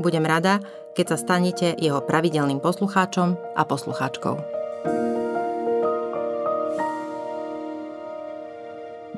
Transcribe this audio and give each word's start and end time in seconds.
Budem 0.00 0.24
rada, 0.24 0.64
keď 0.96 1.12
sa 1.12 1.16
stanete 1.20 1.76
jeho 1.76 2.00
pravidelným 2.00 2.56
poslucháčom 2.64 3.36
a 3.36 3.62
poslucháčkou. 3.68 4.32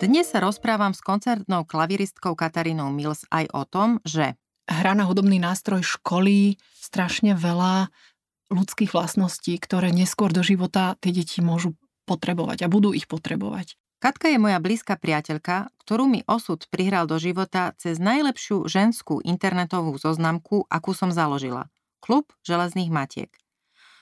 Dnes 0.02 0.26
sa 0.26 0.42
rozprávam 0.42 0.90
s 0.90 0.98
koncertnou 0.98 1.62
klaviristkou 1.62 2.34
Katarínou 2.34 2.90
Mills 2.90 3.22
aj 3.30 3.46
o 3.54 3.62
tom, 3.62 4.02
že 4.02 4.34
hra 4.66 4.98
na 4.98 5.06
hudobný 5.06 5.38
nástroj 5.38 5.86
školí 5.86 6.58
strašne 6.74 7.38
veľa 7.38 7.86
ľudských 8.50 8.90
vlastností, 8.90 9.62
ktoré 9.62 9.94
neskôr 9.94 10.34
do 10.34 10.42
života 10.42 10.98
tie 10.98 11.14
deti 11.14 11.38
môžu 11.46 11.78
potrebovať 12.10 12.66
a 12.66 12.72
budú 12.72 12.90
ich 12.90 13.06
potrebovať. 13.06 13.78
Katka 14.02 14.34
je 14.34 14.34
moja 14.34 14.58
blízka 14.58 14.98
priateľka, 14.98 15.70
ktorú 15.86 16.10
mi 16.10 16.26
osud 16.26 16.66
prihral 16.74 17.06
do 17.06 17.22
života 17.22 17.70
cez 17.78 18.02
najlepšiu 18.02 18.66
ženskú 18.66 19.22
internetovú 19.22 19.94
zoznamku, 19.94 20.66
akú 20.66 20.90
som 20.90 21.14
založila. 21.14 21.70
Klub 22.02 22.26
železných 22.42 22.90
matiek. 22.90 23.30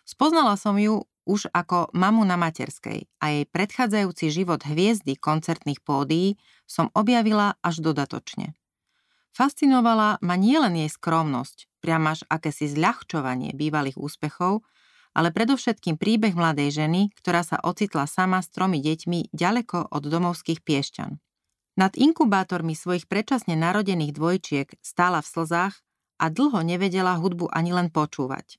Spoznala 0.08 0.56
som 0.56 0.80
ju 0.80 1.04
už 1.28 1.52
ako 1.52 1.92
mamu 1.92 2.24
na 2.24 2.40
materskej 2.40 3.12
a 3.20 3.24
jej 3.28 3.44
predchádzajúci 3.44 4.32
život 4.32 4.64
hviezdy 4.64 5.20
koncertných 5.20 5.84
pódií 5.84 6.40
som 6.64 6.88
objavila 6.96 7.60
až 7.60 7.84
dodatočne. 7.84 8.56
Fascinovala 9.36 10.16
ma 10.24 10.34
nielen 10.40 10.80
jej 10.80 10.88
skromnosť, 10.88 11.68
priam 11.84 12.08
až 12.08 12.24
akési 12.32 12.72
zľahčovanie 12.72 13.52
bývalých 13.52 14.00
úspechov, 14.00 14.64
ale 15.20 15.36
predovšetkým 15.36 16.00
príbeh 16.00 16.32
mladej 16.32 16.80
ženy, 16.80 17.12
ktorá 17.20 17.44
sa 17.44 17.60
ocitla 17.60 18.08
sama 18.08 18.40
s 18.40 18.48
tromi 18.48 18.80
deťmi 18.80 19.36
ďaleko 19.36 19.92
od 19.92 20.08
domovských 20.08 20.64
piešťan. 20.64 21.20
Nad 21.76 21.92
inkubátormi 22.00 22.72
svojich 22.72 23.04
predčasne 23.04 23.52
narodených 23.52 24.16
dvojčiek 24.16 24.72
stála 24.80 25.20
v 25.20 25.28
slzách 25.28 25.76
a 26.16 26.24
dlho 26.32 26.64
nevedela 26.64 27.20
hudbu 27.20 27.52
ani 27.52 27.76
len 27.76 27.92
počúvať. 27.92 28.56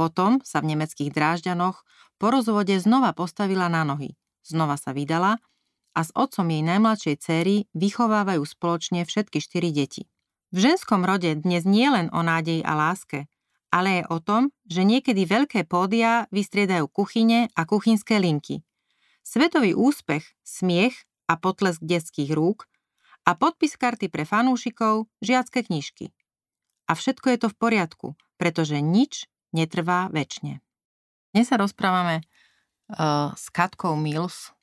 Potom 0.00 0.40
sa 0.48 0.64
v 0.64 0.72
nemeckých 0.72 1.12
drážďanoch 1.12 1.84
po 2.16 2.26
rozvode 2.32 2.72
znova 2.80 3.12
postavila 3.12 3.68
na 3.68 3.84
nohy, 3.84 4.16
znova 4.40 4.80
sa 4.80 4.96
vydala 4.96 5.36
a 5.92 6.00
s 6.00 6.10
otcom 6.16 6.48
jej 6.48 6.64
najmladšej 6.64 7.16
céry 7.20 7.68
vychovávajú 7.76 8.40
spoločne 8.48 9.04
všetky 9.04 9.44
štyri 9.44 9.76
deti. 9.76 10.08
V 10.56 10.72
ženskom 10.72 11.04
rode 11.04 11.36
dnes 11.36 11.68
nie 11.68 11.84
len 11.92 12.08
o 12.16 12.24
nádeji 12.24 12.64
a 12.64 12.72
láske, 12.72 13.28
ale 13.68 14.00
je 14.00 14.04
o 14.08 14.18
tom, 14.20 14.52
že 14.64 14.84
niekedy 14.84 15.28
veľké 15.28 15.68
pódia 15.68 16.24
vystriedajú 16.32 16.88
kuchyne 16.88 17.52
a 17.52 17.62
kuchynské 17.68 18.16
linky. 18.16 18.64
Svetový 19.24 19.76
úspech, 19.76 20.24
smiech 20.40 21.04
a 21.28 21.36
potlesk 21.36 21.84
detských 21.84 22.32
rúk 22.32 22.64
a 23.28 23.36
podpis 23.36 23.76
karty 23.76 24.08
pre 24.08 24.24
fanúšikov, 24.24 25.04
žiacké 25.20 25.60
knižky. 25.68 26.16
A 26.88 26.96
všetko 26.96 27.36
je 27.36 27.38
to 27.44 27.48
v 27.52 27.58
poriadku, 27.60 28.08
pretože 28.40 28.80
nič 28.80 29.28
netrvá 29.52 30.08
väčšine. 30.08 30.64
Dnes 31.36 31.46
sa 31.52 31.60
rozprávame 31.60 32.24
uh, 32.24 33.36
s 33.36 33.52
Katkou 33.52 33.92
Mills. 34.00 34.56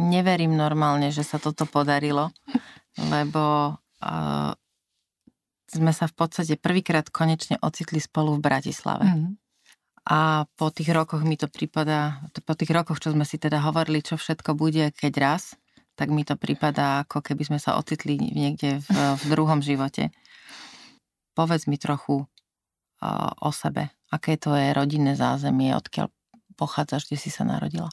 Neverím 0.00 0.56
normálne, 0.56 1.12
že 1.12 1.20
sa 1.20 1.36
toto 1.36 1.68
podarilo, 1.68 2.32
lebo 2.96 3.76
uh, 3.76 4.56
sme 5.76 5.92
sa 5.92 6.08
v 6.08 6.14
podstate 6.16 6.56
prvýkrát 6.56 7.12
konečne 7.12 7.60
ocitli 7.60 8.00
spolu 8.00 8.36
v 8.36 8.44
Bratislave. 8.44 9.06
Mm. 9.06 9.36
A 10.06 10.46
po 10.54 10.70
tých 10.70 10.94
rokoch 10.94 11.26
mi 11.26 11.34
to 11.34 11.50
prípada, 11.50 12.22
po 12.46 12.54
tých 12.54 12.70
rokoch, 12.70 13.02
čo 13.02 13.10
sme 13.10 13.26
si 13.26 13.42
teda 13.42 13.58
hovorili, 13.66 14.00
čo 14.00 14.14
všetko 14.14 14.54
bude, 14.54 14.94
keď 14.94 15.12
raz, 15.18 15.58
tak 15.98 16.14
mi 16.14 16.22
to 16.22 16.38
prípada, 16.38 17.02
ako 17.02 17.24
keby 17.24 17.42
sme 17.42 17.58
sa 17.58 17.74
ocitli 17.74 18.14
niekde 18.14 18.78
v, 18.86 18.88
v 18.92 19.24
druhom 19.26 19.58
živote. 19.64 20.14
Povedz 21.34 21.66
mi 21.66 21.80
trochu 21.80 22.22
uh, 22.22 23.32
o 23.42 23.50
sebe. 23.50 23.90
Aké 24.12 24.38
to 24.38 24.54
je 24.54 24.70
rodinné 24.76 25.18
zázemie, 25.18 25.74
odkiaľ 25.74 26.12
pochádzaš, 26.54 27.10
kde 27.10 27.18
si 27.18 27.30
sa 27.32 27.42
narodila? 27.42 27.90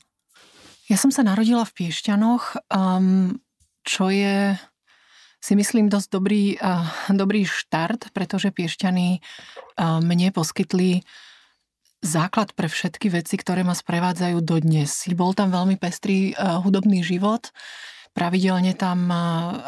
Ja 0.92 1.00
som 1.00 1.10
sa 1.10 1.24
narodila 1.24 1.66
v 1.66 1.74
Piešťanoch, 1.80 2.70
um, 2.70 3.40
čo 3.88 4.12
je 4.12 4.54
si 5.44 5.60
myslím 5.60 5.92
dosť 5.92 6.08
dobrý, 6.08 6.56
dobrý 7.12 7.44
štart, 7.44 8.16
pretože 8.16 8.56
Piešťany 8.56 9.20
mne 10.00 10.28
poskytli 10.32 11.04
základ 12.00 12.56
pre 12.56 12.72
všetky 12.72 13.12
veci, 13.12 13.36
ktoré 13.36 13.68
ma 13.68 13.76
sprevádzajú 13.76 14.40
dodnes. 14.40 15.04
Bol 15.12 15.36
tam 15.36 15.52
veľmi 15.52 15.76
pestrý 15.76 16.32
hudobný 16.40 17.04
život, 17.04 17.52
pravidelne 18.16 18.72
tam 18.72 19.12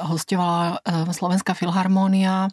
hostovala 0.08 0.80
Slovenská 1.12 1.52
filharmónia 1.52 2.48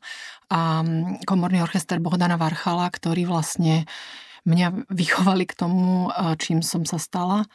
a 0.51 0.83
komorný 1.23 1.63
orchester 1.63 2.03
Bohdana 2.03 2.35
Varchala, 2.35 2.91
ktorí 2.91 3.23
vlastne 3.23 3.87
mňa 4.43 4.91
vychovali 4.91 5.47
k 5.47 5.55
tomu, 5.55 6.11
čím 6.43 6.59
som 6.59 6.83
sa 6.83 6.99
stala. 6.99 7.47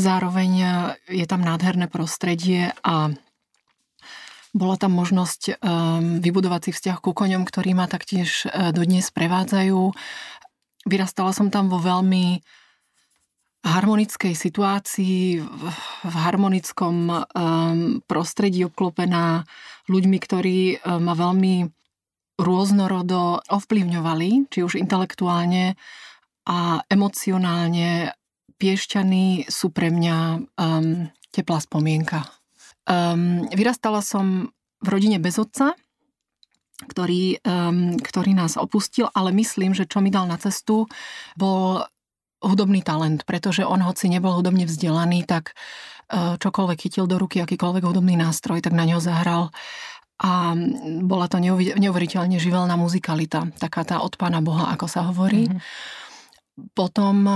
Zároveň 0.00 0.52
je 1.12 1.26
tam 1.28 1.44
nádherné 1.44 1.92
prostredie 1.92 2.72
a 2.80 3.12
bola 4.54 4.78
tam 4.78 4.94
možnosť 4.94 5.58
um, 5.58 6.22
vybudovať 6.22 6.70
si 6.70 6.70
vzťah 6.78 7.02
ku 7.02 7.10
koňom, 7.10 7.42
ktorí 7.42 7.74
ma 7.74 7.90
taktiež 7.90 8.46
uh, 8.46 8.70
dodnes 8.70 9.10
prevádzajú. 9.10 9.90
Vyrastala 10.86 11.34
som 11.34 11.50
tam 11.50 11.66
vo 11.66 11.82
veľmi 11.82 12.38
harmonickej 13.64 14.36
situácii, 14.36 15.40
v 16.04 16.14
harmonickom 16.14 16.96
um, 17.10 17.18
prostredí 18.06 18.62
obklopená 18.62 19.42
ľuďmi, 19.90 20.18
ktorí 20.22 20.58
um, 20.78 21.02
ma 21.02 21.18
veľmi 21.18 21.66
rôznorodo 22.38 23.42
ovplyvňovali, 23.50 24.54
či 24.54 24.62
už 24.62 24.78
intelektuálne 24.78 25.74
a 26.46 26.82
emocionálne. 26.86 28.14
Piešťany 28.54 29.50
sú 29.50 29.74
pre 29.74 29.90
mňa 29.90 30.16
um, 30.38 31.10
teplá 31.34 31.58
spomienka. 31.58 32.43
Um, 32.84 33.48
vyrastala 33.48 34.04
som 34.04 34.52
v 34.84 34.88
rodine 34.88 35.16
bez 35.16 35.40
otca, 35.40 35.72
ktorý, 36.84 37.40
um, 37.46 37.96
ktorý 37.96 38.36
nás 38.36 38.60
opustil, 38.60 39.08
ale 39.16 39.32
myslím, 39.32 39.72
že 39.72 39.88
čo 39.88 40.04
mi 40.04 40.12
dal 40.12 40.28
na 40.28 40.36
cestu, 40.36 40.84
bol 41.38 41.86
hudobný 42.44 42.84
talent, 42.84 43.24
pretože 43.24 43.64
on 43.64 43.80
hoci 43.80 44.12
nebol 44.12 44.36
hudobne 44.36 44.68
vzdelaný, 44.68 45.24
tak 45.24 45.56
uh, 46.12 46.36
čokoľvek 46.36 46.78
chytil 46.84 47.08
do 47.08 47.16
ruky, 47.16 47.40
akýkoľvek 47.40 47.88
hudobný 47.88 48.20
nástroj, 48.20 48.60
tak 48.60 48.76
na 48.76 48.84
ňo 48.84 49.00
zahral 49.00 49.48
a 50.14 50.54
bola 51.02 51.26
to 51.26 51.42
neuveriteľne 51.74 52.38
živelná 52.38 52.78
muzikalita, 52.78 53.50
taká 53.58 53.82
tá 53.82 53.98
od 53.98 54.14
Pána 54.14 54.38
Boha, 54.38 54.70
ako 54.70 54.86
sa 54.86 55.10
hovorí. 55.10 55.50
Mm-hmm. 55.50 56.70
Potom 56.70 57.26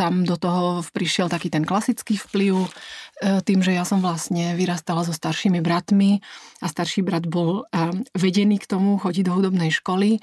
tam 0.00 0.24
do 0.24 0.40
toho 0.40 0.80
prišiel 0.96 1.28
taký 1.28 1.52
ten 1.52 1.68
klasický 1.68 2.16
vplyv, 2.16 2.64
e, 2.64 2.68
tým, 3.44 3.60
že 3.60 3.76
ja 3.76 3.84
som 3.84 4.00
vlastne 4.00 4.56
vyrastala 4.56 5.04
so 5.04 5.12
staršími 5.12 5.60
bratmi 5.60 6.24
a 6.64 6.66
starší 6.72 7.04
brat 7.04 7.28
bol 7.28 7.68
e, 7.68 7.92
vedený 8.16 8.56
k 8.64 8.64
tomu 8.64 8.96
chodiť 8.96 9.28
do 9.28 9.36
hudobnej 9.36 9.68
školy. 9.68 10.16
E, 10.16 10.20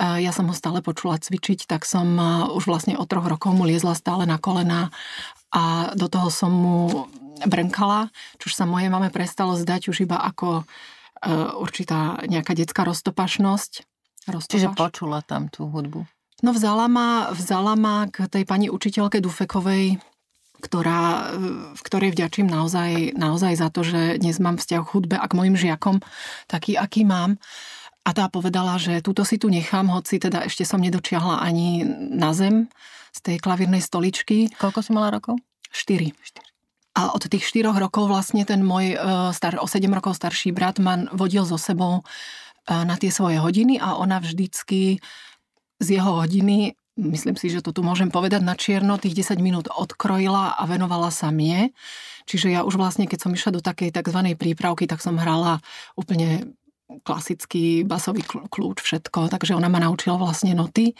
ja 0.00 0.32
som 0.32 0.48
ho 0.48 0.56
stále 0.56 0.80
počula 0.80 1.20
cvičiť, 1.20 1.68
tak 1.68 1.84
som 1.84 2.08
už 2.56 2.64
vlastne 2.64 2.96
od 2.96 3.04
troch 3.04 3.28
rokov 3.28 3.52
mu 3.52 3.68
liezla 3.68 3.92
stále 3.92 4.24
na 4.24 4.40
kolena 4.40 4.88
a 5.52 5.92
do 5.92 6.08
toho 6.08 6.32
som 6.32 6.48
mu 6.48 7.12
brnkala, 7.44 8.08
čož 8.40 8.56
sa 8.56 8.64
mojej 8.64 8.88
mame 8.88 9.12
prestalo 9.12 9.60
zdať 9.60 9.92
už 9.92 10.08
iba 10.08 10.16
ako 10.16 10.64
určitá 11.58 12.22
nejaká 12.30 12.54
detská 12.54 12.86
roztopašnosť. 12.86 13.72
Roztopaš. 14.30 14.52
Čiže 14.54 14.68
počula 14.74 15.18
tam 15.22 15.50
tú 15.50 15.66
hudbu. 15.66 16.06
No 16.38 16.54
vzala 16.54 16.86
ma, 16.86 17.34
vzala 17.34 17.74
ma 17.74 18.06
k 18.06 18.30
tej 18.30 18.46
pani 18.46 18.70
učiteľke 18.70 19.18
Dufekovej 19.18 19.98
ktorá, 20.58 21.34
v 21.74 21.82
ktorej 21.86 22.10
vďačím 22.18 22.50
naozaj, 22.50 23.14
naozaj 23.14 23.54
za 23.54 23.68
to, 23.70 23.86
že 23.86 24.18
dnes 24.18 24.42
mám 24.42 24.58
vzťah 24.58 24.82
k 24.82 24.90
hudbe 24.90 25.16
a 25.16 25.26
k 25.30 25.36
mojim 25.38 25.54
žiakom 25.54 26.02
taký, 26.50 26.74
aký 26.74 27.06
mám. 27.06 27.38
A 28.02 28.10
tá 28.10 28.26
povedala, 28.26 28.80
že 28.80 29.04
túto 29.04 29.22
si 29.22 29.36
tu 29.38 29.52
nechám, 29.52 29.86
hoci 29.92 30.18
teda 30.18 30.48
ešte 30.48 30.64
som 30.66 30.80
nedočiahla 30.82 31.44
ani 31.44 31.84
na 32.10 32.34
zem 32.34 32.66
z 33.14 33.18
tej 33.22 33.36
klavírnej 33.38 33.84
stoličky. 33.84 34.50
Koľko 34.58 34.80
si 34.82 34.90
mala 34.90 35.14
rokov? 35.14 35.38
4. 35.70 36.10
4. 36.10 36.98
A 36.98 37.14
od 37.14 37.22
tých 37.22 37.46
4 37.46 37.70
rokov 37.78 38.10
vlastne 38.10 38.42
ten 38.42 38.64
môj 38.64 38.96
e, 38.96 39.30
star, 39.30 39.60
o 39.62 39.68
7 39.68 39.86
rokov 39.92 40.18
starší 40.18 40.50
brat 40.50 40.82
ma 40.82 41.06
vodil 41.14 41.46
so 41.46 41.60
sebou 41.60 42.00
e, 42.00 42.02
na 42.72 42.98
tie 42.98 43.12
svoje 43.14 43.38
hodiny 43.38 43.78
a 43.78 43.94
ona 44.00 44.18
vždycky 44.18 44.98
z 45.78 45.98
jeho 45.98 46.22
hodiny 46.22 46.78
myslím 46.98 47.38
si, 47.38 47.46
že 47.48 47.62
to 47.62 47.70
tu 47.70 47.86
môžem 47.86 48.10
povedať 48.10 48.42
na 48.42 48.58
čierno, 48.58 48.98
tých 48.98 49.14
10 49.14 49.38
minút 49.38 49.70
odkrojila 49.70 50.58
a 50.58 50.62
venovala 50.66 51.14
sa 51.14 51.30
mne. 51.30 51.70
Čiže 52.26 52.50
ja 52.50 52.66
už 52.66 52.74
vlastne, 52.74 53.06
keď 53.06 53.18
som 53.22 53.32
išla 53.32 53.54
do 53.54 53.62
takej 53.62 53.94
tzv. 53.94 54.34
prípravky, 54.34 54.90
tak 54.90 54.98
som 54.98 55.16
hrala 55.16 55.62
úplne 55.94 56.58
klasický 57.06 57.86
basový 57.86 58.26
kľúč, 58.26 58.82
všetko. 58.82 59.30
Takže 59.30 59.54
ona 59.54 59.70
ma 59.70 59.78
naučila 59.78 60.18
vlastne 60.18 60.52
noty 60.58 60.98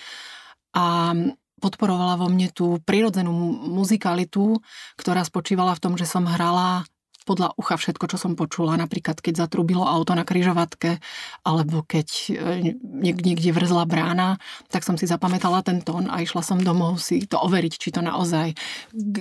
a 0.72 1.12
podporovala 1.58 2.22
vo 2.22 2.30
mne 2.30 2.54
tú 2.54 2.78
prirodzenú 2.86 3.34
muzikalitu, 3.74 4.62
ktorá 4.94 5.26
spočívala 5.26 5.74
v 5.74 5.82
tom, 5.82 5.92
že 5.98 6.06
som 6.06 6.22
hrala 6.22 6.86
podľa 7.28 7.52
ucha 7.60 7.76
všetko, 7.76 8.08
čo 8.08 8.16
som 8.16 8.32
počula. 8.32 8.80
Napríklad, 8.80 9.20
keď 9.20 9.44
zatrubilo 9.44 9.84
auto 9.84 10.16
na 10.16 10.24
kryžovatke, 10.24 10.96
alebo 11.44 11.84
keď 11.84 12.08
e, 12.32 12.72
niekde 13.04 13.52
vrzla 13.52 13.84
brána, 13.84 14.40
tak 14.72 14.88
som 14.88 14.96
si 14.96 15.04
zapamätala 15.04 15.60
ten 15.60 15.84
tón 15.84 16.08
a 16.08 16.24
išla 16.24 16.40
som 16.40 16.56
domov 16.56 16.96
si 17.04 17.28
to 17.28 17.36
overiť, 17.36 17.72
či 17.76 17.92
to 17.92 18.00
naozaj, 18.00 18.56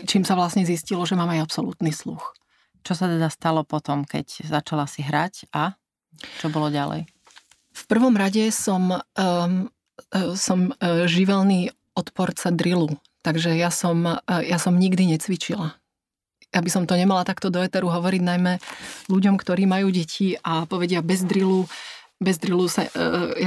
čím 0.08 0.24
sa 0.24 0.40
vlastne 0.40 0.64
zistilo, 0.64 1.04
že 1.04 1.20
mám 1.20 1.36
aj 1.36 1.52
absolútny 1.52 1.92
sluch. 1.92 2.32
Čo 2.88 2.96
sa 2.96 3.12
teda 3.12 3.28
stalo 3.28 3.68
potom, 3.68 4.08
keď 4.08 4.48
začala 4.48 4.88
si 4.88 5.04
hrať 5.04 5.52
a 5.52 5.76
čo 6.40 6.48
bolo 6.48 6.72
ďalej? 6.72 7.04
V 7.76 7.84
prvom 7.86 8.16
rade 8.16 8.50
som, 8.50 8.90
um, 8.90 9.70
som 10.34 10.60
uh, 10.72 11.06
živelný 11.06 11.70
odporca 11.94 12.50
drillu, 12.50 12.98
takže 13.22 13.54
ja 13.54 13.70
som, 13.70 14.02
uh, 14.08 14.42
ja 14.42 14.58
som 14.58 14.80
nikdy 14.80 15.14
necvičila 15.14 15.78
aby 16.56 16.70
som 16.72 16.88
to 16.88 16.96
nemala 16.96 17.28
takto 17.28 17.52
do 17.52 17.60
eteru 17.60 17.92
hovoriť 17.92 18.22
najmä 18.24 18.54
ľuďom, 19.12 19.36
ktorí 19.36 19.68
majú 19.68 19.92
deti 19.92 20.40
a 20.40 20.64
povedia 20.64 21.04
bez 21.04 21.28
drillu, 21.28 21.68
bez 22.18 22.40
drillu 22.40 22.72
sa 22.72 22.88
e, 22.88 22.92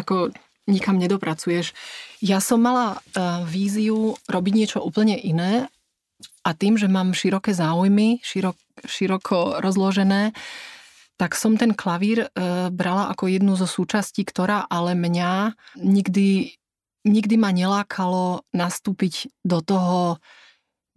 ako 0.00 0.35
nikam 0.69 1.00
nedopracuješ. 1.00 1.73
Ja 2.20 2.38
som 2.38 2.61
mala 2.61 3.00
e, 3.00 3.20
víziu 3.49 4.14
robiť 4.29 4.52
niečo 4.55 4.79
úplne 4.85 5.17
iné 5.17 5.67
a 6.44 6.50
tým, 6.52 6.76
že 6.76 6.88
mám 6.88 7.17
široké 7.17 7.56
záujmy, 7.56 8.20
širok, 8.20 8.56
široko 8.85 9.64
rozložené, 9.64 10.37
tak 11.20 11.37
som 11.37 11.56
ten 11.56 11.76
klavír 11.76 12.25
e, 12.25 12.29
brala 12.73 13.12
ako 13.12 13.29
jednu 13.29 13.52
zo 13.56 13.69
súčastí, 13.69 14.25
ktorá 14.25 14.64
ale 14.69 14.97
mňa 14.97 15.52
nikdy, 15.76 16.56
nikdy 17.05 17.35
ma 17.37 17.52
nelákalo 17.52 18.44
nastúpiť 18.56 19.29
do 19.44 19.61
toho 19.61 20.17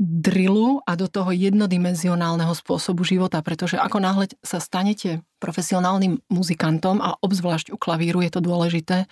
drillu 0.01 0.81
a 0.83 0.97
do 0.97 1.05
toho 1.05 1.29
jednodimenzionálneho 1.29 2.51
spôsobu 2.57 3.05
života, 3.05 3.39
pretože 3.45 3.77
ako 3.77 4.01
náhle 4.01 4.25
sa 4.41 4.57
stanete 4.57 5.21
profesionálnym 5.37 6.17
muzikantom 6.33 6.97
a 6.99 7.15
obzvlášť 7.21 7.69
u 7.71 7.77
klavíru 7.77 8.25
je 8.25 8.31
to 8.33 8.41
dôležité, 8.41 9.05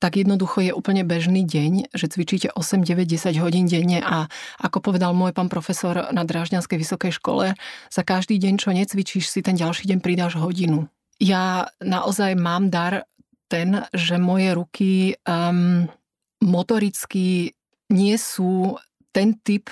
tak 0.00 0.16
jednoducho 0.16 0.64
je 0.64 0.72
úplne 0.72 1.04
bežný 1.04 1.44
deň, 1.44 1.92
že 1.92 2.08
cvičíte 2.08 2.48
8, 2.56 2.82
9, 2.82 3.04
10 3.04 3.36
hodín 3.44 3.68
denne 3.68 4.00
a 4.00 4.32
ako 4.56 4.80
povedal 4.80 5.12
môj 5.12 5.36
pán 5.36 5.52
profesor 5.52 6.08
na 6.10 6.24
Drážďanskej 6.24 6.80
vysokej 6.80 7.12
škole, 7.20 7.52
za 7.92 8.02
každý 8.02 8.40
deň, 8.40 8.54
čo 8.56 8.72
necvičíš, 8.72 9.28
si 9.28 9.44
ten 9.44 9.60
ďalší 9.60 9.92
deň 9.92 9.98
pridáš 10.00 10.40
hodinu. 10.40 10.88
Ja 11.20 11.68
naozaj 11.84 12.32
mám 12.32 12.72
dar 12.72 13.04
ten, 13.52 13.84
že 13.92 14.16
moje 14.16 14.56
ruky 14.56 14.92
um, 15.28 15.84
motoricky 16.40 17.52
nie 17.92 18.16
sú 18.16 18.80
ten 19.10 19.36
typ, 19.42 19.70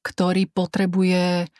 ktorý 0.00 0.48
potrebuje 0.48 1.50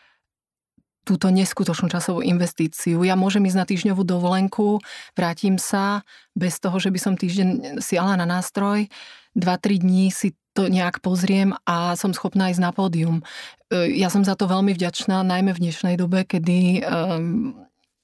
túto 1.04 1.32
neskutočnú 1.32 1.90
časovú 1.90 2.20
investíciu. 2.22 3.02
Ja 3.02 3.16
môžem 3.18 3.42
ísť 3.48 3.58
na 3.58 3.66
týždňovú 3.66 4.02
dovolenku, 4.04 4.78
vrátim 5.16 5.56
sa 5.56 6.06
bez 6.36 6.60
toho, 6.60 6.76
že 6.78 6.92
by 6.92 6.98
som 7.00 7.14
týždeň 7.16 7.80
siala 7.82 8.14
na 8.14 8.28
nástroj, 8.28 8.86
2-3 9.34 9.82
dní 9.82 10.14
si 10.14 10.36
to 10.54 10.66
nejak 10.66 10.98
pozriem 11.02 11.54
a 11.62 11.94
som 11.94 12.10
schopná 12.10 12.50
ísť 12.50 12.62
na 12.62 12.70
pódium. 12.74 13.22
E, 13.70 13.94
ja 14.02 14.10
som 14.10 14.26
za 14.26 14.34
to 14.34 14.50
veľmi 14.50 14.74
vďačná, 14.74 15.22
najmä 15.22 15.54
v 15.54 15.62
dnešnej 15.70 15.94
dobe, 15.94 16.26
kedy 16.26 16.82
um, 16.82 17.54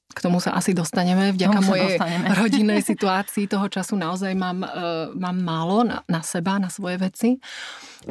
k 0.06 0.18
tomu 0.22 0.38
sa 0.38 0.54
asi 0.54 0.72
dostaneme. 0.72 1.34
Vďaka 1.34 1.58
mojej 1.60 1.98
dostaneme. 1.98 2.26
rodinnej 2.42 2.80
situácii 2.80 3.50
toho 3.50 3.66
času 3.66 3.98
naozaj 3.98 4.32
mám, 4.38 4.62
uh, 4.62 5.10
mám 5.12 5.36
málo 5.36 5.82
na, 5.82 6.00
na 6.06 6.22
seba, 6.22 6.56
na 6.62 6.70
svoje 6.70 6.96
veci. 7.02 7.30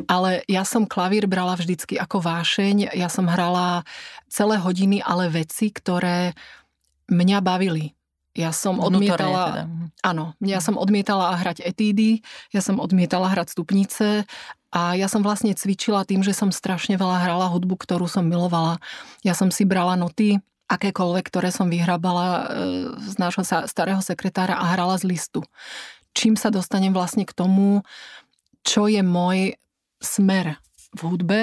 Ale 0.06 0.44
ja 0.52 0.68
som 0.68 0.86
klavír 0.86 1.26
brala 1.26 1.56
vždycky 1.56 1.96
ako 1.96 2.20
vášeň. 2.20 2.94
Ja 2.94 3.08
som 3.08 3.32
hrala 3.32 3.88
celé 4.28 4.60
hodiny, 4.60 5.00
ale 5.00 5.32
veci, 5.32 5.72
ktoré 5.72 6.36
mňa 7.08 7.40
bavili. 7.42 7.96
Ja 8.36 8.52
som 8.52 8.84
odmietala... 8.84 9.44
Teda. 9.48 9.64
Áno, 10.04 10.36
ja 10.44 10.60
som 10.60 10.76
odmietala 10.76 11.40
hrať 11.40 11.64
etídy, 11.64 12.20
ja 12.52 12.60
som 12.60 12.84
odmietala 12.84 13.32
hrať 13.32 13.56
stupnice 13.56 14.28
a 14.76 14.92
ja 15.00 15.08
som 15.08 15.24
vlastne 15.24 15.56
cvičila 15.56 16.04
tým, 16.04 16.20
že 16.20 16.36
som 16.36 16.52
strašne 16.52 17.00
veľa 17.00 17.24
hrala 17.24 17.48
hudbu, 17.48 17.80
ktorú 17.80 18.12
som 18.12 18.28
milovala. 18.28 18.84
Ja 19.24 19.32
som 19.32 19.48
si 19.56 19.64
brala 19.64 19.96
noty, 19.96 20.44
akékoľvek, 20.66 21.26
ktoré 21.30 21.50
som 21.54 21.70
vyhrabala 21.70 22.28
e, 22.28 22.44
z 22.98 23.16
nášho 23.22 23.46
starého 23.46 24.02
sekretára 24.02 24.58
a 24.58 24.74
hrala 24.74 24.98
z 24.98 25.06
listu. 25.06 25.42
Čím 26.18 26.40
sa 26.40 26.50
dostanem 26.50 26.96
vlastne 26.96 27.28
k 27.28 27.36
tomu, 27.36 27.86
čo 28.66 28.90
je 28.90 29.06
môj 29.06 29.60
smer 30.02 30.58
v 30.96 31.02
hudbe 31.06 31.42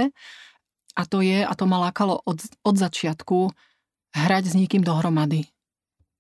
a 0.93 1.03
to 1.07 1.23
je, 1.23 1.45
a 1.47 1.53
to 1.55 1.65
ma 1.65 1.79
lákalo 1.89 2.21
od, 2.27 2.43
od 2.67 2.77
začiatku, 2.77 3.53
hrať 4.13 4.45
s 4.53 4.55
niekým 4.59 4.85
dohromady. 4.85 5.49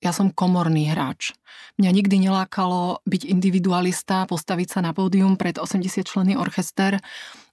Ja 0.03 0.11
som 0.11 0.35
komorný 0.35 0.91
hráč. 0.91 1.31
Mňa 1.79 1.91
nikdy 1.95 2.27
nelákalo 2.27 3.05
byť 3.07 3.23
individualista, 3.29 4.27
postaviť 4.27 4.69
sa 4.75 4.81
na 4.83 4.91
pódium 4.91 5.39
pred 5.39 5.63
80 5.63 6.03
členy 6.03 6.35
orchester 6.35 6.99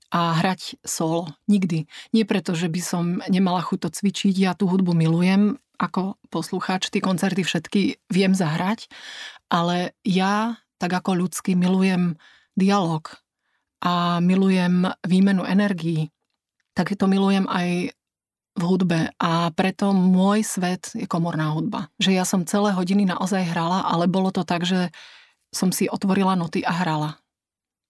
a 0.10 0.42
hrať 0.42 0.82
solo. 0.82 1.30
Nikdy. 1.46 1.86
Nie 2.14 2.26
preto, 2.26 2.58
že 2.58 2.70
by 2.70 2.82
som 2.82 3.06
nemala 3.30 3.62
chuť 3.62 3.80
to 3.86 3.90
cvičiť, 3.94 4.36
ja 4.36 4.58
tú 4.58 4.66
hudbu 4.66 4.98
milujem 4.98 5.58
ako 5.80 6.20
poslucháč, 6.28 6.92
tie 6.92 7.00
koncerty 7.00 7.42
všetky 7.48 8.12
viem 8.12 8.36
zahrať, 8.36 8.92
ale 9.48 9.96
ja, 10.04 10.60
tak 10.76 10.92
ako 10.92 11.24
ľudský, 11.24 11.56
milujem 11.56 12.20
dialog 12.60 13.08
a 13.80 14.20
milujem 14.20 14.92
výmenu 15.08 15.48
energií, 15.48 16.12
tak 16.76 16.92
to 17.00 17.08
milujem 17.08 17.48
aj 17.48 17.96
v 18.60 18.64
hudbe 18.68 19.16
a 19.16 19.56
preto 19.56 19.96
môj 19.96 20.44
svet 20.44 20.92
je 20.92 21.08
komorná 21.08 21.56
hudba. 21.56 21.88
Že 21.96 22.12
ja 22.12 22.28
som 22.28 22.44
celé 22.44 22.76
hodiny 22.76 23.08
naozaj 23.08 23.56
hrala, 23.56 23.88
ale 23.88 24.12
bolo 24.12 24.36
to 24.36 24.44
tak, 24.44 24.68
že 24.68 24.92
som 25.56 25.72
si 25.72 25.88
otvorila 25.88 26.36
noty 26.36 26.68
a 26.68 26.76
hrala. 26.76 27.19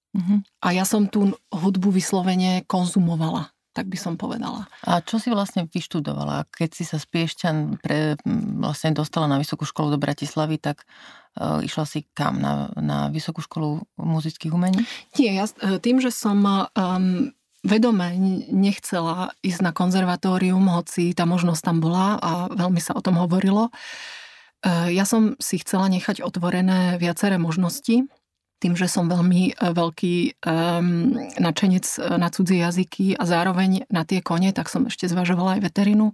Uh-huh. 0.09 0.41
A 0.65 0.73
ja 0.73 0.85
som 0.89 1.05
tú 1.05 1.37
hudbu 1.53 1.93
vyslovene 1.93 2.65
konzumovala, 2.65 3.53
tak 3.77 3.85
by 3.85 3.97
som 3.97 4.17
povedala. 4.17 4.65
A 4.81 5.05
čo 5.05 5.21
si 5.21 5.29
vlastne 5.29 5.69
vyštudovala? 5.69 6.49
Keď 6.49 6.69
si 6.73 6.83
sa 6.83 6.97
z 6.97 7.05
Piešťan 7.05 7.77
pre, 7.77 8.17
vlastne 8.57 8.97
dostala 8.97 9.29
na 9.29 9.37
Vysokú 9.37 9.69
školu 9.69 9.93
do 9.93 10.01
Bratislavy, 10.01 10.57
tak 10.57 10.89
uh, 11.37 11.61
išla 11.61 11.85
si 11.85 12.09
kam? 12.17 12.41
Na, 12.41 12.73
na 12.73 13.13
Vysokú 13.13 13.45
školu 13.45 13.85
muzických 14.01 14.49
umení? 14.49 14.81
Nie, 15.21 15.37
ja 15.37 15.45
e, 15.45 15.77
tým, 15.77 16.01
že 16.01 16.09
som 16.09 16.41
um, 16.41 17.29
vedome 17.61 18.17
nechcela 18.49 19.37
ísť 19.45 19.61
na 19.61 19.71
konzervatórium, 19.71 20.65
hoci 20.73 21.13
tá 21.13 21.29
možnosť 21.29 21.61
tam 21.61 21.77
bola 21.77 22.17
a 22.17 22.31
veľmi 22.49 22.81
sa 22.81 22.97
o 22.97 23.05
tom 23.05 23.21
hovorilo, 23.21 23.69
uh, 23.69 24.89
ja 24.89 25.05
som 25.05 25.37
si 25.37 25.61
chcela 25.61 25.85
nechať 25.85 26.25
otvorené 26.25 26.97
viaceré 26.97 27.37
možnosti 27.37 28.09
tým, 28.59 28.75
že 28.75 28.91
som 28.91 29.07
veľmi 29.07 29.55
e, 29.55 29.71
veľký 29.71 30.15
um, 30.43 31.15
načenec 31.39 31.87
e, 31.95 32.19
na 32.19 32.27
cudzie 32.27 32.59
jazyky 32.59 33.15
a 33.15 33.23
zároveň 33.23 33.87
na 33.87 34.03
tie 34.03 34.19
kone, 34.19 34.51
tak 34.51 34.67
som 34.67 34.83
ešte 34.85 35.07
zvažovala 35.07 35.57
aj 35.57 35.71
veterinu. 35.71 36.11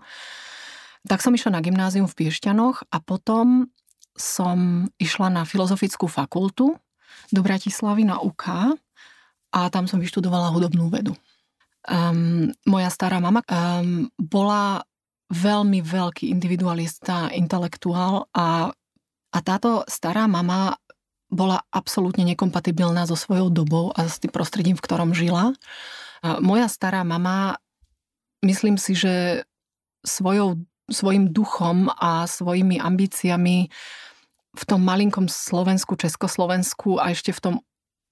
Tak 1.09 1.25
som 1.25 1.33
išla 1.33 1.57
na 1.57 1.61
gymnázium 1.61 2.05
v 2.05 2.17
Piešťanoch 2.25 2.89
a 2.93 2.97
potom 3.01 3.69
som 4.15 4.87
išla 5.01 5.27
na 5.33 5.43
filozofickú 5.43 6.05
fakultu 6.07 6.77
do 7.33 7.41
Bratislavy 7.41 8.07
na 8.07 8.21
UK 8.21 8.77
a 9.51 9.59
tam 9.73 9.89
som 9.89 9.99
vyštudovala 9.99 10.53
hudobnú 10.53 10.87
vedu. 10.93 11.17
Um, 11.85 12.49
moja 12.65 12.89
stará 12.89 13.21
mama 13.21 13.45
um, 13.45 14.09
bola 14.17 14.81
veľmi 15.29 15.81
veľký 15.81 16.29
individualista, 16.29 17.29
intelektuál 17.33 18.29
a, 18.33 18.69
a 19.33 19.37
táto 19.41 19.85
stará 19.85 20.25
mama 20.25 20.73
bola 21.35 21.61
absolútne 21.69 22.23
nekompatibilná 22.23 23.05
so 23.05 23.19
svojou 23.19 23.51
dobou 23.51 23.91
a 23.91 24.07
s 24.07 24.17
tým 24.23 24.31
prostredím, 24.31 24.79
v 24.79 24.85
ktorom 24.87 25.11
žila. 25.11 25.51
Moja 26.41 26.65
stará 26.71 27.03
mama 27.03 27.59
myslím 28.45 28.77
si, 28.77 28.93
že 28.93 29.43
svojou, 30.05 30.61
svojim 30.85 31.33
duchom 31.33 31.89
a 31.89 32.29
svojimi 32.29 32.77
ambíciami 32.77 33.69
v 34.55 34.63
tom 34.63 34.81
malinkom 34.85 35.25
Slovensku, 35.27 35.97
Československu 35.97 37.01
a 37.01 37.11
ešte 37.11 37.33
v 37.33 37.41
tom 37.41 37.55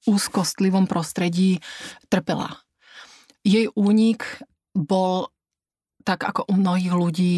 úzkostlivom 0.04 0.90
prostredí 0.90 1.64
trpela. 2.12 2.60
Jej 3.48 3.72
únik 3.78 4.26
bol 4.76 5.32
tak 6.04 6.28
ako 6.28 6.52
u 6.52 6.60
mnohých 6.60 6.92
ľudí 6.92 7.36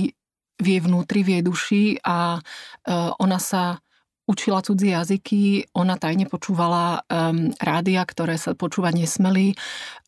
v 0.58 0.66
jej 0.66 0.82
vnútri, 0.82 1.22
v 1.22 1.30
jej 1.38 1.44
duši 1.46 1.84
a 2.02 2.40
e, 2.40 2.42
ona 3.22 3.38
sa 3.38 3.78
učila 4.26 4.62
cudzie 4.62 4.98
jazyky, 4.98 5.70
ona 5.78 5.98
tajne 6.02 6.26
počúvala 6.26 7.06
um, 7.06 7.54
rádia, 7.62 8.02
ktoré 8.02 8.42
sa 8.42 8.58
počúvať 8.58 9.06
nesmeli. 9.06 9.54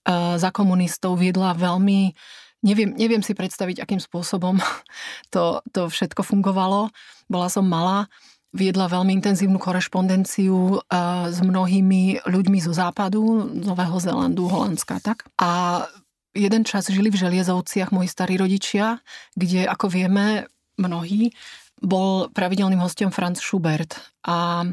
Uh, 0.04 0.36
za 0.42 0.50
komunistov 0.50 1.22
viedla 1.22 1.54
veľmi, 1.54 2.18
neviem, 2.66 2.98
neviem 2.98 3.22
si 3.22 3.38
predstaviť, 3.38 3.82
akým 3.82 4.02
spôsobom 4.02 4.58
to, 5.34 5.62
to 5.70 5.90
všetko 5.90 6.26
fungovalo. 6.26 6.90
Bola 7.30 7.48
som 7.48 7.70
malá, 7.70 8.10
viedla 8.58 8.90
veľmi 8.90 9.14
intenzívnu 9.22 9.62
korešpondenciu 9.62 10.82
uh, 10.82 11.30
s 11.30 11.38
mnohými 11.38 12.26
ľuďmi 12.26 12.60
zo 12.64 12.74
západu, 12.74 13.46
Nového 13.54 14.02
Zélandu, 14.02 14.50
Holandska, 14.50 14.98
tak. 15.04 15.30
A 15.38 15.86
jeden 16.34 16.66
čas 16.66 16.90
žili 16.90 17.14
v 17.14 17.22
Želiezovciach 17.22 17.94
moji 17.94 18.10
starí 18.10 18.38
rodičia, 18.38 19.02
kde, 19.38 19.70
ako 19.70 19.94
vieme, 19.94 20.50
mnohí, 20.78 21.34
bol 21.82 22.30
pravidelným 22.34 22.82
hostom 22.82 23.14
Franz 23.14 23.42
Schubert. 23.42 23.98
A 24.26 24.66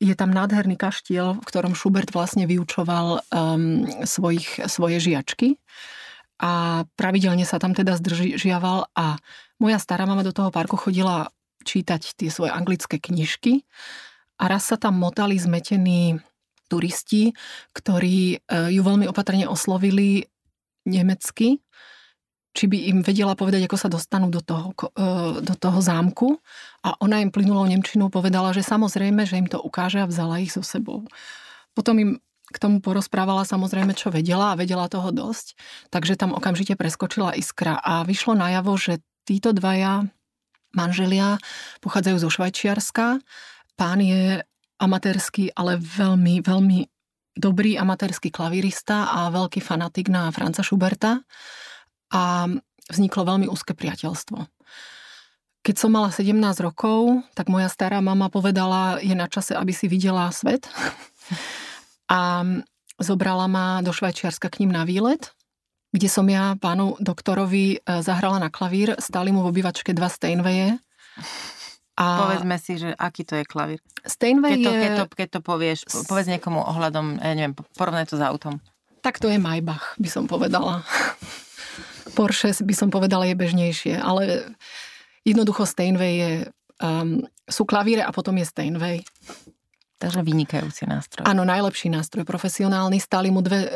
je 0.00 0.14
tam 0.16 0.32
nádherný 0.32 0.80
kaštiel, 0.80 1.36
v 1.36 1.44
ktorom 1.44 1.76
Schubert 1.76 2.08
vlastne 2.16 2.48
vyučoval 2.48 3.20
um, 3.28 3.84
svojich, 4.08 4.64
svoje 4.64 4.96
žiačky. 5.00 5.60
A 6.40 6.84
pravidelne 6.96 7.44
sa 7.44 7.60
tam 7.60 7.76
teda 7.76 8.00
zdržiaval 8.00 8.88
a 8.96 9.20
moja 9.60 9.76
stará 9.76 10.08
mama 10.08 10.24
do 10.24 10.32
toho 10.32 10.48
parku 10.48 10.80
chodila 10.80 11.28
čítať 11.68 12.16
tie 12.16 12.32
svoje 12.32 12.48
anglické 12.48 12.96
knižky 12.96 13.68
a 14.40 14.48
raz 14.48 14.72
sa 14.72 14.80
tam 14.80 14.96
motali 14.96 15.36
zmetení 15.36 16.16
turisti, 16.72 17.36
ktorí 17.76 18.40
e, 18.40 18.72
ju 18.72 18.80
veľmi 18.80 19.04
opatrne 19.04 19.44
oslovili 19.44 20.24
nemecky, 20.88 21.60
či 22.50 22.66
by 22.66 22.78
im 22.90 22.98
vedela 23.06 23.38
povedať, 23.38 23.70
ako 23.70 23.78
sa 23.78 23.86
dostanú 23.86 24.26
do 24.26 24.42
toho, 24.42 24.74
e, 24.74 25.06
do 25.38 25.54
toho 25.54 25.78
zámku. 25.78 26.34
A 26.82 26.98
ona 26.98 27.22
im 27.22 27.30
plynulou 27.30 27.62
Nemčinou 27.66 28.10
povedala, 28.10 28.50
že 28.50 28.66
samozrejme, 28.66 29.22
že 29.22 29.38
im 29.38 29.46
to 29.46 29.62
ukáže 29.62 30.02
a 30.02 30.10
vzala 30.10 30.42
ich 30.42 30.50
so 30.50 30.62
sebou. 30.62 31.06
Potom 31.78 31.94
im 32.02 32.10
k 32.50 32.58
tomu 32.58 32.82
porozprávala 32.82 33.46
samozrejme, 33.46 33.94
čo 33.94 34.10
vedela 34.10 34.52
a 34.52 34.58
vedela 34.58 34.90
toho 34.90 35.14
dosť. 35.14 35.54
Takže 35.94 36.18
tam 36.18 36.34
okamžite 36.34 36.74
preskočila 36.74 37.38
iskra 37.38 37.78
a 37.78 38.02
vyšlo 38.02 38.34
najavo, 38.34 38.74
že 38.74 38.98
títo 39.22 39.54
dvaja 39.54 40.10
manželia 40.74 41.38
pochádzajú 41.78 42.16
zo 42.18 42.30
Švajčiarska. 42.34 43.22
Pán 43.78 44.02
je 44.02 44.42
amatérský, 44.82 45.54
ale 45.54 45.78
veľmi, 45.78 46.42
veľmi 46.42 46.78
dobrý 47.38 47.78
amatérský 47.78 48.34
klavírista 48.34 49.14
a 49.14 49.30
veľký 49.30 49.62
fanatik 49.62 50.10
na 50.10 50.26
Franca 50.34 50.66
Schuberta 50.66 51.22
a 52.10 52.46
vzniklo 52.90 53.22
veľmi 53.22 53.46
úzke 53.46 53.72
priateľstvo. 53.72 54.38
Keď 55.60 55.76
som 55.76 55.92
mala 55.92 56.08
17 56.08 56.34
rokov, 56.64 57.20
tak 57.36 57.52
moja 57.52 57.68
stará 57.68 58.00
mama 58.00 58.32
povedala, 58.32 58.98
je 59.04 59.12
na 59.12 59.28
čase, 59.28 59.52
aby 59.52 59.70
si 59.76 59.86
videla 59.86 60.32
svet. 60.32 60.66
A 62.10 62.42
zobrala 62.98 63.46
ma 63.46 63.78
do 63.84 63.94
Švajčiarska 63.94 64.50
k 64.50 64.64
ním 64.64 64.72
na 64.74 64.82
výlet, 64.82 65.30
kde 65.94 66.08
som 66.10 66.26
ja 66.26 66.58
pánu 66.58 66.98
doktorovi 66.98 67.78
e, 67.78 68.02
zahrala 68.02 68.38
na 68.38 68.50
klavír. 68.50 68.98
Stali 68.98 69.30
mu 69.30 69.46
v 69.46 69.50
obývačke 69.54 69.94
dva 69.94 70.10
Steinwaye. 70.10 70.78
A... 72.00 72.04
Povedzme 72.24 72.56
si, 72.56 72.80
že 72.80 72.96
aký 72.96 73.28
to 73.28 73.36
je 73.36 73.44
klavír. 73.44 73.78
Steinway 74.02 74.56
keď 74.56 74.64
to, 74.64 74.70
je... 74.70 74.80
Keď 74.80 74.90
to, 74.96 75.04
keď 75.12 75.28
to 75.28 75.40
povieš, 75.44 75.78
povedz 76.08 76.32
niekomu 76.32 76.62
ohľadom, 76.62 77.20
ja 77.20 77.32
neviem, 77.36 77.54
porovnaj 77.76 78.08
to 78.08 78.16
s 78.16 78.24
autom. 78.24 78.62
Tak 79.04 79.20
to 79.20 79.28
je 79.28 79.36
Maybach, 79.36 79.96
by 80.00 80.08
som 80.08 80.24
povedala. 80.24 80.80
Porsche 82.12 82.50
by 82.62 82.74
som 82.74 82.88
povedala 82.90 83.26
je 83.26 83.34
bežnejšie, 83.38 83.94
ale 83.98 84.52
jednoducho 85.22 85.64
Steinway 85.64 86.12
je, 86.18 86.32
um, 86.82 87.24
sú 87.46 87.62
klavíre 87.64 88.02
a 88.02 88.10
potom 88.10 88.36
je 88.38 88.46
Steinway. 88.46 89.02
Takže 90.00 90.24
vynikajúci 90.24 90.88
nástroj. 90.88 91.28
Áno, 91.28 91.44
najlepší 91.44 91.92
nástroj, 91.92 92.24
profesionálny. 92.24 92.96
Stáli 92.96 93.28
mu 93.28 93.44
dve 93.44 93.68
e, 93.68 93.70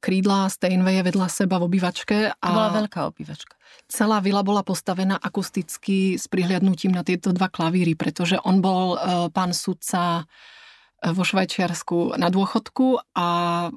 krídla 0.00 0.48
Steinway 0.48 1.04
vedľa 1.04 1.28
seba 1.28 1.60
v 1.60 1.68
obývačke. 1.68 2.32
A 2.32 2.46
to 2.48 2.56
bola 2.56 2.80
veľká 2.80 3.00
obývačka. 3.12 3.60
Celá 3.84 4.24
vila 4.24 4.40
bola 4.40 4.64
postavená 4.64 5.20
akusticky 5.20 6.16
s 6.16 6.32
prihliadnutím 6.32 6.96
na 6.96 7.04
tieto 7.04 7.28
dva 7.36 7.52
klavíry, 7.52 7.92
pretože 7.92 8.40
on 8.40 8.64
bol 8.64 8.96
e, 8.96 9.28
pán 9.28 9.52
sudca 9.52 10.24
e, 10.24 11.12
vo 11.12 11.20
Švajčiarsku 11.20 12.16
na 12.16 12.32
dôchodku 12.32 13.12
a 13.12 13.28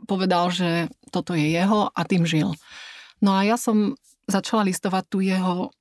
povedal, 0.08 0.56
že 0.56 0.88
toto 1.12 1.36
je 1.36 1.52
jeho 1.52 1.92
a 1.92 2.02
tým 2.08 2.24
žil. 2.24 2.56
No 3.20 3.36
a 3.36 3.44
ja 3.44 3.60
som 3.60 4.00
začala 4.30 4.68
listovať 4.68 5.04
tú 5.10 5.20
jeho 5.20 5.74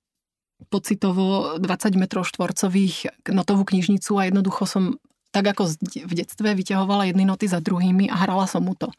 pocitovo 0.67 1.59
20 1.63 1.95
metrov 1.95 2.27
štvorcových 2.27 3.23
notovú 3.31 3.63
knižnicu 3.63 4.19
a 4.19 4.27
jednoducho 4.27 4.67
som 4.67 4.99
tak 5.31 5.55
ako 5.55 5.71
v 6.09 6.13
detstve 6.19 6.51
vyťahovala 6.57 7.13
jedny 7.13 7.29
noty 7.29 7.47
za 7.47 7.63
druhými 7.63 8.11
a 8.11 8.17
hrala 8.27 8.49
som 8.49 8.65
mu 8.65 8.75
to. 8.75 8.91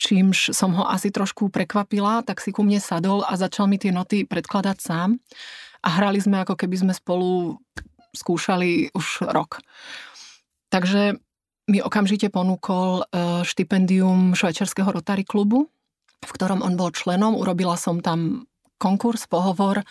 Čímž 0.00 0.50
som 0.50 0.74
ho 0.74 0.88
asi 0.90 1.14
trošku 1.14 1.52
prekvapila, 1.54 2.26
tak 2.26 2.42
si 2.42 2.50
ku 2.50 2.66
mne 2.66 2.82
sadol 2.82 3.22
a 3.22 3.38
začal 3.38 3.70
mi 3.70 3.78
tie 3.78 3.94
noty 3.94 4.26
predkladať 4.26 4.76
sám. 4.82 5.22
A 5.84 5.88
hrali 6.00 6.18
sme 6.18 6.42
ako 6.42 6.58
keby 6.58 6.80
sme 6.80 6.92
spolu 6.96 7.60
skúšali 8.16 8.90
už 8.96 9.30
rok. 9.30 9.62
Takže 10.72 11.20
mi 11.70 11.78
okamžite 11.78 12.32
ponúkol 12.32 13.04
e, 13.04 13.44
štipendium 13.46 14.34
švajčiarského 14.34 14.90
Rotary 14.90 15.22
klubu 15.22 15.70
v 16.24 16.34
ktorom 16.34 16.60
on 16.64 16.74
bol 16.74 16.90
členom. 16.90 17.36
Urobila 17.36 17.76
som 17.76 18.00
tam 18.00 18.48
konkurs, 18.78 19.24
pohovor 19.30 19.86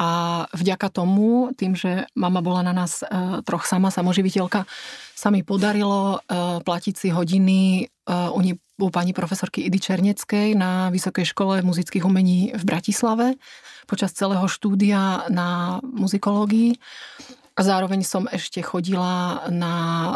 a 0.00 0.42
vďaka 0.56 0.88
tomu, 0.88 1.52
tým, 1.52 1.76
že 1.76 2.08
mama 2.16 2.40
bola 2.40 2.64
na 2.64 2.72
nás 2.72 3.04
e, 3.04 3.06
troch 3.44 3.68
sama, 3.68 3.92
samoživiteľka, 3.92 4.64
sa 5.12 5.28
mi 5.28 5.44
podarilo 5.44 6.16
e, 6.24 6.58
platiť 6.64 6.94
si 6.96 7.08
hodiny 7.12 7.60
e, 7.84 8.10
u, 8.10 8.40
ni, 8.40 8.56
u 8.56 8.88
pani 8.88 9.12
profesorky 9.12 9.68
Idy 9.68 9.78
Černeckej 9.78 10.56
na 10.56 10.88
Vysokej 10.88 11.28
škole 11.28 11.60
muzických 11.60 12.08
umení 12.08 12.56
v 12.56 12.64
Bratislave 12.64 13.36
počas 13.84 14.16
celého 14.16 14.48
štúdia 14.48 15.28
na 15.28 15.78
muzikológii. 15.84 16.80
A 17.52 17.60
zároveň 17.60 18.00
som 18.00 18.24
ešte 18.32 18.64
chodila 18.64 19.44
na 19.52 19.74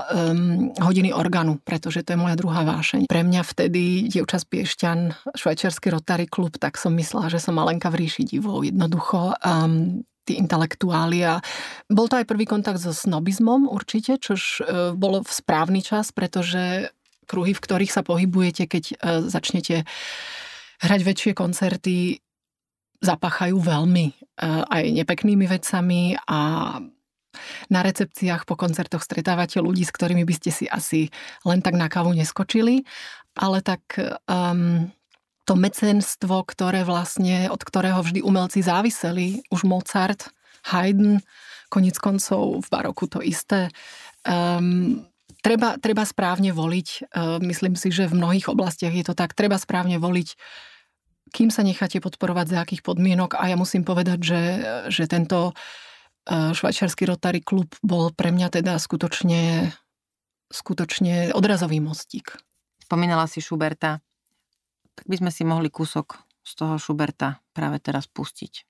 um, 0.08 0.72
hodiny 0.80 1.12
organu, 1.12 1.60
pretože 1.60 2.00
to 2.00 2.16
je 2.16 2.22
moja 2.22 2.32
druhá 2.32 2.64
vášeň. 2.64 3.12
Pre 3.12 3.22
mňa 3.28 3.42
vtedy 3.44 4.08
dievča 4.08 4.40
z 4.40 4.46
Piešťan, 4.48 4.98
švajčiarsky 5.36 5.92
Rotary 5.92 6.24
klub, 6.24 6.56
tak 6.56 6.80
som 6.80 6.96
myslela, 6.96 7.28
že 7.28 7.36
som 7.36 7.60
malenka 7.60 7.92
v 7.92 8.08
ríši 8.08 8.24
divov. 8.24 8.64
Jednoducho 8.64 9.36
um, 9.36 10.00
tí 10.24 10.40
intelektuáli 10.40 11.28
a 11.28 11.44
bol 11.92 12.08
to 12.08 12.16
aj 12.16 12.24
prvý 12.24 12.48
kontakt 12.48 12.80
so 12.80 12.96
snobizmom 12.96 13.68
určite, 13.68 14.16
čož 14.16 14.64
uh, 14.64 14.96
bolo 14.96 15.20
v 15.20 15.28
správny 15.28 15.84
čas, 15.84 16.16
pretože 16.16 16.88
kruhy, 17.28 17.52
v 17.52 17.62
ktorých 17.62 17.92
sa 17.92 18.00
pohybujete, 18.00 18.64
keď 18.64 18.84
uh, 18.96 19.20
začnete 19.28 19.84
hrať 20.80 21.00
väčšie 21.04 21.32
koncerty, 21.36 22.24
zapachajú 23.04 23.60
veľmi 23.60 24.06
uh, 24.40 24.64
aj 24.72 24.84
nepeknými 25.04 25.44
vecami 25.44 26.16
a 26.16 26.40
na 27.72 27.80
recepciách 27.84 28.44
po 28.44 28.54
koncertoch 28.58 29.04
stretávate 29.04 29.60
ľudí, 29.60 29.84
s 29.86 29.94
ktorými 29.94 30.24
by 30.24 30.34
ste 30.36 30.50
si 30.50 30.64
asi 30.66 31.08
len 31.42 31.60
tak 31.60 31.74
na 31.74 31.86
kávu 31.86 32.12
neskočili, 32.12 32.84
ale 33.36 33.60
tak 33.60 33.82
um, 34.26 34.88
to 35.46 35.54
mecenstvo, 35.54 36.42
ktoré 36.42 36.82
vlastne, 36.82 37.46
od 37.52 37.62
ktorého 37.62 38.02
vždy 38.02 38.20
umelci 38.24 38.66
záviseli, 38.66 39.46
už 39.54 39.62
Mozart, 39.62 40.34
Haydn, 40.66 41.22
konec 41.70 41.94
koncov 42.02 42.66
v 42.66 42.68
baroku 42.68 43.06
to 43.06 43.22
isté. 43.22 43.70
Um, 44.26 45.06
treba, 45.46 45.78
treba 45.78 46.02
správne 46.02 46.50
voliť. 46.50 46.88
Uh, 47.14 47.38
myslím 47.46 47.78
si, 47.78 47.94
že 47.94 48.10
v 48.10 48.18
mnohých 48.18 48.50
oblastiach 48.50 48.90
je 48.90 49.06
to 49.06 49.14
tak. 49.14 49.38
Treba 49.38 49.54
správne 49.54 50.02
voliť, 50.02 50.34
kým 51.30 51.54
sa 51.54 51.62
necháte 51.62 52.02
podporovať, 52.02 52.46
za 52.50 52.58
akých 52.66 52.82
podmienok. 52.82 53.38
A 53.38 53.50
ja 53.50 53.56
musím 53.58 53.86
povedať, 53.86 54.18
že, 54.22 54.42
že 54.90 55.06
tento 55.06 55.54
švajčiarsky 56.26 57.06
Rotary 57.06 57.40
klub 57.40 57.70
bol 57.86 58.10
pre 58.10 58.34
mňa 58.34 58.50
teda 58.50 58.82
skutočne, 58.82 59.70
skutočne 60.50 61.30
odrazový 61.32 61.78
mostík. 61.78 62.34
Spomínala 62.82 63.30
si 63.30 63.38
Šuberta, 63.38 64.02
tak 64.94 65.06
by 65.06 65.16
sme 65.22 65.30
si 65.30 65.42
mohli 65.46 65.70
kúsok 65.70 66.18
z 66.42 66.52
toho 66.54 66.78
Šuberta 66.78 67.42
práve 67.54 67.78
teraz 67.78 68.10
pustiť. 68.10 68.66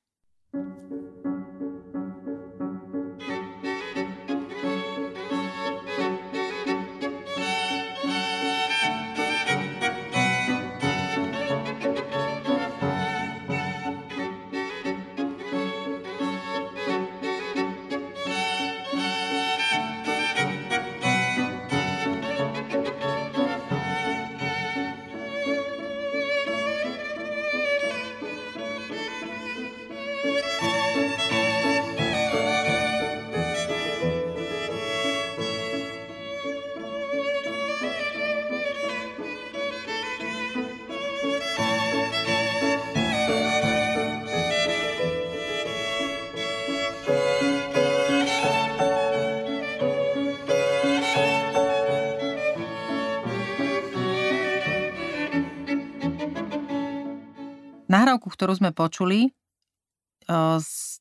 Nahrávku, 58.27 58.43
ktorú 58.43 58.59
sme 58.59 58.75
počuli, 58.75 59.31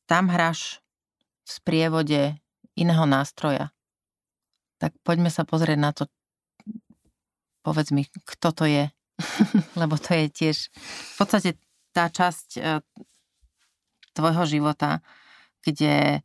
tam 0.06 0.24
hráš 0.30 0.78
v 1.42 1.50
sprievode 1.58 2.38
iného 2.78 3.02
nástroja. 3.02 3.74
Tak 4.78 4.94
poďme 5.02 5.34
sa 5.34 5.42
pozrieť 5.42 5.78
na 5.78 5.90
to. 5.90 6.06
Povedz 7.66 7.90
mi, 7.90 8.06
kto 8.06 8.54
to 8.54 8.64
je. 8.70 8.86
Lebo 9.80 9.98
to 9.98 10.14
je 10.14 10.30
tiež 10.30 10.70
v 10.70 11.14
podstate 11.18 11.58
tá 11.90 12.06
časť 12.06 12.48
e, 12.60 12.78
tvojho 14.14 14.44
života, 14.46 15.02
kde 15.66 16.22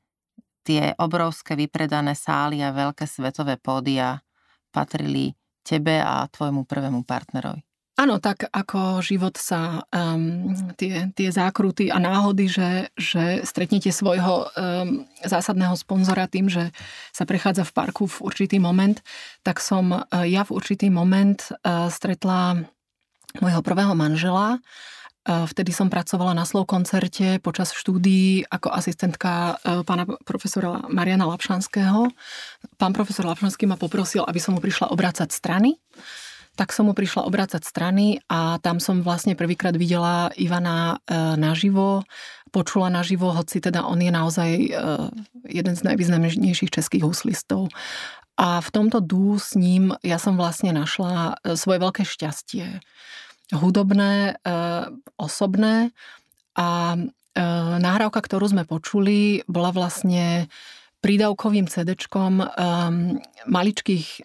tie 0.62 0.94
obrovské 1.02 1.58
vypredané 1.58 2.14
sály 2.14 2.62
a 2.62 2.76
veľké 2.76 3.10
svetové 3.10 3.58
pódia 3.58 4.22
patrili 4.70 5.34
tebe 5.66 5.98
a 5.98 6.28
tvojmu 6.30 6.68
prvému 6.68 7.02
partnerovi. 7.08 7.71
Áno, 8.02 8.18
tak 8.18 8.50
ako 8.50 9.06
život 9.06 9.38
sa 9.38 9.86
um, 9.94 10.58
tie, 10.74 11.14
tie 11.14 11.30
zákruty 11.30 11.94
a 11.94 12.02
náhody, 12.02 12.50
že, 12.50 12.90
že 12.98 13.46
stretnete 13.46 13.94
svojho 13.94 14.50
um, 14.50 15.06
zásadného 15.22 15.78
sponzora 15.78 16.26
tým, 16.26 16.50
že 16.50 16.74
sa 17.14 17.30
prechádza 17.30 17.62
v 17.62 17.76
parku 17.78 18.10
v 18.10 18.26
určitý 18.26 18.58
moment, 18.58 18.98
tak 19.46 19.62
som 19.62 19.94
uh, 19.94 20.02
ja 20.26 20.42
v 20.42 20.58
určitý 20.58 20.90
moment 20.90 21.46
uh, 21.62 21.94
stretla 21.94 22.66
môjho 23.38 23.62
prvého 23.62 23.94
manžela. 23.94 24.58
Uh, 25.22 25.46
vtedy 25.46 25.70
som 25.70 25.94
pracovala 25.94 26.34
na 26.34 26.42
slov 26.50 26.74
koncerte 26.74 27.38
počas 27.38 27.70
štúdií 27.70 28.50
ako 28.50 28.74
asistentka 28.74 29.62
pána 29.86 30.10
profesora 30.26 30.90
Mariana 30.90 31.30
Lapšanského. 31.30 32.10
Pán 32.82 32.98
profesor 32.98 33.30
Lapšanský 33.30 33.70
ma 33.70 33.78
poprosil, 33.78 34.26
aby 34.26 34.42
som 34.42 34.58
mu 34.58 34.60
prišla 34.64 34.90
obracať 34.90 35.30
strany 35.30 35.78
tak 36.60 36.76
som 36.76 36.92
mu 36.92 36.94
prišla 36.94 37.24
obrácať 37.24 37.64
strany 37.64 38.20
a 38.28 38.60
tam 38.60 38.84
som 38.84 39.00
vlastne 39.00 39.40
prvýkrát 39.40 39.76
videla 39.76 40.30
Ivana 40.36 41.00
e, 41.08 41.36
naživo, 41.40 42.04
počula 42.52 42.92
naživo, 42.92 43.32
hoci 43.32 43.64
teda 43.64 43.88
on 43.88 44.04
je 44.04 44.12
naozaj 44.12 44.50
e, 44.52 44.70
jeden 45.48 45.74
z 45.76 45.82
najvýznamnejších 45.88 46.74
českých 46.74 47.08
huslistov. 47.08 47.72
A 48.36 48.60
v 48.60 48.70
tomto 48.74 49.00
dú 49.00 49.40
s 49.40 49.56
ním 49.56 49.96
ja 50.04 50.20
som 50.20 50.36
vlastne 50.36 50.76
našla 50.76 51.40
e, 51.40 51.56
svoje 51.56 51.80
veľké 51.80 52.04
šťastie. 52.04 52.84
Hudobné, 53.52 54.40
osobné 55.20 55.92
a 56.56 56.96
nahrávka, 57.84 58.24
ktorú 58.24 58.48
sme 58.48 58.64
počuli, 58.64 59.44
bola 59.44 59.76
vlastne 59.76 60.48
prídavkovým 61.04 61.68
CD-čkom 61.68 62.48
maličkých 63.52 64.24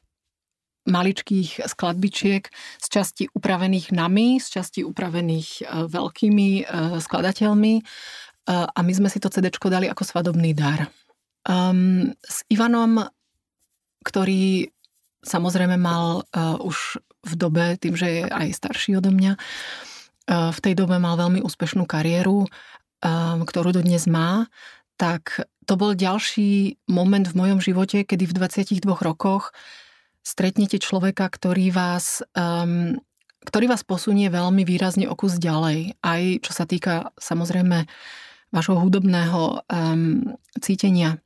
maličkých 0.86 1.66
skladbičiek 1.66 2.48
z 2.78 2.86
časti 2.86 3.24
upravených 3.34 3.90
nami, 3.92 4.38
z 4.38 4.46
časti 4.58 4.80
upravených 4.86 5.48
e, 5.60 5.62
veľkými 5.90 6.48
e, 6.60 6.62
skladateľmi 7.02 7.74
e, 7.78 7.82
a 8.48 8.78
my 8.80 8.92
sme 8.94 9.10
si 9.10 9.18
to 9.18 9.28
CD 9.28 9.50
dali 9.50 9.90
ako 9.90 10.02
svadobný 10.06 10.54
dar. 10.54 10.86
Um, 11.46 12.10
s 12.26 12.42
Ivanom, 12.50 13.06
ktorý 14.02 14.66
samozrejme 15.22 15.78
mal 15.78 16.22
uh, 16.22 16.58
už 16.62 17.02
v 17.22 17.32
dobe, 17.34 17.74
tým, 17.78 17.98
že 17.98 18.06
je 18.06 18.22
aj 18.26 18.54
starší 18.54 18.98
odo 18.98 19.10
mňa, 19.10 19.34
uh, 19.34 20.50
v 20.50 20.58
tej 20.62 20.74
dobe 20.74 20.98
mal 20.98 21.14
veľmi 21.18 21.42
úspešnú 21.42 21.86
kariéru, 21.86 22.46
um, 22.46 23.38
ktorú 23.46 23.74
dodnes 23.74 24.10
má, 24.10 24.50
tak 24.98 25.46
to 25.66 25.74
bol 25.74 25.94
ďalší 25.94 26.78
moment 26.86 27.26
v 27.26 27.38
mojom 27.38 27.58
živote, 27.58 28.06
kedy 28.06 28.30
v 28.30 28.36
22 28.38 28.86
rokoch 28.86 29.50
stretnete 30.26 30.82
človeka, 30.82 31.30
ktorý 31.30 31.70
vás, 31.70 32.26
um, 32.34 32.98
ktorý 33.46 33.70
vás 33.70 33.86
posunie 33.86 34.26
veľmi 34.26 34.66
výrazne 34.66 35.06
o 35.06 35.14
kus 35.14 35.38
ďalej. 35.38 35.94
Aj 36.02 36.22
čo 36.42 36.50
sa 36.50 36.66
týka 36.66 37.14
samozrejme 37.14 37.86
vašho 38.50 38.74
hudobného 38.74 39.62
um, 39.70 40.34
cítenia. 40.58 41.22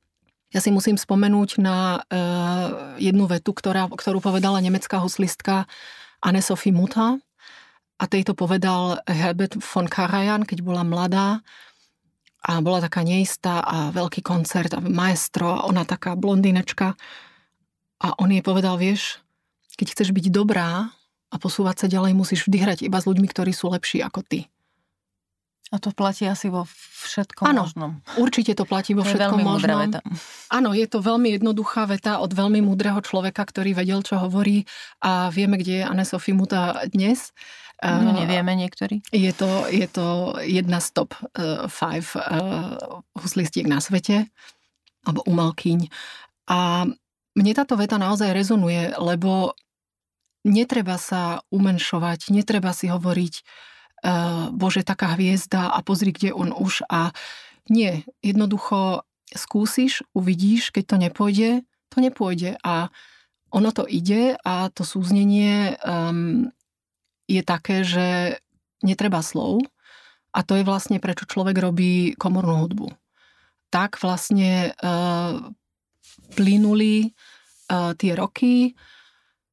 Ja 0.53 0.61
si 0.61 0.69
musím 0.69 1.01
spomenúť 1.01 1.63
na 1.63 2.05
uh, 2.05 2.99
jednu 3.01 3.25
vetu, 3.25 3.57
ktorá, 3.57 3.89
ktorú 3.89 4.21
povedala 4.21 4.61
nemecká 4.61 5.01
huslistka 5.01 5.65
Anne-Sophie 6.21 6.77
Mutter. 6.77 7.17
A 8.01 8.05
tejto 8.09 8.37
povedal 8.37 9.01
Herbert 9.09 9.57
von 9.61 9.89
Karajan, 9.89 10.45
keď 10.45 10.65
bola 10.65 10.85
mladá 10.85 11.41
a 12.41 12.53
bola 12.65 12.81
taká 12.81 13.05
neistá 13.05 13.61
a 13.61 13.93
veľký 13.93 14.25
koncert 14.25 14.73
a 14.73 14.81
maestro 14.81 15.53
a 15.53 15.65
ona 15.69 15.85
taká 15.85 16.17
blondínečka 16.17 16.97
a 18.01 18.17
on 18.17 18.33
jej 18.33 18.41
povedal, 18.41 18.81
vieš, 18.81 19.21
keď 19.77 19.93
chceš 19.93 20.11
byť 20.17 20.33
dobrá 20.33 20.89
a 21.31 21.37
posúvať 21.37 21.85
sa 21.85 21.87
ďalej, 21.87 22.17
musíš 22.17 22.49
vždy 22.49 22.59
hrať 22.59 22.79
iba 22.89 22.99
s 22.99 23.07
ľuďmi, 23.07 23.29
ktorí 23.29 23.53
sú 23.53 23.69
lepší 23.71 24.01
ako 24.01 24.25
ty. 24.25 24.49
A 25.71 25.79
to 25.79 25.95
platí 25.95 26.27
asi 26.27 26.51
vo 26.51 26.67
všetkom 27.07 27.47
ano, 27.47 27.63
možnom. 27.63 27.91
určite 28.19 28.59
to 28.59 28.67
platí 28.67 28.91
vo 28.91 29.07
všetkom 29.07 29.39
je 29.39 29.47
možnom. 29.47 29.79
Veta. 29.87 30.01
Áno, 30.51 30.75
je 30.75 30.83
to 30.91 30.99
veľmi 30.99 31.39
jednoduchá 31.39 31.87
veta 31.87 32.19
od 32.19 32.35
veľmi 32.35 32.59
múdreho 32.59 32.99
človeka, 32.99 33.47
ktorý 33.47 33.79
vedel, 33.79 34.03
čo 34.03 34.19
hovorí 34.19 34.67
a 34.99 35.31
vieme, 35.31 35.63
kde 35.63 35.81
je 35.81 35.85
Anne-Sophie 35.87 36.35
Muta 36.35 36.75
dnes. 36.91 37.31
No, 37.81 38.13
nevieme 38.13 38.53
niektorí. 38.59 39.01
Je 39.15 39.33
to, 39.33 39.71
je 39.71 39.87
to 39.89 40.37
jedna 40.43 40.85
z 40.85 40.91
top 40.91 41.17
uh, 41.17 41.65
five 41.65 42.13
uh, 42.13 43.01
huslistiek 43.17 43.65
na 43.65 43.81
svete, 43.81 44.29
alebo 45.07 45.25
umelkyň. 45.25 45.89
A 46.51 46.85
mne 47.41 47.57
táto 47.57 47.81
veta 47.81 47.97
naozaj 47.97 48.37
rezonuje, 48.37 48.93
lebo 49.01 49.57
netreba 50.45 51.01
sa 51.01 51.41
umenšovať, 51.49 52.29
netreba 52.29 52.77
si 52.77 52.93
hovoriť, 52.93 53.35
bože, 54.53 54.85
taká 54.85 55.17
hviezda 55.17 55.73
a 55.73 55.81
pozri, 55.81 56.13
kde 56.13 56.37
on 56.37 56.53
už. 56.53 56.85
A 56.93 57.17
nie, 57.73 58.05
jednoducho 58.21 59.09
skúsiš, 59.33 60.05
uvidíš, 60.13 60.69
keď 60.69 60.85
to 60.85 60.97
nepôjde, 61.01 61.51
to 61.89 61.97
nepôjde. 62.01 62.61
A 62.61 62.93
ono 63.51 63.71
to 63.75 63.89
ide 63.89 64.39
a 64.47 64.71
to 64.71 64.87
súznenie 64.87 65.75
um, 65.83 66.55
je 67.27 67.43
také, 67.43 67.83
že 67.83 68.39
netreba 68.81 69.21
slov 69.21 69.65
a 70.31 70.47
to 70.47 70.55
je 70.55 70.65
vlastne 70.65 71.03
prečo 71.03 71.27
človek 71.27 71.59
robí 71.59 72.15
komornú 72.15 72.63
hudbu. 72.63 72.89
Tak 73.71 73.99
vlastne 74.03 74.75
uh, 74.83 75.51
plynuli 76.35 77.11
uh, 77.71 77.93
tie 77.97 78.13
roky, 78.15 78.75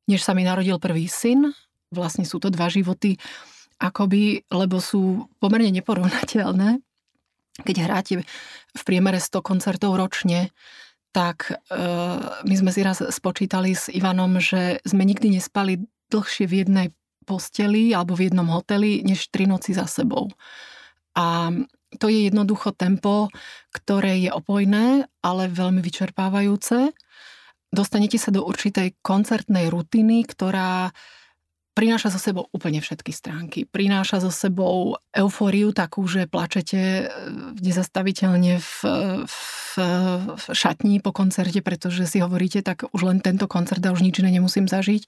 než 0.07 0.23
sa 0.23 0.31
mi 0.31 0.47
narodil 0.47 0.79
prvý 0.79 1.09
syn. 1.09 1.51
Vlastne 1.91 2.27
sú 2.27 2.39
to 2.39 2.51
dva 2.51 2.67
životy, 2.67 3.15
akoby, 3.79 4.43
lebo 4.49 4.81
sú 4.81 5.31
pomerne 5.37 5.71
neporovnateľné. 5.71 6.81
Keď 7.57 7.75
hráte 7.81 8.13
v 8.73 8.81
priemere 8.85 9.17
100 9.17 9.41
koncertov 9.41 9.97
ročne, 9.97 10.53
tak 11.15 11.49
uh, 11.73 12.43
my 12.45 12.55
sme 12.57 12.69
si 12.69 12.85
raz 12.85 13.01
spočítali 13.01 13.73
s 13.73 13.89
Ivanom, 13.89 14.37
že 14.37 14.77
sme 14.85 15.01
nikdy 15.01 15.41
nespali 15.41 15.81
dlhšie 16.13 16.45
v 16.45 16.53
jednej 16.61 16.87
posteli 17.27 17.91
alebo 17.91 18.15
v 18.15 18.29
jednom 18.31 18.47
hoteli, 18.53 19.03
než 19.03 19.27
tri 19.33 19.49
noci 19.49 19.75
za 19.75 19.89
sebou. 19.89 20.31
A 21.17 21.51
to 21.95 22.11
je 22.11 22.27
jednoducho 22.27 22.75
tempo, 22.75 23.31
ktoré 23.71 24.27
je 24.27 24.31
opojné, 24.31 25.07
ale 25.23 25.47
veľmi 25.47 25.79
vyčerpávajúce. 25.79 26.91
Dostanete 27.71 28.19
sa 28.19 28.31
do 28.31 28.43
určitej 28.43 28.99
koncertnej 28.99 29.71
rutiny, 29.71 30.27
ktorá 30.27 30.91
prináša 31.77 32.09
so 32.09 32.17
sebou 32.17 32.49
úplne 32.49 32.81
všetky 32.81 33.13
stránky. 33.13 33.59
Prináša 33.69 34.25
so 34.25 34.33
sebou 34.33 34.97
eufóriu 35.13 35.69
takú, 35.69 36.09
že 36.09 36.25
plačete 36.25 36.81
e, 36.81 37.03
nezastaviteľne 37.61 38.57
v, 38.57 38.73
v, 39.29 39.39
v 40.33 40.45
šatní 40.57 41.05
po 41.05 41.13
koncerte, 41.13 41.61
pretože 41.61 42.09
si 42.09 42.17
hovoríte, 42.17 42.65
tak 42.65 42.89
už 42.89 43.01
len 43.05 43.21
tento 43.21 43.45
koncert 43.45 43.85
a 43.85 43.93
už 43.93 44.01
nič 44.01 44.17
iné 44.17 44.33
nemusím 44.33 44.65
zažiť. 44.65 45.05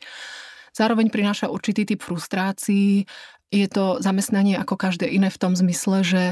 Zároveň 0.77 1.09
prináša 1.09 1.49
určitý 1.49 1.89
typ 1.89 2.05
frustrácií. 2.05 3.09
Je 3.49 3.65
to 3.65 3.97
zamestnanie 3.97 4.53
ako 4.53 4.77
každé 4.77 5.09
iné 5.09 5.33
v 5.33 5.41
tom 5.41 5.57
zmysle, 5.57 6.05
že 6.05 6.23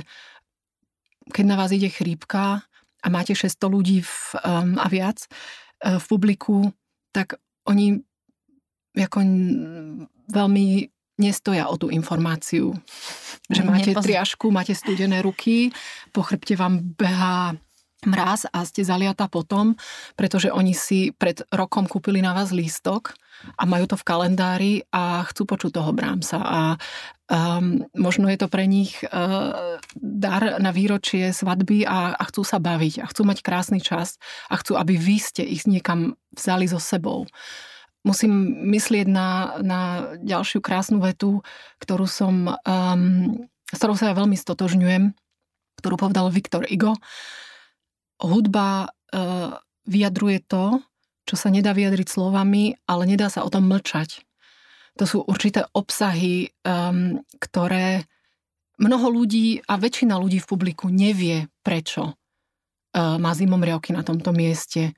keď 1.31 1.45
na 1.45 1.55
vás 1.59 1.71
ide 1.73 1.89
chrípka 1.91 2.63
a 3.03 3.07
máte 3.07 3.35
600 3.35 3.67
ľudí 3.69 3.99
v, 4.03 4.15
um, 4.41 4.79
a 4.79 4.87
viac 4.89 5.23
uh, 5.85 5.99
v 6.01 6.05
publiku, 6.07 6.57
tak 7.13 7.37
oni 7.67 8.01
ako 8.97 9.21
veľmi 10.33 10.65
nestoja 11.21 11.69
o 11.69 11.75
tú 11.77 11.89
informáciu. 11.89 12.73
že 13.49 13.61
máte 13.63 13.93
triašku, 13.93 14.49
máte 14.49 14.73
studené 14.73 15.21
ruky, 15.21 15.71
po 16.13 16.21
chrbte 16.25 16.57
vám 16.57 16.81
behá 16.97 17.55
mraz 18.07 18.47
a 18.47 18.63
ste 18.63 18.87
zaliata 18.87 19.27
potom, 19.27 19.75
pretože 20.15 20.47
oni 20.47 20.71
si 20.71 21.11
pred 21.11 21.43
rokom 21.51 21.85
kúpili 21.85 22.23
na 22.23 22.31
vás 22.31 22.55
lístok 22.55 23.13
a 23.59 23.67
majú 23.69 23.85
to 23.85 23.99
v 23.99 24.07
kalendári 24.07 24.73
a 24.89 25.27
chcú 25.29 25.45
počuť 25.45 25.77
toho 25.77 25.91
Brámsa 25.93 26.39
a 26.41 26.61
um, 27.29 27.85
možno 27.93 28.31
je 28.31 28.39
to 28.39 28.47
pre 28.49 28.65
nich 28.65 28.97
uh, 29.05 29.77
dar 29.93 30.57
na 30.57 30.71
výročie 30.73 31.29
svadby 31.35 31.85
a, 31.85 32.17
a 32.17 32.23
chcú 32.31 32.41
sa 32.41 32.57
baviť 32.57 33.03
a 33.03 33.09
chcú 33.11 33.21
mať 33.27 33.45
krásny 33.45 33.79
čas 33.83 34.17
a 34.49 34.57
chcú, 34.57 34.79
aby 34.79 34.97
vy 34.97 35.17
ste 35.21 35.43
ich 35.45 35.69
niekam 35.69 36.17
vzali 36.33 36.65
so 36.65 36.81
sebou. 36.81 37.29
Musím 38.07 38.63
myslieť 38.71 39.07
na, 39.09 39.59
na 39.59 39.79
ďalšiu 40.23 40.63
krásnu 40.63 41.03
vetu, 41.03 41.43
ktorú 41.83 42.07
som, 42.07 42.55
um, 42.63 43.03
s 43.67 43.77
ktorou 43.77 43.99
sa 43.99 44.09
ja 44.09 44.15
veľmi 44.15 44.39
stotožňujem, 44.39 45.11
ktorú 45.83 45.95
povedal 45.99 46.31
Viktor 46.31 46.63
Igo 46.65 46.95
hudba 48.21 48.89
uh, 48.89 49.57
vyjadruje 49.87 50.43
to, 50.45 50.81
čo 51.27 51.35
sa 51.35 51.51
nedá 51.51 51.75
vyjadriť 51.75 52.07
slovami, 52.07 52.79
ale 52.87 53.03
nedá 53.03 53.27
sa 53.27 53.43
o 53.43 53.51
tom 53.51 53.67
mlčať. 53.67 54.23
To 54.97 55.03
sú 55.05 55.17
určité 55.27 55.67
obsahy, 55.75 56.55
um, 56.65 57.21
ktoré 57.37 58.07
mnoho 58.81 59.11
ľudí 59.11 59.61
a 59.67 59.77
väčšina 59.77 60.17
ľudí 60.17 60.41
v 60.41 60.49
publiku 60.49 60.89
nevie, 60.89 61.51
prečo 61.61 62.13
uh, 62.13 63.17
má 63.21 63.31
zimomriavky 63.35 63.93
na 63.93 64.01
tomto 64.01 64.33
mieste. 64.33 64.95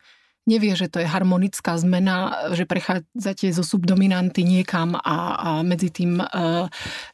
Nevie, 0.47 0.73
že 0.73 0.89
to 0.89 1.03
je 1.03 1.05
harmonická 1.05 1.77
zmena, 1.77 2.49
že 2.57 2.65
prechádzate 2.65 3.53
zo 3.53 3.61
subdominanty 3.61 4.41
niekam 4.41 4.97
a, 4.97 5.17
a 5.35 5.49
medzi 5.61 5.91
tým, 5.91 6.23
uh, 6.23 6.65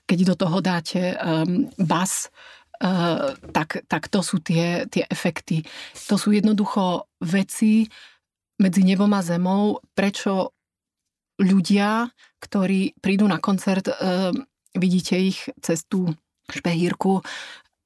keď 0.05 0.19
do 0.33 0.35
toho 0.45 0.57
dáte 0.61 1.17
um, 1.17 1.67
bas, 1.81 2.29
tak, 3.51 3.81
tak 3.89 4.03
to 4.13 4.21
sú 4.21 4.37
tie, 4.45 4.85
tie 4.85 5.09
efekty. 5.09 5.65
To 6.09 6.21
sú 6.21 6.29
jednoducho 6.35 7.09
veci 7.25 7.89
medzi 8.61 8.81
nebom 8.85 9.11
a 9.11 9.21
zemou, 9.25 9.81
prečo 9.97 10.55
ľudia, 11.41 12.07
ktorí 12.39 12.95
prídu 13.03 13.27
na 13.27 13.41
koncert, 13.43 13.91
uh, 13.91 14.31
vidíte 14.71 15.19
ich 15.19 15.51
cez 15.59 15.83
tú 15.83 16.07
špehírku, 16.47 17.19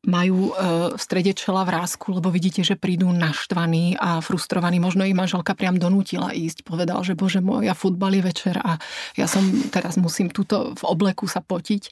majú 0.06 0.54
uh, 0.54 0.94
v 0.94 1.02
strede 1.02 1.34
čela 1.34 1.66
vrázku, 1.66 2.22
lebo 2.22 2.30
vidíte, 2.30 2.62
že 2.62 2.78
prídu 2.78 3.10
naštvaní 3.10 3.98
a 3.98 4.22
frustrovaní. 4.22 4.78
Možno 4.78 5.04
ich 5.04 5.18
manželka 5.18 5.58
priam 5.58 5.82
donútila 5.82 6.32
ísť. 6.32 6.62
Povedal, 6.62 7.02
že 7.02 7.18
bože 7.18 7.42
môj, 7.42 7.66
ja 7.66 7.74
futbal 7.74 8.14
je 8.14 8.24
večer 8.24 8.56
a 8.62 8.78
ja 9.18 9.26
som 9.26 9.44
teraz 9.74 9.98
musím 9.98 10.30
túto 10.30 10.78
v 10.78 10.84
obleku 10.86 11.26
sa 11.26 11.42
potiť 11.42 11.90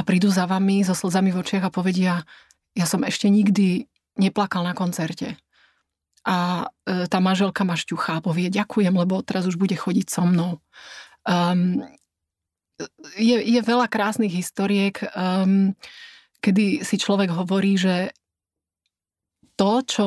a 0.00 0.06
prídu 0.06 0.32
za 0.32 0.48
vami 0.48 0.80
so 0.80 0.96
slzami 0.96 1.28
v 1.28 1.44
očiach 1.44 1.68
a 1.68 1.74
povedia, 1.74 2.24
ja 2.72 2.86
som 2.88 3.04
ešte 3.04 3.28
nikdy 3.28 3.84
neplakal 4.16 4.64
na 4.64 4.72
koncerte. 4.72 5.36
A 6.24 6.68
e, 6.88 7.04
tá 7.04 7.20
manželka 7.20 7.68
ma 7.68 7.76
šťuchá 7.76 8.16
a 8.16 8.24
povie, 8.24 8.48
ďakujem, 8.48 8.96
lebo 8.96 9.20
teraz 9.20 9.44
už 9.44 9.60
bude 9.60 9.76
chodiť 9.76 10.08
so 10.08 10.24
mnou. 10.24 10.56
Um, 11.28 11.84
je, 13.20 13.36
je 13.44 13.60
veľa 13.60 13.92
krásnych 13.92 14.32
historiek, 14.32 15.04
um, 15.12 15.76
kedy 16.40 16.80
si 16.80 16.96
človek 16.96 17.36
hovorí, 17.36 17.76
že 17.76 18.16
to, 19.60 19.84
čo 19.84 20.06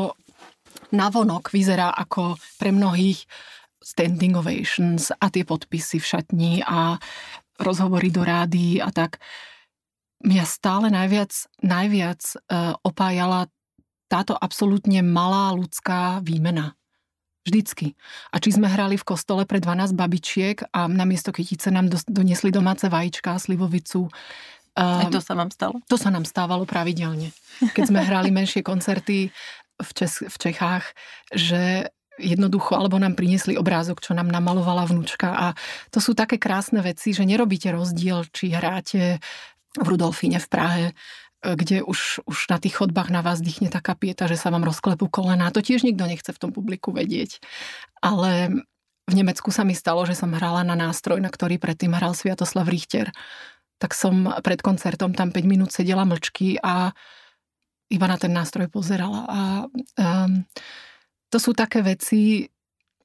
navonok 0.89 1.53
vyzerá 1.53 1.93
ako 1.93 2.41
pre 2.57 2.73
mnohých 2.73 3.29
standing 3.77 4.33
ovations 4.33 5.13
a 5.13 5.29
tie 5.29 5.45
podpisy 5.45 6.01
v 6.01 6.09
šatni 6.17 6.53
a 6.65 6.97
rozhovory 7.61 8.09
do 8.09 8.25
rády 8.25 8.81
a 8.81 8.89
tak, 8.89 9.21
mňa 10.23 10.43
stále 10.47 10.87
najviac, 10.89 11.31
najviac 11.59 12.21
uh, 12.49 12.75
opájala 12.81 13.51
táto 14.07 14.37
absolútne 14.37 15.03
malá 15.03 15.51
ľudská 15.57 16.21
výmena. 16.23 16.77
Vždycky. 17.43 17.99
A 18.31 18.39
či 18.39 18.55
sme 18.55 18.71
hrali 18.71 18.95
v 18.95 19.03
kostole 19.03 19.43
pre 19.43 19.59
12 19.59 19.99
babičiek 19.99 20.63
a 20.71 20.87
namiesto 20.87 21.35
kytice 21.35 21.75
nám 21.75 21.91
doniesli 22.07 22.55
domáce 22.55 22.87
vajíčka, 22.87 23.35
slivovicu. 23.35 24.07
Um, 24.79 25.11
to 25.11 25.19
sa 25.19 25.35
vám 25.35 25.51
stalo? 25.51 25.83
To 25.91 25.99
sa 25.99 26.07
nám 26.07 26.23
stávalo 26.23 26.63
pravidelne. 26.63 27.35
Keď 27.75 27.83
sme 27.83 27.99
hrali 27.99 28.31
menšie 28.37 28.63
koncerty 28.63 29.27
v, 29.75 29.89
Čes- 29.91 30.23
v 30.23 30.35
Čechách, 30.39 30.95
že 31.35 31.91
jednoducho, 32.15 32.77
alebo 32.77 33.01
nám 33.01 33.17
priniesli 33.17 33.57
obrázok, 33.57 33.99
čo 33.99 34.13
nám 34.13 34.29
namalovala 34.29 34.85
vnúčka 34.85 35.33
a 35.33 35.47
to 35.89 35.97
sú 35.97 36.13
také 36.13 36.37
krásne 36.37 36.79
veci, 36.85 37.09
že 37.09 37.25
nerobíte 37.25 37.73
rozdiel, 37.73 38.29
či 38.29 38.53
hráte 38.53 39.17
v 39.77 39.85
Rudolfíne 39.85 40.37
v 40.37 40.47
Prahe, 40.47 40.85
e, 40.89 40.93
kde 41.41 41.81
už, 41.81 42.25
už 42.25 42.37
na 42.49 42.57
tých 42.61 42.81
chodbách 42.81 43.09
na 43.09 43.25
vás 43.25 43.41
dýchne 43.41 43.73
taká 43.73 43.97
pieta, 43.97 44.29
že 44.29 44.37
sa 44.37 44.53
vám 44.53 44.65
rozklepú 44.65 45.09
kolena. 45.09 45.53
To 45.53 45.61
tiež 45.61 45.81
nikto 45.81 46.05
nechce 46.05 46.29
v 46.29 46.41
tom 46.41 46.51
publiku 46.53 46.93
vedieť. 46.93 47.41
Ale 48.01 48.53
v 49.03 49.13
Nemecku 49.13 49.51
sa 49.51 49.67
mi 49.67 49.75
stalo, 49.75 50.07
že 50.07 50.15
som 50.15 50.31
hrala 50.31 50.63
na 50.63 50.79
nástroj, 50.79 51.19
na 51.19 51.27
ktorý 51.27 51.59
predtým 51.59 51.91
hral 51.91 52.15
Sviatoslav 52.15 52.71
Richter. 52.71 53.11
Tak 53.81 53.91
som 53.91 54.31
pred 54.39 54.63
koncertom 54.63 55.11
tam 55.11 55.33
5 55.35 55.43
minút 55.43 55.75
sedela 55.75 56.07
mlčky 56.07 56.55
a 56.63 56.95
iba 57.91 58.07
na 58.07 58.15
ten 58.15 58.31
nástroj 58.31 58.71
pozerala. 58.71 59.21
A 59.27 59.39
um, 59.67 60.47
to 61.27 61.37
sú 61.37 61.51
také 61.51 61.83
veci, 61.83 62.47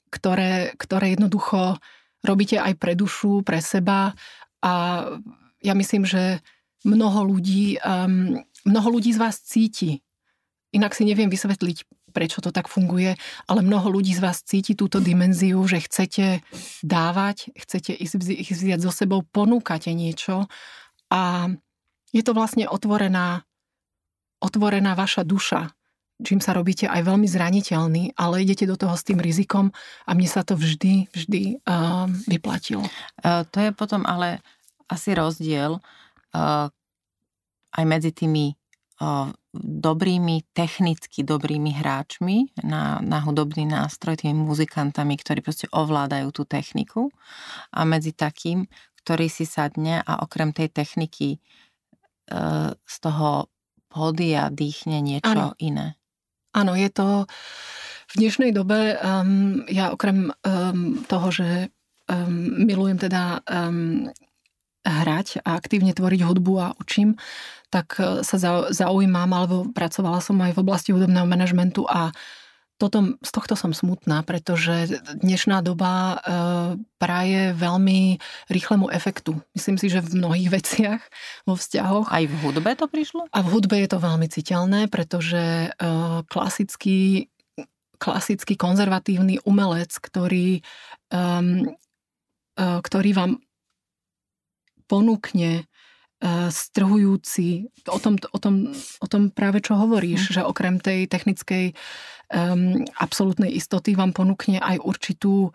ktoré, 0.08 0.72
ktoré 0.78 1.18
jednoducho 1.18 1.76
robíte 2.22 2.62
aj 2.62 2.78
pre 2.78 2.94
dušu, 2.94 3.42
pre 3.42 3.58
seba 3.58 4.14
a 4.62 4.72
ja 5.62 5.74
myslím, 5.74 6.06
že 6.06 6.42
mnoho 6.84 7.26
ľudí, 7.26 7.78
um, 7.82 8.38
mnoho 8.66 8.88
ľudí 8.98 9.10
z 9.14 9.18
vás 9.18 9.42
cíti. 9.42 10.02
Inak 10.70 10.92
si 10.92 11.08
neviem 11.08 11.32
vysvetliť, 11.32 12.10
prečo 12.12 12.44
to 12.44 12.52
tak 12.52 12.68
funguje, 12.68 13.16
ale 13.48 13.60
mnoho 13.64 13.88
ľudí 13.88 14.12
z 14.12 14.20
vás 14.20 14.44
cíti 14.44 14.76
túto 14.76 15.00
dimenziu, 15.00 15.58
že 15.64 15.80
chcete 15.80 16.44
dávať, 16.84 17.52
chcete 17.56 17.96
ich, 17.96 18.52
vziať 18.52 18.80
so 18.84 18.92
sebou, 18.92 19.24
ponúkate 19.24 19.92
niečo 19.96 20.46
a 21.08 21.52
je 22.12 22.22
to 22.24 22.32
vlastne 22.32 22.64
otvorená, 22.68 23.44
otvorená 24.40 24.96
vaša 24.96 25.24
duša, 25.24 25.72
čím 26.24 26.40
sa 26.40 26.56
robíte 26.56 26.88
aj 26.88 27.04
veľmi 27.04 27.28
zraniteľný, 27.28 28.16
ale 28.16 28.42
idete 28.44 28.64
do 28.64 28.76
toho 28.76 28.96
s 28.96 29.04
tým 29.04 29.20
rizikom 29.20 29.70
a 30.08 30.10
mne 30.16 30.28
sa 30.28 30.42
to 30.44 30.56
vždy, 30.56 31.08
vždy 31.12 31.62
uh, 31.64 32.08
vyplatilo. 32.26 32.84
Uh, 33.22 33.44
to 33.48 33.68
je 33.68 33.70
potom 33.72 34.04
ale 34.08 34.40
asi 34.88 35.12
rozdiel 35.12 35.80
aj 37.68 37.84
medzi 37.84 38.10
tými 38.12 38.52
uh, 39.00 39.30
dobrými, 39.58 40.44
technicky 40.52 41.24
dobrými 41.24 41.72
hráčmi 41.74 42.58
na, 42.64 43.00
na 43.00 43.18
hudobný 43.22 43.64
nástroj, 43.64 44.20
tými 44.20 44.36
muzikantami, 44.36 45.16
ktorí 45.16 45.40
proste 45.40 45.66
ovládajú 45.72 46.28
tú 46.34 46.42
techniku 46.44 47.08
a 47.72 47.82
medzi 47.88 48.12
takým, 48.12 48.66
ktorý 49.02 49.26
si 49.32 49.48
sadne 49.48 50.04
a 50.04 50.20
okrem 50.20 50.52
tej 50.52 50.68
techniky 50.68 51.40
uh, 52.30 52.74
z 52.84 52.96
toho 53.00 53.48
pódia 53.88 54.52
dýchne 54.52 55.00
niečo 55.00 55.32
ano. 55.32 55.56
iné. 55.56 55.96
Áno, 56.52 56.76
je 56.76 56.90
to 56.92 57.24
v 58.08 58.14
dnešnej 58.24 58.56
dobe, 58.56 58.96
um, 59.00 59.64
ja 59.68 59.92
okrem 59.92 60.32
um, 60.32 60.96
toho, 61.04 61.28
že 61.28 61.48
um, 62.08 62.64
milujem 62.64 62.96
teda 62.96 63.44
um, 63.44 64.08
hrať 64.90 65.44
a 65.44 65.56
aktívne 65.60 65.92
tvoriť 65.92 66.20
hudbu 66.24 66.52
a 66.58 66.66
učím, 66.80 67.20
tak 67.68 68.00
e, 68.00 68.24
sa 68.24 68.36
zaujímam, 68.72 69.28
alebo 69.32 69.68
pracovala 69.70 70.24
som 70.24 70.40
aj 70.40 70.56
v 70.56 70.62
oblasti 70.64 70.90
hudobného 70.96 71.28
manažmentu 71.28 71.84
a 71.84 72.12
toto, 72.78 73.18
z 73.26 73.30
tohto 73.34 73.58
som 73.58 73.74
smutná, 73.74 74.22
pretože 74.22 75.02
dnešná 75.18 75.66
doba 75.66 75.92
e, 75.92 76.16
praje 77.02 77.50
veľmi 77.58 78.22
rýchlemu 78.46 78.86
efektu. 78.94 79.34
Myslím 79.58 79.76
si, 79.82 79.90
že 79.90 79.98
v 79.98 80.22
mnohých 80.22 80.48
veciach, 80.62 81.02
vo 81.44 81.58
vzťahoch. 81.58 82.14
Aj 82.14 82.24
v 82.24 82.34
hudbe 82.46 82.70
to 82.78 82.86
prišlo? 82.86 83.26
A 83.34 83.42
v 83.42 83.50
hudbe 83.50 83.82
je 83.82 83.90
to 83.90 83.98
veľmi 83.98 84.30
citeľné, 84.30 84.86
pretože 84.86 85.74
e, 85.74 85.90
klasický, 86.30 87.26
klasický 87.98 88.54
konzervatívny 88.54 89.42
umelec, 89.42 89.90
ktorý, 89.98 90.62
e, 91.10 91.20
ktorý 92.58 93.10
vám 93.10 93.42
ponúkne 94.88 95.62
e, 95.62 95.64
strhujúci, 96.48 97.68
o 97.86 97.98
tom, 98.00 98.16
o, 98.16 98.38
tom, 98.40 98.72
o 98.98 99.06
tom 99.06 99.28
práve 99.28 99.60
čo 99.60 99.76
hovoríš, 99.76 100.32
mm. 100.32 100.32
že 100.34 100.42
okrem 100.42 100.80
tej 100.80 101.06
technickej 101.06 101.76
um, 102.32 102.84
absolútnej 102.96 103.52
istoty 103.52 103.94
vám 103.94 104.16
ponúkne 104.16 104.60
aj 104.60 104.80
určitú, 104.80 105.52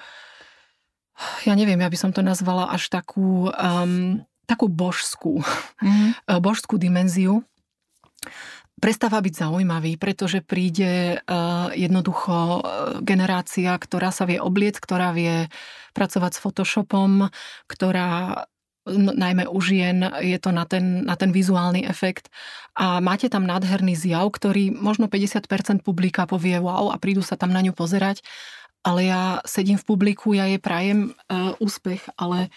ja 1.46 1.54
neviem, 1.54 1.82
ja 1.82 1.89
by 1.89 1.98
som 1.98 2.12
to 2.13 2.26
nazvala 2.26 2.69
až 2.74 2.89
takú, 2.89 3.50
um, 3.54 4.22
takú 4.46 4.69
božskú, 4.69 5.41
mm. 5.82 6.30
božskú 6.46 6.78
dimenziu. 6.78 7.41
Prestáva 8.84 9.24
byť 9.24 9.48
zaujímavý, 9.48 9.96
pretože 9.96 10.43
príde 10.43 11.15
uh, 11.15 11.72
jednoducho 11.72 12.60
generácia, 13.00 13.72
ktorá 13.80 14.12
sa 14.12 14.28
vie 14.28 14.43
obliec, 14.43 14.76
ktorá 14.76 15.15
vie 15.15 15.48
pracovať 15.96 16.32
s 16.36 16.41
Photoshopom, 16.43 17.32
ktorá 17.69 18.43
najmä 18.91 19.48
u 19.48 19.62
žien, 19.62 20.04
je 20.19 20.39
to 20.39 20.52
na 20.52 20.65
ten, 20.65 21.06
na 21.06 21.15
ten 21.15 21.32
vizuálny 21.32 21.88
efekt. 21.88 22.28
A 22.76 23.00
máte 23.00 23.30
tam 23.32 23.48
nádherný 23.48 23.96
zjav, 23.96 24.28
ktorý 24.36 24.76
možno 24.76 25.08
50% 25.08 25.82
publika 25.86 26.28
povie 26.28 26.60
wow 26.60 26.91
a 26.91 27.00
prídu 27.00 27.24
sa 27.24 27.39
tam 27.39 27.56
na 27.56 27.63
ňu 27.63 27.72
pozerať, 27.72 28.19
ale 28.84 29.08
ja 29.08 29.39
sedím 29.48 29.80
v 29.80 29.88
publiku, 29.88 30.36
ja 30.36 30.43
jej 30.43 30.60
prajem 30.60 31.15
uh, 31.15 31.56
úspech, 31.63 32.04
ale 32.19 32.52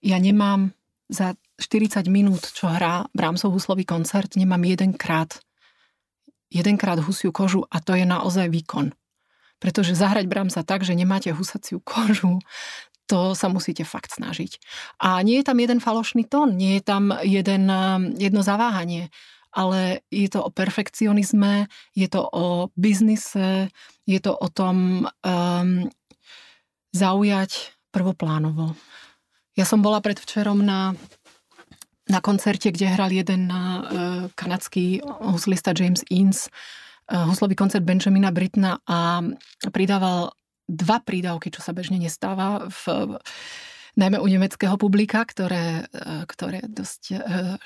ja 0.00 0.16
nemám 0.16 0.72
za 1.12 1.36
40 1.60 2.08
minút, 2.08 2.48
čo 2.56 2.72
hrá 2.72 3.04
Brahmsov 3.12 3.52
huslový 3.52 3.84
koncert, 3.84 4.32
nemám 4.40 4.64
jedenkrát 4.64 5.44
jedenkrát 6.50 6.98
husiu 6.98 7.30
kožu 7.30 7.62
a 7.70 7.78
to 7.78 7.94
je 7.94 8.02
naozaj 8.02 8.50
výkon. 8.50 8.90
Pretože 9.62 9.94
zahrať 9.94 10.26
Brahmsa 10.26 10.66
tak, 10.66 10.82
že 10.82 10.98
nemáte 10.98 11.30
husaciu 11.30 11.78
kožu, 11.84 12.42
to 13.10 13.34
sa 13.34 13.50
musíte 13.50 13.82
fakt 13.82 14.14
snažiť. 14.14 14.62
A 15.02 15.18
nie 15.26 15.42
je 15.42 15.44
tam 15.50 15.58
jeden 15.58 15.82
falošný 15.82 16.30
tón, 16.30 16.54
nie 16.54 16.78
je 16.78 16.82
tam 16.86 17.10
jeden, 17.26 17.66
um, 17.66 18.14
jedno 18.14 18.46
zaváhanie, 18.46 19.10
ale 19.50 20.06
je 20.14 20.30
to 20.30 20.46
o 20.46 20.54
perfekcionizme, 20.54 21.66
je 21.98 22.06
to 22.06 22.22
o 22.22 22.70
biznise, 22.78 23.74
je 24.06 24.18
to 24.22 24.30
o 24.30 24.46
tom 24.46 25.10
um, 25.26 25.90
zaujať 26.94 27.74
prvoplánovo. 27.90 28.78
Ja 29.58 29.66
som 29.66 29.82
bola 29.82 29.98
predvčerom 29.98 30.62
na, 30.62 30.94
na 32.06 32.22
koncerte, 32.22 32.70
kde 32.70 32.94
hral 32.94 33.10
jeden 33.10 33.50
uh, 33.50 34.30
kanadský 34.38 35.02
huslista 35.26 35.74
James 35.74 36.06
Eanes, 36.06 36.46
uh, 37.10 37.26
huslový 37.26 37.58
koncert 37.58 37.82
Benjamina 37.82 38.30
Britna 38.30 38.78
a 38.86 39.18
pridával 39.74 40.30
dva 40.70 41.02
prídavky, 41.02 41.50
čo 41.50 41.58
sa 41.58 41.74
bežne 41.74 41.98
nestáva 41.98 42.70
v, 42.70 43.18
najmä 43.98 44.22
u 44.22 44.26
nemeckého 44.30 44.78
publika, 44.78 45.26
ktoré, 45.26 45.90
e, 45.90 46.24
ktoré 46.30 46.62
dosť 46.62 47.02
e, 47.10 47.16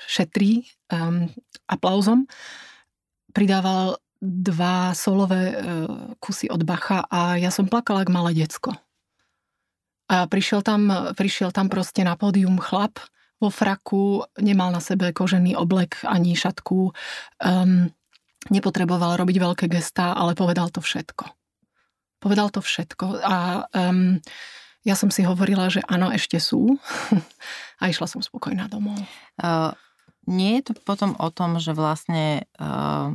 šetrí 0.09 0.65
um, 0.89 1.29
aplauzom. 1.69 2.25
Pridával 3.35 4.01
dva 4.25 4.95
solové 4.95 5.53
uh, 5.53 5.59
kusy 6.23 6.49
od 6.49 6.63
Bacha 6.63 7.03
a 7.11 7.35
ja 7.37 7.51
som 7.53 7.67
plakala 7.67 8.01
ako 8.01 8.15
malé 8.15 8.31
decko. 8.33 8.73
A 10.07 10.25
prišiel 10.25 10.63
tam, 10.63 10.87
prišiel 11.13 11.51
tam 11.51 11.67
proste 11.67 12.01
na 12.01 12.15
pódium 12.15 12.57
chlap 12.57 12.97
vo 13.37 13.51
fraku, 13.51 14.23
nemal 14.39 14.71
na 14.71 14.79
sebe 14.79 15.11
kožený 15.11 15.59
oblek 15.59 15.99
ani 16.07 16.33
šatku, 16.33 16.95
um, 17.43 17.91
nepotreboval 18.49 19.19
robiť 19.19 19.37
veľké 19.37 19.65
gestá, 19.67 20.15
ale 20.15 20.33
povedal 20.33 20.71
to 20.71 20.79
všetko. 20.79 21.44
Povedal 22.25 22.49
to 22.49 22.57
všetko 22.57 23.21
a 23.21 23.69
um, 23.69 24.17
ja 24.81 24.97
som 24.97 25.13
si 25.13 25.21
hovorila, 25.21 25.69
že 25.69 25.85
áno, 25.85 26.09
ešte 26.09 26.41
sú 26.41 26.81
a 27.81 27.83
išla 27.85 28.09
som 28.09 28.25
spokojná 28.25 28.65
domov. 28.65 28.97
Uh, 29.37 29.77
nie 30.25 30.57
je 30.57 30.73
to 30.73 30.73
potom 30.81 31.13
o 31.21 31.29
tom, 31.29 31.61
že 31.61 31.77
vlastne 31.77 32.49
uh, 32.57 33.13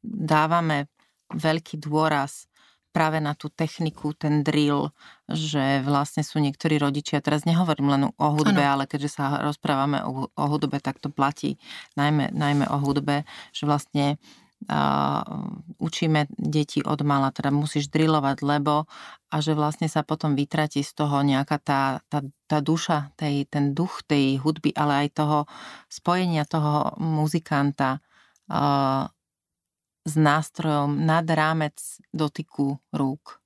dávame 0.00 0.88
veľký 1.28 1.84
dôraz 1.84 2.48
práve 2.94 3.18
na 3.18 3.34
tú 3.34 3.50
techniku, 3.50 4.14
ten 4.14 4.46
drill, 4.46 4.94
že 5.26 5.82
vlastne 5.82 6.22
sú 6.22 6.38
niektorí 6.38 6.78
rodičia, 6.78 7.18
teraz 7.18 7.42
nehovorím 7.42 7.90
len 7.90 8.02
o 8.06 8.28
hudbe, 8.30 8.62
ano. 8.62 8.78
ale 8.78 8.84
keďže 8.86 9.18
sa 9.18 9.42
rozprávame 9.42 10.06
o, 10.06 10.30
o 10.30 10.44
hudbe, 10.46 10.78
tak 10.78 11.02
to 11.02 11.10
platí 11.10 11.58
najmä, 11.98 12.30
najmä 12.30 12.70
o 12.70 12.78
hudbe, 12.78 13.26
že 13.50 13.66
vlastne 13.66 14.22
učíme 15.78 16.26
deti 16.34 16.80
od 16.80 17.00
mala, 17.04 17.28
teda 17.30 17.52
musíš 17.52 17.92
drillovať, 17.92 18.36
lebo 18.40 18.88
a 19.28 19.36
že 19.42 19.52
vlastne 19.52 19.90
sa 19.90 20.06
potom 20.06 20.38
vytratí 20.38 20.80
z 20.80 20.92
toho 20.94 21.20
nejaká 21.26 21.58
tá, 21.60 21.82
tá, 22.06 22.22
tá 22.46 22.58
duša, 22.62 23.12
tej, 23.18 23.50
ten 23.50 23.74
duch 23.74 24.06
tej 24.06 24.40
hudby, 24.40 24.72
ale 24.72 25.06
aj 25.06 25.08
toho 25.18 25.38
spojenia 25.90 26.46
toho 26.46 26.94
muzikanta 27.02 27.98
uh, 28.48 29.10
s 30.04 30.14
nástrojom 30.14 31.02
nad 31.02 31.26
rámec 31.26 31.76
dotyku 32.14 32.78
rúk. 32.94 33.42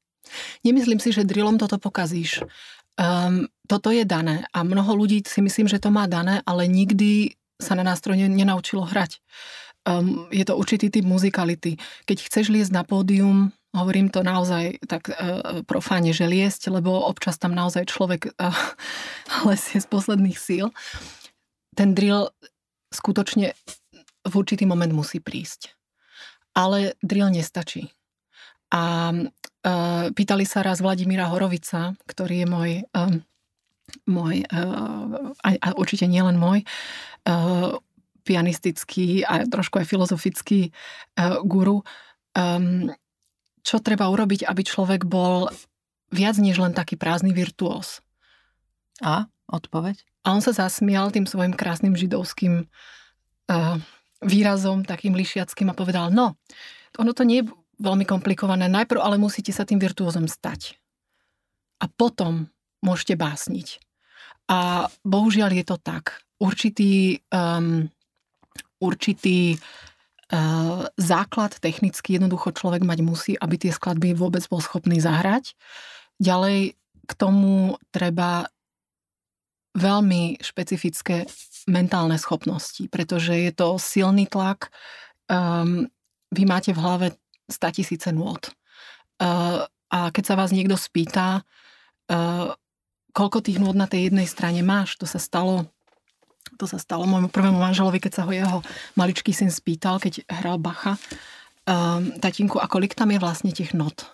Nemyslím 0.61 1.01
si, 1.01 1.09
že 1.15 1.25
drillom 1.25 1.57
toto 1.57 1.81
pokazíš. 1.81 2.45
Um, 2.99 3.49
toto 3.65 3.95
je 3.95 4.03
dané 4.03 4.45
a 4.51 4.67
mnoho 4.67 4.93
ľudí 4.99 5.23
si 5.25 5.41
myslím, 5.41 5.71
že 5.71 5.79
to 5.81 5.89
má 5.89 6.11
dané, 6.11 6.43
ale 6.45 6.67
nikdy 6.67 7.39
sa 7.59 7.79
na 7.79 7.87
nástroj 7.87 8.19
nenaučilo 8.19 8.87
hrať 8.87 9.23
um, 9.89 10.29
je 10.29 10.45
to 10.45 10.55
určitý 10.55 10.93
typ 10.93 11.09
muzikality. 11.09 11.81
Keď 12.05 12.29
chceš 12.29 12.53
liesť 12.53 12.73
na 12.77 12.85
pódium, 12.85 13.57
hovorím 13.73 14.13
to 14.13 14.21
naozaj 14.21 14.77
tak 14.85 15.09
uh, 15.09 15.65
profáne, 15.65 16.13
že 16.13 16.29
liesť, 16.29 16.69
lebo 16.69 16.93
občas 16.93 17.41
tam 17.41 17.57
naozaj 17.57 17.89
človek 17.89 18.37
uh, 18.37 18.53
lesie 19.49 19.81
z 19.81 19.89
posledných 19.89 20.37
síl. 20.37 20.69
Ten 21.73 21.97
drill 21.97 22.29
skutočne 22.93 23.57
v 24.29 24.35
určitý 24.37 24.69
moment 24.69 24.93
musí 24.93 25.21
prísť. 25.25 25.73
Ale 26.53 26.99
drill 27.01 27.33
nestačí. 27.33 27.89
A 28.69 29.13
uh, 29.13 30.07
pýtali 30.13 30.45
sa 30.45 30.61
raz 30.61 30.85
Vladimíra 30.85 31.33
Horovica, 31.33 31.97
ktorý 32.05 32.45
je 32.45 32.49
môj, 32.49 32.71
um, 32.93 33.25
môj 34.05 34.45
uh, 34.53 35.33
a, 35.41 35.49
a 35.57 35.69
určite 35.81 36.05
nielen 36.05 36.37
môj, 36.37 36.69
uh, 37.25 37.81
pianistický 38.29 39.25
a 39.25 39.49
trošku 39.49 39.81
aj 39.81 39.89
filozofický 39.89 40.69
uh, 40.69 41.41
guru. 41.49 41.81
Um, 42.37 42.93
čo 43.65 43.81
treba 43.81 44.13
urobiť, 44.13 44.45
aby 44.45 44.63
človek 44.65 45.09
bol 45.09 45.49
viac 46.13 46.37
než 46.37 46.61
len 46.61 46.77
taký 46.77 47.01
prázdny 47.01 47.33
virtuós? 47.33 48.05
A? 49.01 49.29
Odpoveď? 49.49 50.05
A 50.29 50.37
on 50.37 50.45
sa 50.45 50.53
zasmial 50.53 51.09
tým 51.09 51.25
svojim 51.25 51.57
krásnym 51.57 51.97
židovským 51.97 52.69
uh, 52.69 53.77
výrazom, 54.21 54.85
takým 54.85 55.17
lišiackým 55.17 55.73
a 55.73 55.79
povedal, 55.79 56.13
no, 56.13 56.37
ono 57.01 57.13
to 57.17 57.25
nie 57.25 57.41
je 57.41 57.49
veľmi 57.79 58.05
komplikované, 58.05 58.67
najprv 58.67 59.01
ale 59.01 59.17
musíte 59.17 59.55
sa 59.55 59.65
tým 59.65 59.81
virtuózom 59.81 60.27
stať. 60.27 60.77
A 61.79 61.87
potom 61.87 62.51
môžete 62.83 63.15
básniť. 63.15 63.79
A 64.51 64.89
bohužiaľ 65.07 65.55
je 65.55 65.65
to 65.65 65.77
tak. 65.79 66.27
Určitý 66.43 67.23
um, 67.31 67.87
určitý 68.79 69.59
uh, 69.59 70.87
základ 70.97 71.59
technicky 71.59 72.17
jednoducho 72.17 72.55
človek 72.55 72.83
mať 72.83 72.99
musí, 73.03 73.33
aby 73.39 73.59
tie 73.59 73.73
skladby 73.75 74.15
vôbec 74.15 74.43
bol 74.47 74.63
schopný 74.63 75.03
zahrať. 75.03 75.55
Ďalej 76.19 76.79
k 77.09 77.13
tomu 77.17 77.81
treba 77.95 78.51
veľmi 79.79 80.43
špecifické 80.43 81.25
mentálne 81.71 82.19
schopnosti, 82.19 82.83
pretože 82.91 83.33
je 83.33 83.53
to 83.55 83.79
silný 83.79 84.27
tlak. 84.27 84.73
Um, 85.31 85.87
vy 86.35 86.43
máte 86.45 86.75
v 86.75 86.83
hlave 86.83 87.07
100 87.49 87.77
tisíce 87.79 88.09
nôd. 88.11 88.53
Uh, 89.23 89.65
a 89.89 90.13
keď 90.13 90.25
sa 90.25 90.35
vás 90.37 90.53
niekto 90.53 90.77
spýta, 90.77 91.43
uh, 92.13 92.53
koľko 93.17 93.41
tých 93.41 93.59
nôd 93.63 93.77
na 93.77 93.89
tej 93.89 94.13
jednej 94.13 94.29
strane 94.29 94.61
máš, 94.61 95.01
to 95.01 95.09
sa 95.09 95.17
stalo 95.17 95.69
to 96.59 96.67
sa 96.67 96.83
stalo 96.83 97.07
môjmu 97.07 97.31
prvému 97.31 97.57
manželovi, 97.57 98.03
keď 98.03 98.13
sa 98.19 98.23
ho 98.27 98.33
jeho 98.35 98.59
maličký 98.99 99.31
syn 99.31 99.49
spýtal, 99.49 100.03
keď 100.03 100.27
hral 100.27 100.59
Bacha, 100.59 100.99
um, 101.65 102.13
tatinku, 102.19 102.59
a 102.59 102.67
kolik 102.67 102.99
tam 102.99 103.15
je 103.15 103.23
vlastne 103.23 103.55
tých 103.55 103.73
not. 103.79 104.11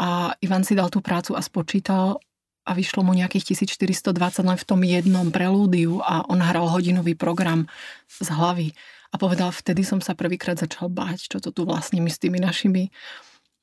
A 0.00 0.32
Ivan 0.40 0.64
si 0.64 0.72
dal 0.72 0.88
tú 0.88 1.04
prácu 1.04 1.36
a 1.36 1.44
spočítal 1.44 2.20
a 2.66 2.74
vyšlo 2.74 3.06
mu 3.06 3.14
nejakých 3.14 3.54
1420 3.68 4.42
len 4.42 4.58
v 4.58 4.66
tom 4.66 4.80
jednom 4.82 5.28
prelúdiu 5.30 6.02
a 6.02 6.26
on 6.26 6.42
hral 6.42 6.66
hodinový 6.66 7.14
program 7.14 7.70
z 8.10 8.26
hlavy. 8.32 8.68
A 9.14 9.20
povedal, 9.22 9.54
vtedy 9.54 9.86
som 9.86 10.02
sa 10.02 10.18
prvýkrát 10.18 10.58
začal 10.58 10.90
báť, 10.90 11.30
čo 11.30 11.38
to 11.38 11.54
tu 11.54 11.62
vlastne 11.62 12.02
my 12.02 12.10
s 12.10 12.18
tými 12.18 12.42
našimi 12.42 12.90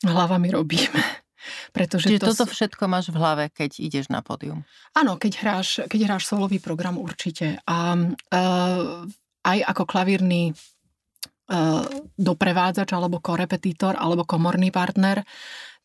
hlavami 0.08 0.48
robíme. 0.56 1.23
Pretože 1.72 2.10
Čiže 2.10 2.22
to 2.22 2.32
toto 2.34 2.46
všetko 2.50 2.84
máš 2.88 3.12
v 3.12 3.18
hlave, 3.20 3.44
keď 3.52 3.80
ideš 3.80 4.10
na 4.10 4.24
pódium? 4.24 4.66
Áno, 4.96 5.18
keď 5.18 5.32
hráš, 5.40 5.70
keď 5.88 6.00
hráš 6.10 6.30
solový 6.30 6.58
program 6.64 6.98
určite. 6.98 7.60
A 7.68 7.98
uh, 7.98 9.04
aj 9.44 9.60
ako 9.68 9.84
klavírny 9.84 10.52
uh, 10.52 11.84
doprevádzač, 12.16 12.90
alebo 12.96 13.20
korepetítor, 13.20 14.00
alebo 14.00 14.24
komorný 14.24 14.72
partner, 14.72 15.22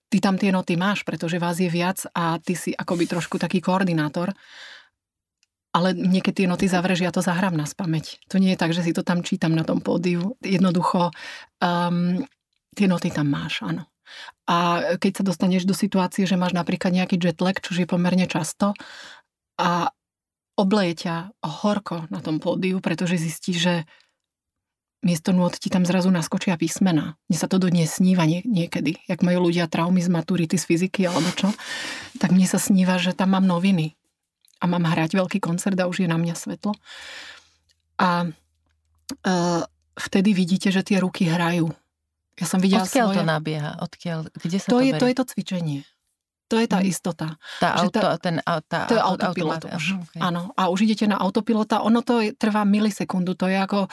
ty 0.09 0.18
tam 0.18 0.40
tie 0.40 0.49
noty 0.49 0.75
máš, 0.81 1.05
pretože 1.05 1.37
vás 1.37 1.61
je 1.61 1.68
viac 1.68 2.01
a 2.16 2.40
ty 2.40 2.57
si 2.57 2.73
akoby 2.73 3.05
trošku 3.05 3.37
taký 3.37 3.61
koordinátor. 3.61 4.33
Ale 5.68 5.92
niekedy 5.92 6.42
tie 6.42 6.49
noty 6.49 6.64
zavrieš, 6.64 7.05
ja 7.05 7.12
to 7.12 7.21
zahrám 7.21 7.53
na 7.53 7.68
spameť. 7.68 8.25
To 8.33 8.40
nie 8.40 8.57
je 8.57 8.61
tak, 8.61 8.73
že 8.73 8.81
si 8.81 8.97
to 8.97 9.05
tam 9.05 9.21
čítam 9.21 9.53
na 9.53 9.68
tom 9.68 9.85
pódiu. 9.85 10.33
Jednoducho 10.40 11.12
um, 11.61 12.25
tie 12.73 12.87
noty 12.88 13.12
tam 13.12 13.29
máš, 13.29 13.61
áno. 13.62 13.85
A 14.49 14.81
keď 14.97 15.21
sa 15.21 15.25
dostaneš 15.25 15.68
do 15.68 15.77
situácie, 15.77 16.25
že 16.25 16.40
máš 16.40 16.57
napríklad 16.57 16.92
nejaký 16.92 17.21
jetlag, 17.21 17.61
čo 17.61 17.77
je 17.77 17.85
pomerne 17.85 18.25
často, 18.25 18.73
a 19.59 19.92
obleje 20.59 21.07
ťa 21.07 21.38
horko 21.42 22.11
na 22.11 22.18
tom 22.18 22.42
pódiu, 22.42 22.83
pretože 22.83 23.18
zistíš, 23.18 23.59
že 23.59 23.75
miesto 24.99 25.31
nôd 25.31 25.55
ti 25.55 25.71
tam 25.71 25.87
zrazu 25.87 26.11
naskočia 26.11 26.59
písmena. 26.59 27.14
Mne 27.31 27.38
sa 27.38 27.47
to 27.47 27.62
dodnes 27.62 28.03
sníva 28.03 28.27
nie, 28.27 28.42
niekedy, 28.42 28.99
jak 29.07 29.23
majú 29.23 29.47
ľudia 29.47 29.71
traumy 29.71 30.03
z 30.03 30.11
maturity 30.11 30.59
z 30.59 30.66
fyziky 30.66 31.07
alebo 31.07 31.31
čo, 31.38 31.55
tak 32.18 32.35
mne 32.35 32.51
sa 32.51 32.59
sníva, 32.59 32.99
že 32.99 33.14
tam 33.14 33.38
mám 33.38 33.47
noviny. 33.47 33.94
a 34.59 34.64
mám 34.66 34.90
hrať 34.90 35.14
veľký 35.14 35.38
koncert 35.38 35.79
a 35.79 35.87
už 35.87 36.05
je 36.05 36.09
na 36.11 36.18
mňa 36.18 36.35
svetlo. 36.35 36.75
A 37.99 38.27
uh, 38.27 39.62
vtedy 39.94 40.35
vidíte, 40.35 40.75
že 40.75 40.83
tie 40.83 40.99
ruky 40.99 41.31
hrajú. 41.31 41.71
Ja 42.38 42.46
som 42.46 42.59
videla 42.62 42.87
Odkiaľ 42.87 43.07
svoje... 43.11 43.18
to 43.18 43.22
nabieha? 43.27 43.72
Odkiaľ? 43.83 44.18
Kde 44.31 44.59
sa 44.62 44.68
to, 44.70 44.79
to, 44.79 44.79
je, 44.81 44.90
berie? 44.94 45.01
to 45.03 45.07
je 45.11 45.14
to 45.18 45.24
cvičenie. 45.27 45.81
To 46.48 46.57
je 46.57 46.64
tá 46.64 46.81
istota. 46.81 47.37
Tá 47.61 47.77
že 47.77 47.92
auto, 47.92 48.01
ten, 48.24 48.40
a- 48.40 48.64
tá, 48.64 48.88
To 48.88 48.96
je 48.96 49.03
auto- 49.05 49.20
autopilot 49.29 49.68
automat. 49.68 49.77
už. 49.77 49.85
Okay. 50.09 50.20
Áno. 50.24 50.48
A 50.57 50.72
už 50.72 50.88
idete 50.88 51.05
na 51.05 51.20
autopilota. 51.20 51.85
Ono 51.85 52.01
to 52.01 52.24
je, 52.24 52.33
trvá 52.33 52.64
milisekundu. 52.64 53.37
To 53.37 53.53
je 53.53 53.57
ako, 53.61 53.85
e, 53.85 53.88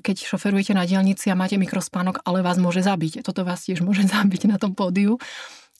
keď 0.00 0.16
šoferujete 0.24 0.72
na 0.72 0.88
dielnici 0.88 1.28
a 1.28 1.36
máte 1.36 1.60
mikrospánok, 1.60 2.24
ale 2.24 2.40
vás 2.40 2.56
môže 2.56 2.80
zabiť. 2.80 3.20
Toto 3.20 3.44
vás 3.44 3.60
tiež 3.68 3.84
môže 3.84 4.08
zabiť 4.16 4.48
na 4.48 4.56
tom 4.56 4.72
pódiu. 4.72 5.20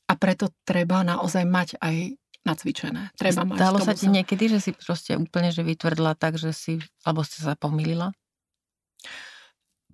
A 0.04 0.12
preto 0.20 0.52
treba 0.68 1.00
naozaj 1.00 1.48
mať 1.48 1.80
aj 1.80 2.12
nacvičené. 2.44 3.16
Treba 3.16 3.48
mať. 3.48 3.56
Stalo 3.56 3.78
tomu 3.80 3.88
sa 3.88 3.94
ti 3.96 4.06
niekedy, 4.12 4.52
že 4.52 4.58
si 4.60 4.70
proste 4.76 5.16
úplne 5.16 5.48
že 5.48 5.64
vytvrdla 5.64 6.12
tak, 6.12 6.36
že 6.36 6.52
si, 6.52 6.76
alebo 7.08 7.24
si 7.24 7.40
sa 7.40 7.56
pomýlila? 7.56 8.12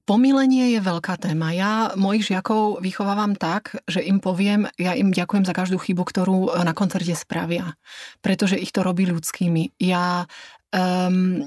Pomilenie 0.06 0.78
je 0.78 0.80
veľká 0.86 1.18
téma. 1.18 1.50
Ja 1.50 1.90
mojich 1.98 2.30
žiakov 2.30 2.78
vychovávam 2.78 3.34
tak, 3.34 3.74
že 3.90 3.98
im 4.06 4.22
poviem, 4.22 4.70
ja 4.78 4.94
im 4.94 5.10
ďakujem 5.10 5.42
za 5.42 5.50
každú 5.50 5.82
chybu, 5.82 6.06
ktorú 6.06 6.38
na 6.62 6.70
koncerte 6.78 7.10
spravia. 7.18 7.74
Pretože 8.22 8.54
ich 8.54 8.70
to 8.70 8.86
robí 8.86 9.02
ľudskými. 9.02 9.74
Ja 9.82 10.30
um, 10.70 11.42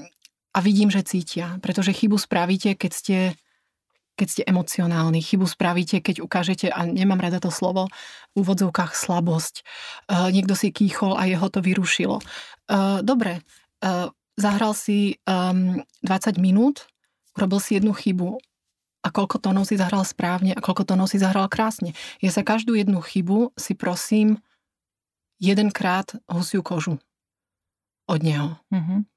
a 0.52 0.58
vidím, 0.60 0.92
že 0.92 1.00
cítia. 1.08 1.56
Pretože 1.64 1.96
chybu 1.96 2.20
spravíte, 2.20 2.76
keď 2.76 2.92
ste 2.92 3.18
keď 4.20 4.28
ste 4.28 4.42
emocionálni, 4.44 5.24
chybu 5.24 5.48
spravíte, 5.48 6.04
keď 6.04 6.20
ukážete, 6.20 6.68
a 6.68 6.84
nemám 6.84 7.24
rada 7.24 7.40
to 7.40 7.48
slovo, 7.48 7.88
v 8.36 8.44
úvodzovkách 8.44 8.92
slabosť. 8.92 9.64
Uh, 10.12 10.28
niekto 10.28 10.52
si 10.52 10.68
kýchol 10.68 11.16
a 11.16 11.24
jeho 11.24 11.48
to 11.48 11.64
vyrušilo. 11.64 12.20
Uh, 12.68 13.00
dobre, 13.00 13.40
uh, 13.80 14.12
zahral 14.36 14.76
si 14.76 15.16
um, 15.24 15.80
20 16.04 16.36
minút, 16.36 16.84
urobil 17.32 17.64
si 17.64 17.80
jednu 17.80 17.96
chybu 17.96 18.36
a 19.00 19.08
koľko 19.08 19.40
tónov 19.40 19.64
si 19.64 19.80
zahral 19.80 20.04
správne 20.04 20.52
a 20.52 20.60
koľko 20.60 20.84
tónov 20.84 21.08
si 21.08 21.16
zahral 21.16 21.48
krásne. 21.48 21.96
Ja 22.20 22.28
za 22.28 22.44
každú 22.44 22.76
jednu 22.76 23.00
chybu 23.00 23.56
si 23.56 23.72
prosím 23.72 24.40
jedenkrát 25.40 26.20
husiu 26.28 26.60
kožu 26.60 27.00
od 28.04 28.20
neho. 28.20 28.60
Mhm. 28.68 29.08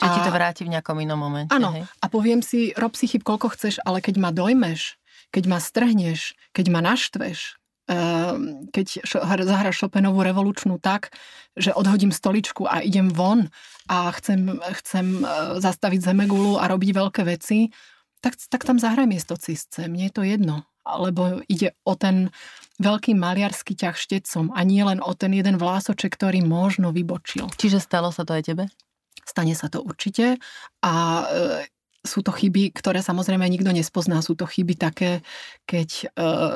Že 0.00 0.08
ti 0.16 0.20
A- 0.22 0.26
to 0.26 0.32
vráti 0.32 0.62
v 0.64 0.72
nejakom 0.72 0.96
inom 0.96 1.20
momente. 1.20 1.52
Áno, 1.52 1.76
hej? 1.76 1.84
a 1.84 2.06
poviem 2.08 2.40
si, 2.40 2.72
rob 2.72 2.96
si 2.96 3.04
chyb 3.04 3.20
koľko 3.20 3.52
chceš, 3.52 3.84
ale 3.84 4.00
keď 4.00 4.16
ma 4.16 4.30
dojmeš, 4.32 4.96
keď 5.28 5.44
ma 5.44 5.58
strhneš, 5.60 6.32
keď 6.56 6.66
ma 6.72 6.80
naštveš, 6.80 7.60
ehm, 7.84 8.64
keď 8.72 9.04
zahraš 9.44 9.84
Chopinovú 9.84 10.24
revolučnú 10.24 10.80
tak, 10.80 11.12
že 11.52 11.76
odhodím 11.76 12.16
stoličku 12.16 12.64
a 12.64 12.80
idem 12.80 13.12
von 13.12 13.52
a 13.92 14.08
chcem, 14.16 14.56
chcem 14.80 15.20
e, 15.20 15.24
zastaviť 15.60 16.00
zemegulu 16.00 16.56
a 16.56 16.64
robiť 16.70 16.90
veľké 16.96 17.22
veci, 17.28 17.68
tak, 18.20 18.36
tak 18.48 18.62
tam 18.64 18.76
zahraj 18.76 19.08
miesto 19.08 19.36
cisce. 19.36 19.88
Mne 19.88 20.08
je 20.08 20.14
to 20.14 20.22
jedno. 20.24 20.56
Lebo 20.84 21.44
ide 21.44 21.76
o 21.84 21.92
ten 21.92 22.32
veľký 22.80 23.12
maliarský 23.12 23.76
ťah 23.76 23.96
štecom 23.96 24.52
a 24.56 24.60
nie 24.64 24.80
len 24.80 25.04
o 25.04 25.12
ten 25.12 25.32
jeden 25.36 25.60
vlásoček, 25.60 26.16
ktorý 26.16 26.40
možno 26.40 26.90
vybočil. 26.90 27.52
Čiže 27.60 27.84
stalo 27.84 28.08
sa 28.08 28.24
to 28.24 28.32
aj 28.32 28.48
tebe? 28.48 28.64
Stane 29.28 29.52
sa 29.52 29.68
to 29.68 29.84
určite 29.84 30.40
a 30.80 30.92
e, 31.28 31.68
sú 32.00 32.24
to 32.24 32.32
chyby, 32.32 32.72
ktoré 32.72 33.04
samozrejme 33.04 33.44
nikto 33.44 33.68
nespozná. 33.76 34.24
Sú 34.24 34.32
to 34.32 34.48
chyby 34.48 34.72
také, 34.72 35.20
keď 35.68 35.88
e, 35.92 36.04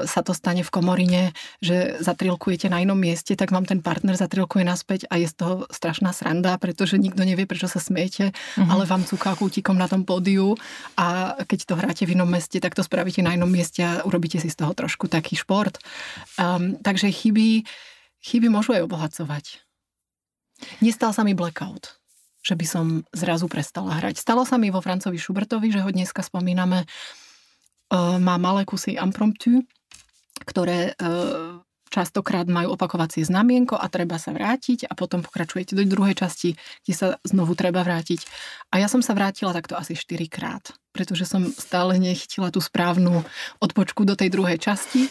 sa 0.09 0.25
to 0.25 0.33
stane 0.33 0.65
v 0.65 0.73
komorine, 0.73 1.37
že 1.61 2.01
zatrilkujete 2.01 2.73
na 2.73 2.81
inom 2.81 2.97
mieste, 2.97 3.37
tak 3.37 3.53
vám 3.53 3.69
ten 3.69 3.85
partner 3.85 4.17
zatrilkuje 4.17 4.65
naspäť 4.65 5.05
a 5.13 5.21
je 5.21 5.29
z 5.29 5.37
toho 5.37 5.55
strašná 5.69 6.17
sranda, 6.17 6.57
pretože 6.57 6.97
nikto 6.97 7.29
nevie, 7.29 7.45
prečo 7.45 7.69
sa 7.69 7.77
smiete, 7.77 8.33
Mhm. 8.57 8.71
ale 8.73 8.89
vám 8.89 9.05
cuká 9.05 9.37
kútikom 9.37 9.77
na 9.77 9.85
tom 9.85 10.09
pódiu 10.09 10.57
a 10.97 11.37
keď 11.45 11.61
to 11.69 11.75
hráte 11.77 12.03
v 12.09 12.17
inom 12.17 12.29
meste, 12.29 12.57
tak 12.57 12.73
to 12.73 12.81
spravíte 12.81 13.21
na 13.21 13.37
inom 13.37 13.49
mieste 13.49 13.85
a 13.85 14.01
urobíte 14.09 14.41
si 14.41 14.49
z 14.49 14.57
toho 14.57 14.73
trošku 14.73 15.13
taký 15.13 15.37
šport. 15.37 15.77
Um, 16.41 16.81
takže 16.81 17.13
chyby, 17.13 17.69
chyby 18.25 18.49
môžu 18.49 18.73
aj 18.73 18.89
obohacovať. 18.89 19.61
Nestal 20.81 21.13
sa 21.13 21.21
mi 21.21 21.37
blackout 21.37 22.01
že 22.45 22.55
by 22.55 22.67
som 22.69 22.87
zrazu 23.17 23.49
prestala 23.49 23.97
hrať. 23.97 24.21
Stalo 24.21 24.45
sa 24.45 24.61
mi 24.61 24.69
vo 24.69 24.85
Francovi 24.85 25.17
Schubertovi, 25.17 25.73
že 25.73 25.81
ho 25.81 25.89
dneska 25.89 26.21
spomíname. 26.21 26.85
E, 26.85 26.87
má 28.21 28.37
malé 28.37 28.69
kusy 28.69 29.01
impromptu, 29.01 29.65
ktoré 30.45 30.93
e, 30.93 31.09
častokrát 31.89 32.45
majú 32.51 32.77
opakovacie 32.77 33.25
znamienko 33.25 33.81
a 33.81 33.87
treba 33.89 34.21
sa 34.21 34.37
vrátiť 34.37 34.91
a 34.91 34.93
potom 34.99 35.23
pokračujete 35.23 35.79
do 35.79 35.87
druhej 35.87 36.19
časti, 36.19 36.59
kde 36.85 36.95
sa 36.95 37.07
znovu 37.23 37.57
treba 37.57 37.81
vrátiť. 37.81 38.27
A 38.75 38.83
ja 38.83 38.91
som 38.93 38.99
sa 38.99 39.17
vrátila 39.17 39.55
takto 39.55 39.79
asi 39.79 39.97
4 39.97 40.27
krát, 40.27 40.75
pretože 40.91 41.25
som 41.25 41.47
stále 41.49 41.97
nechytila 41.97 42.51
tú 42.51 42.59
správnu 42.59 43.23
odpočku 43.63 44.03
do 44.03 44.19
tej 44.19 44.35
druhej 44.35 44.59
časti 44.59 45.07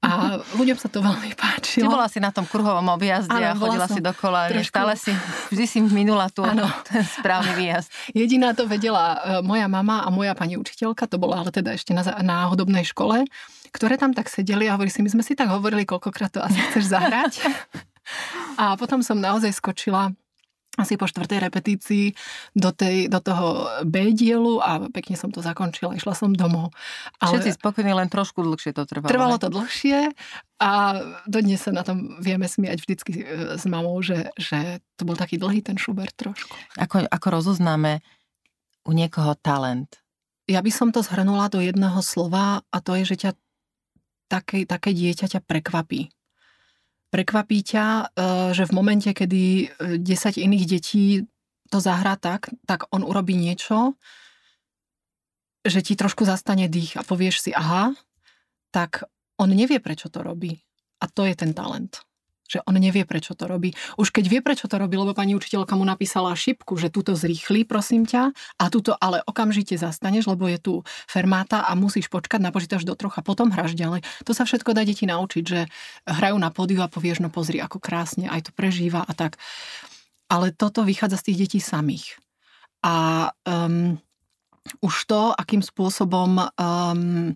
a 0.06 0.40
ľuďom 0.56 0.80
sa 0.80 0.88
to 0.88 1.04
veľmi 1.04 1.32
Ty 1.32 1.36
páčilo. 1.36 1.92
bola 1.92 2.08
si 2.08 2.18
na 2.18 2.32
tom 2.32 2.48
kruhovom 2.48 2.88
objazde 2.88 3.30
Áno, 3.30 3.52
a 3.52 3.54
chodila 3.54 3.84
si 3.84 4.00
dokola. 4.00 4.48
trošku- 4.48 4.72
Stále 4.72 4.94
si, 4.96 5.12
vždy 5.52 5.64
si 5.68 5.78
minula 5.84 6.32
tu 6.32 6.40
Áno. 6.40 6.64
ten 6.88 7.04
správny 7.04 7.52
výjazd. 7.52 7.88
Jediná 8.16 8.56
to 8.56 8.64
vedela 8.64 9.20
e, 9.20 9.44
moja 9.44 9.68
mama 9.68 10.00
a 10.00 10.08
moja 10.08 10.32
pani 10.32 10.56
učiteľka, 10.56 11.04
to 11.04 11.20
bola 11.20 11.44
ale 11.44 11.52
teda 11.52 11.76
ešte 11.76 11.92
na, 11.92 12.00
na 12.24 12.48
hudobnej 12.48 12.82
škole, 12.82 13.28
ktoré 13.70 14.00
tam 14.00 14.16
tak 14.16 14.32
sedeli 14.32 14.66
a 14.66 14.74
hovorili 14.74 14.90
si, 14.90 15.04
my 15.04 15.12
sme 15.12 15.22
si 15.22 15.36
tak 15.36 15.52
hovorili, 15.52 15.84
koľkokrát 15.84 16.32
to 16.32 16.40
asi 16.40 16.56
chceš 16.72 16.90
zahrať. 16.90 17.32
A 18.58 18.74
potom 18.74 19.04
som 19.04 19.14
naozaj 19.14 19.54
skočila 19.54 20.10
asi 20.78 20.94
po 20.94 21.10
štvrtej 21.10 21.42
repetícii 21.42 22.14
do, 22.54 22.70
tej, 22.70 23.10
do 23.10 23.18
toho 23.18 23.66
B 23.82 24.14
dielu 24.14 24.62
a 24.62 24.86
pekne 24.94 25.18
som 25.18 25.34
to 25.34 25.42
zakončila, 25.42 25.98
išla 25.98 26.14
som 26.14 26.30
domov. 26.30 26.70
Všetci 27.18 27.58
spokojní, 27.58 27.90
len 27.90 28.06
trošku 28.06 28.46
dlhšie 28.46 28.70
to 28.70 28.86
trvalo. 28.86 29.10
Trvalo 29.10 29.36
to 29.42 29.50
dlhšie 29.50 30.14
a 30.62 30.70
dodnes 31.26 31.58
sa 31.58 31.74
na 31.74 31.82
tom 31.82 32.22
vieme 32.22 32.46
smiať 32.46 32.86
vždycky 32.86 33.12
e, 33.18 33.24
s 33.58 33.64
mamou, 33.66 33.98
že, 33.98 34.30
že 34.38 34.78
to 34.94 35.02
bol 35.02 35.18
taký 35.18 35.42
dlhý 35.42 35.58
ten 35.58 35.74
Schubert 35.74 36.14
trošku. 36.14 36.54
Ako, 36.78 37.10
ako 37.10 37.26
rozoznáme 37.42 37.98
u 38.86 38.92
niekoho 38.94 39.34
talent? 39.42 39.98
Ja 40.46 40.62
by 40.62 40.70
som 40.70 40.94
to 40.94 41.02
zhrnula 41.02 41.50
do 41.50 41.58
jedného 41.58 41.98
slova 42.02 42.62
a 42.70 42.76
to 42.78 42.94
je, 43.02 43.14
že 43.14 43.16
ťa 43.26 43.30
také, 44.30 44.62
také 44.70 44.94
dieťa 44.94 45.26
ťa 45.34 45.40
prekvapí. 45.42 46.14
Prekvapí 47.10 47.66
ťa, 47.66 47.86
e, 47.86 48.04
že 48.54 48.70
v 48.70 48.74
momente, 48.74 49.10
kedy 49.10 49.42
e, 49.42 49.66
10 49.98 50.38
iných 50.38 50.64
detí 50.66 51.26
to 51.70 51.78
zahrá 51.78 52.14
tak, 52.18 52.50
tak 52.66 52.86
on 52.90 53.02
urobí 53.06 53.38
niečo, 53.38 53.94
že 55.62 55.82
ti 55.82 55.94
trošku 55.94 56.26
zastane 56.26 56.66
dých 56.66 56.98
a 56.98 57.06
povieš 57.06 57.36
si, 57.46 57.50
aha, 57.54 57.94
tak 58.74 59.06
on 59.38 59.50
nevie, 59.50 59.78
prečo 59.78 60.10
to 60.10 60.22
robí. 60.22 60.58
A 61.00 61.08
to 61.10 61.26
je 61.26 61.34
ten 61.34 61.54
talent. 61.54 62.02
Že 62.50 62.66
on 62.66 62.74
nevie, 62.82 63.06
prečo 63.06 63.38
to 63.38 63.46
robí. 63.46 63.78
Už 63.94 64.10
keď 64.10 64.24
vie, 64.26 64.40
prečo 64.42 64.66
to 64.66 64.74
robí, 64.74 64.98
lebo 64.98 65.14
pani 65.14 65.38
učiteľka 65.38 65.78
mu 65.78 65.86
napísala 65.86 66.34
šipku, 66.34 66.74
že 66.74 66.90
túto 66.90 67.14
zrýchli, 67.14 67.62
prosím 67.62 68.02
ťa, 68.02 68.34
a 68.58 68.64
túto 68.66 68.98
ale 68.98 69.22
okamžite 69.22 69.78
zastaneš, 69.78 70.26
lebo 70.26 70.50
je 70.50 70.58
tu 70.58 70.74
fermáta 71.06 71.62
a 71.62 71.78
musíš 71.78 72.10
počkať, 72.10 72.42
napočítaš 72.42 72.82
do 72.82 72.98
troch 72.98 73.14
a 73.14 73.22
potom 73.22 73.54
hráš 73.54 73.78
ďalej. 73.78 74.02
To 74.26 74.34
sa 74.34 74.42
všetko 74.42 74.74
dá 74.74 74.82
deti 74.82 75.06
naučiť, 75.06 75.44
že 75.46 75.70
hrajú 76.10 76.36
na 76.42 76.50
pódiu 76.50 76.82
a 76.82 76.90
povieš, 76.90 77.22
no 77.22 77.30
pozri, 77.30 77.62
ako 77.62 77.78
krásne, 77.78 78.26
aj 78.26 78.50
to 78.50 78.52
prežíva 78.52 79.06
a 79.06 79.12
tak. 79.14 79.38
Ale 80.26 80.50
toto 80.50 80.82
vychádza 80.82 81.22
z 81.22 81.26
tých 81.30 81.38
detí 81.46 81.60
samých. 81.62 82.18
A 82.82 83.28
um, 83.46 83.94
už 84.82 84.94
to, 85.06 85.34
akým 85.34 85.62
spôsobom 85.62 86.38
um, 86.38 87.34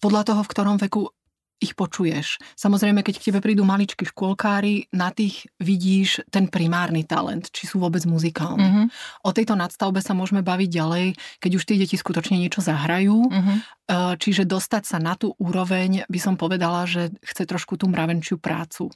podľa 0.00 0.22
toho, 0.28 0.40
v 0.44 0.50
ktorom 0.52 0.76
veku 0.78 1.08
ich 1.56 1.72
počuješ. 1.72 2.36
Samozrejme, 2.52 3.00
keď 3.00 3.14
k 3.16 3.26
tebe 3.32 3.40
prídu 3.40 3.64
maličky 3.64 4.04
škôlkári, 4.04 4.92
na 4.92 5.08
tých 5.08 5.48
vidíš 5.56 6.28
ten 6.28 6.52
primárny 6.52 7.08
talent, 7.08 7.48
či 7.48 7.64
sú 7.64 7.80
vôbec 7.80 8.04
muzikálni. 8.04 8.68
Mhm, 8.68 8.82
O 9.24 9.32
tejto 9.32 9.56
nadstavbe 9.56 10.04
sa 10.04 10.12
môžeme 10.12 10.44
baviť 10.44 10.68
ďalej, 10.68 11.06
keď 11.40 11.50
už 11.56 11.64
tie 11.64 11.80
deti 11.80 11.96
skutočne 11.96 12.36
niečo 12.36 12.60
zahrajú. 12.60 13.32
mhm. 13.32 13.54
E, 13.86 14.18
Čiže 14.18 14.50
dostať 14.50 14.82
sa 14.82 14.98
na 14.98 15.14
tú 15.14 15.32
úroveň, 15.38 16.02
by 16.10 16.18
som 16.18 16.34
povedala, 16.34 16.84
že 16.90 17.14
chce 17.22 17.46
trošku 17.46 17.78
tú 17.78 17.86
mravenčiu 17.86 18.36
prácu. 18.36 18.90
E, 18.90 18.94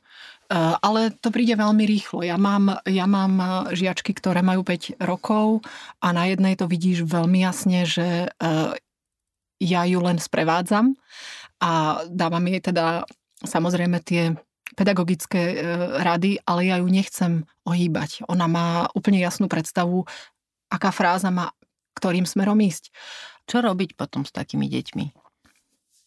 Ale 0.59 1.15
to 1.17 1.31
príde 1.31 1.55
veľmi 1.57 1.87
rýchlo. 1.87 2.27
Ja 2.27 2.37
mám, 2.37 2.77
ja 2.85 3.07
mám 3.07 3.71
žiačky, 3.73 4.13
ktoré 4.13 4.43
majú 4.43 4.67
5 4.67 4.99
rokov 5.01 5.63
a 6.03 6.11
na 6.13 6.27
jednej 6.29 6.59
to 6.59 6.67
vidíš 6.67 7.07
veľmi 7.07 7.41
jasne, 7.47 7.87
že 7.87 8.29
e, 8.29 8.57
ja 9.61 9.85
ju 9.85 10.01
len 10.01 10.17
sprevádzam 10.17 10.97
a 11.61 12.03
dávam 12.09 12.45
jej 12.49 12.61
teda 12.65 13.05
samozrejme 13.45 14.01
tie 14.01 14.35
pedagogické 14.75 15.43
e, 15.53 15.57
rady, 16.01 16.41
ale 16.47 16.71
ja 16.71 16.77
ju 16.81 16.89
nechcem 16.89 17.33
ohýbať. 17.67 18.25
Ona 18.31 18.47
má 18.47 18.69
úplne 18.97 19.21
jasnú 19.21 19.51
predstavu, 19.51 20.07
aká 20.71 20.95
fráza 20.95 21.29
má 21.29 21.51
ktorým 22.01 22.25
smerom 22.25 22.57
ísť. 22.57 22.89
Čo 23.45 23.61
robiť 23.61 23.99
potom 23.99 24.25
s 24.25 24.33
takými 24.33 24.71
deťmi? 24.71 25.13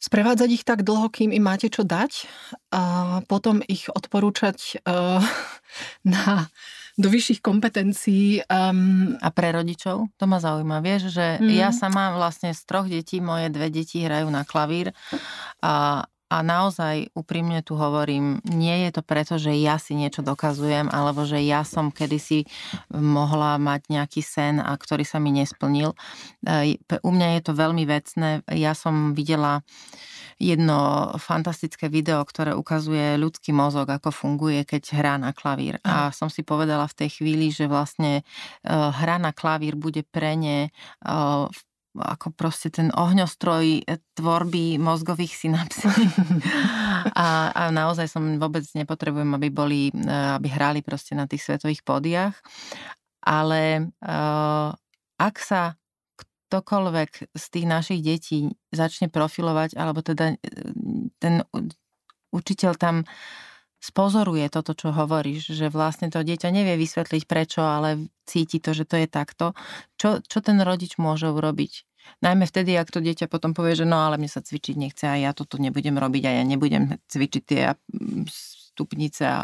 Sprevádzať 0.03 0.49
ich 0.51 0.65
tak 0.67 0.83
dlho, 0.83 1.07
kým 1.07 1.31
im 1.31 1.43
máte 1.45 1.71
čo 1.71 1.87
dať 1.87 2.27
a 2.75 2.81
potom 3.29 3.63
ich 3.63 3.87
odporúčať 3.87 4.83
eh, 4.83 5.21
na 6.13 6.49
do 6.93 7.09
vyšších 7.09 7.41
kompetencií. 7.41 8.45
Um... 8.47 9.17
A 9.17 9.29
pre 9.33 9.49
rodičov? 9.49 10.13
To 10.17 10.25
ma 10.29 10.37
zaujíma. 10.37 10.79
Vieš, 10.85 11.01
že 11.09 11.27
mm. 11.41 11.49
ja 11.53 11.69
sama 11.73 12.13
vlastne 12.13 12.53
z 12.53 12.61
troch 12.69 12.85
detí, 12.85 13.17
moje 13.17 13.49
dve 13.49 13.73
deti 13.73 14.05
hrajú 14.05 14.29
na 14.29 14.45
klavír 14.45 14.93
a, 15.63 16.05
a 16.33 16.41
naozaj 16.41 17.13
úprimne 17.13 17.61
tu 17.61 17.77
hovorím, 17.77 18.41
nie 18.49 18.89
je 18.89 18.97
to 18.97 19.05
preto, 19.05 19.37
že 19.37 19.53
ja 19.53 19.77
si 19.77 19.93
niečo 19.93 20.25
dokazujem, 20.25 20.89
alebo 20.89 21.29
že 21.29 21.37
ja 21.45 21.61
som 21.61 21.93
kedysi 21.93 22.49
mohla 22.89 23.61
mať 23.61 23.93
nejaký 23.93 24.25
sen, 24.25 24.57
a 24.57 24.73
ktorý 24.73 25.05
sa 25.05 25.21
mi 25.21 25.29
nesplnil. 25.29 25.93
U 27.05 27.11
mňa 27.13 27.27
je 27.37 27.41
to 27.45 27.53
veľmi 27.53 27.85
vecné. 27.85 28.41
Ja 28.49 28.73
som 28.73 29.13
videla 29.13 29.61
jedno 30.41 31.13
fantastické 31.21 31.85
video, 31.87 32.25
ktoré 32.25 32.57
ukazuje 32.57 33.21
ľudský 33.21 33.53
mozog, 33.53 33.93
ako 33.93 34.09
funguje, 34.09 34.65
keď 34.65 34.83
hrá 34.97 35.15
na 35.21 35.31
klavír. 35.37 35.77
A 35.85 36.09
som 36.09 36.33
si 36.33 36.41
povedala 36.41 36.89
v 36.89 37.05
tej 37.05 37.21
chvíli, 37.21 37.53
že 37.53 37.69
vlastne 37.69 38.19
e, 38.19 38.23
hra 38.73 39.21
na 39.21 39.29
klavír 39.29 39.77
bude 39.77 40.01
pre 40.01 40.33
ne 40.33 40.73
v 41.05 41.61
e, 41.61 41.72
ako 41.93 42.33
proste 42.33 42.73
ten 42.73 42.89
ohňostroj 42.89 43.85
e, 43.85 44.01
tvorby 44.17 44.81
mozgových 44.81 45.33
synapsí. 45.45 45.85
a, 47.13 47.53
a 47.53 47.63
naozaj 47.69 48.09
som 48.09 48.41
vôbec 48.41 48.65
nepotrebujem, 48.73 49.29
aby 49.37 49.49
boli, 49.53 49.81
e, 49.93 50.09
aby 50.09 50.49
hrali 50.49 50.79
proste 50.81 51.13
na 51.13 51.29
tých 51.29 51.45
svetových 51.45 51.85
pódiach. 51.85 52.35
Ale 53.23 53.87
uh, 54.03 54.75
ak 55.15 55.35
sa 55.39 55.79
ktokoľvek 56.51 57.31
z 57.31 57.45
tých 57.49 57.65
našich 57.65 57.99
detí 58.03 58.51
začne 58.67 59.07
profilovať, 59.07 59.79
alebo 59.79 60.03
teda 60.03 60.35
ten 61.23 61.33
učiteľ 62.35 62.71
tam 62.75 63.07
spozoruje 63.83 64.47
toto, 64.47 64.71
čo 64.71 64.95
hovoríš, 64.95 65.51
že 65.51 65.67
vlastne 65.67 66.07
to 66.07 66.23
dieťa 66.23 66.47
nevie 66.55 66.79
vysvetliť 66.79 67.23
prečo, 67.27 67.59
ale 67.59 68.07
cíti 68.23 68.63
to, 68.63 68.71
že 68.71 68.87
to 68.87 68.95
je 68.95 69.07
takto. 69.11 69.51
Čo, 69.99 70.23
čo 70.23 70.39
ten 70.39 70.63
rodič 70.63 70.95
môže 70.95 71.27
urobiť? 71.27 71.83
Najmä 72.23 72.47
vtedy, 72.47 72.79
ak 72.79 72.91
to 72.91 73.03
dieťa 73.03 73.27
potom 73.27 73.51
povie, 73.51 73.75
že 73.75 73.83
no 73.83 73.99
ale 73.99 74.15
mne 74.15 74.31
sa 74.31 74.39
cvičiť 74.39 74.75
nechce 74.79 75.03
a 75.07 75.19
ja 75.19 75.31
toto 75.35 75.59
nebudem 75.59 75.99
robiť 75.99 76.23
a 76.27 76.31
ja 76.39 76.43
nebudem 76.47 76.95
cvičiť 77.11 77.43
tie 77.43 77.75
mm, 77.75 78.27
stupnice. 78.27 79.23
A... 79.23 79.41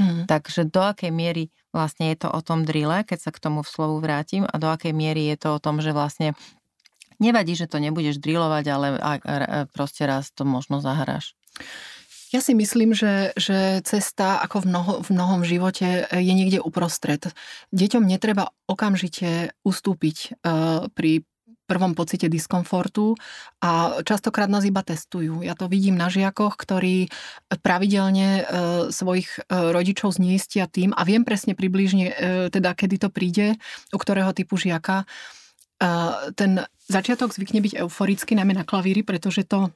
Hmm. 0.00 0.24
Takže 0.24 0.68
do 0.72 0.80
akej 0.80 1.12
miery 1.12 1.52
vlastne 1.72 2.12
je 2.12 2.24
to 2.24 2.28
o 2.32 2.40
tom 2.40 2.64
drille, 2.64 3.04
keď 3.04 3.28
sa 3.28 3.30
k 3.32 3.40
tomu 3.44 3.60
v 3.60 3.72
slovu 3.72 4.00
vrátim 4.00 4.44
a 4.48 4.54
do 4.56 4.72
akej 4.72 4.92
miery 4.96 5.28
je 5.32 5.36
to 5.40 5.48
o 5.56 5.60
tom, 5.60 5.80
že 5.80 5.96
vlastne 5.96 6.32
nevadí, 7.20 7.56
že 7.56 7.68
to 7.68 7.80
nebudeš 7.80 8.20
drillovať, 8.20 8.64
ale 8.72 8.86
proste 9.72 10.04
raz 10.04 10.32
to 10.32 10.44
možno 10.44 10.84
zahráš. 10.84 11.36
Ja 12.32 12.40
si 12.40 12.56
myslím, 12.56 12.96
že, 12.96 13.36
že 13.36 13.84
cesta 13.84 14.40
ako 14.40 14.64
v, 14.64 14.66
mnoho, 14.72 14.92
v 15.04 15.08
mnohom 15.12 15.44
živote 15.44 16.08
je 16.08 16.32
niekde 16.32 16.64
uprostred. 16.64 17.28
Deťom 17.76 18.08
netreba 18.08 18.56
okamžite 18.64 19.52
ustúpiť 19.68 20.40
uh, 20.40 20.88
pri 20.96 21.28
prvom 21.68 21.92
pocite 21.92 22.32
diskomfortu 22.32 23.16
a 23.60 24.00
častokrát 24.00 24.48
nás 24.48 24.64
iba 24.64 24.80
testujú. 24.80 25.44
Ja 25.44 25.52
to 25.52 25.68
vidím 25.68 26.00
na 26.00 26.08
žiakoch, 26.08 26.56
ktorí 26.56 27.12
pravidelne 27.60 28.28
uh, 28.28 28.44
svojich 28.88 29.28
uh, 29.36 29.68
rodičov 29.68 30.16
zniestia 30.16 30.64
tým 30.72 30.96
a 30.96 31.04
viem 31.04 31.28
presne 31.28 31.52
približne, 31.52 32.06
uh, 32.08 32.16
teda 32.48 32.72
kedy 32.72 32.96
to 32.96 33.08
príde, 33.12 33.60
u 33.92 33.98
ktorého 34.00 34.32
typu 34.32 34.56
žiaka. 34.56 35.04
Ten 36.38 36.62
začiatok 36.86 37.34
zvykne 37.34 37.58
byť 37.58 37.82
euforický, 37.82 38.38
najmä 38.38 38.54
na 38.54 38.62
klavíri, 38.62 39.02
pretože 39.02 39.42
to 39.42 39.74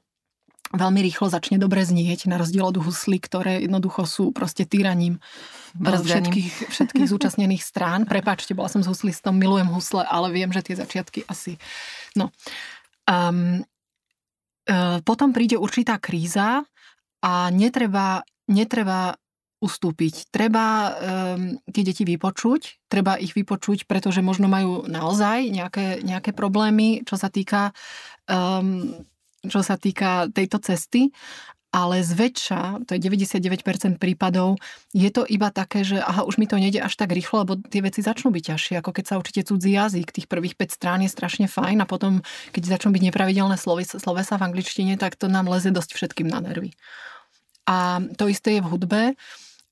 veľmi 0.75 1.01
rýchlo 1.03 1.31
začne 1.31 1.63
dobre 1.63 1.87
znieť, 1.87 2.27
na 2.27 2.41
rozdiel 2.41 2.67
od 2.67 2.81
husly, 2.83 3.23
ktoré 3.23 3.63
jednoducho 3.63 4.03
sú 4.09 4.25
proste 4.35 4.67
týraním 4.67 5.23
všetkých, 5.79 6.73
všetkých 6.73 7.07
zúčastnených 7.07 7.63
strán. 7.63 8.09
Prepačte, 8.09 8.57
bola 8.57 8.73
som 8.73 8.83
s 8.83 8.91
huslistom, 8.91 9.37
milujem 9.37 9.69
husle, 9.71 10.03
ale 10.03 10.33
viem, 10.33 10.51
že 10.51 10.65
tie 10.67 10.77
začiatky 10.79 11.29
asi... 11.29 11.61
No. 12.17 12.33
Um, 13.07 13.63
potom 15.07 15.31
príde 15.31 15.55
určitá 15.55 15.95
kríza 16.03 16.67
a 17.23 17.33
netreba, 17.55 18.27
netreba 18.51 19.15
ustúpiť. 19.63 20.29
Treba 20.35 20.67
um, 20.91 21.57
tie 21.71 21.83
deti 21.87 22.03
vypočuť, 22.03 22.91
treba 22.91 23.17
ich 23.17 23.33
vypočuť, 23.33 23.87
pretože 23.87 24.27
možno 24.27 24.51
majú 24.51 24.85
naozaj 24.91 25.49
nejaké, 25.49 26.03
nejaké 26.03 26.35
problémy, 26.35 27.07
čo 27.07 27.15
sa 27.15 27.31
týka 27.31 27.71
um, 28.27 29.07
čo 29.49 29.61
sa 29.65 29.79
týka 29.81 30.31
tejto 30.31 30.59
cesty, 30.63 31.11
ale 31.77 32.01
zväčša, 32.01 32.89
to 32.89 32.97
je 32.97 33.01
99% 33.05 34.01
prípadov, 34.01 34.57
je 34.97 35.11
to 35.13 35.29
iba 35.29 35.53
také, 35.53 35.85
že 35.85 36.01
aha, 36.01 36.25
už 36.25 36.41
mi 36.41 36.49
to 36.49 36.57
nejde 36.57 36.81
až 36.81 36.97
tak 36.97 37.13
rýchlo, 37.13 37.45
lebo 37.45 37.61
tie 37.61 37.85
veci 37.85 38.01
začnú 38.01 38.33
byť 38.33 38.45
ťažšie, 38.49 38.75
ako 38.81 38.91
keď 38.97 39.05
sa 39.05 39.21
učíte 39.21 39.45
cudzí 39.45 39.77
jazyk. 39.77 40.09
Tých 40.09 40.25
prvých 40.25 40.57
5 40.57 40.73
strán 40.73 41.05
je 41.05 41.13
strašne 41.13 41.51
fajn 41.51 41.85
a 41.85 41.87
potom, 41.91 42.25
keď 42.57 42.81
začnú 42.81 42.97
byť 42.97 43.03
nepravidelné 43.13 43.61
slovesa 43.61 44.35
v 44.41 44.47
angličtine, 44.49 44.97
tak 44.97 45.21
to 45.21 45.29
nám 45.29 45.53
leze 45.53 45.69
dosť 45.69 45.91
všetkým 46.01 46.33
na 46.33 46.41
nervy. 46.41 46.73
A 47.69 48.01
to 48.17 48.31
isté 48.31 48.57
je 48.57 48.65
v 48.65 48.71
hudbe. 48.73 49.03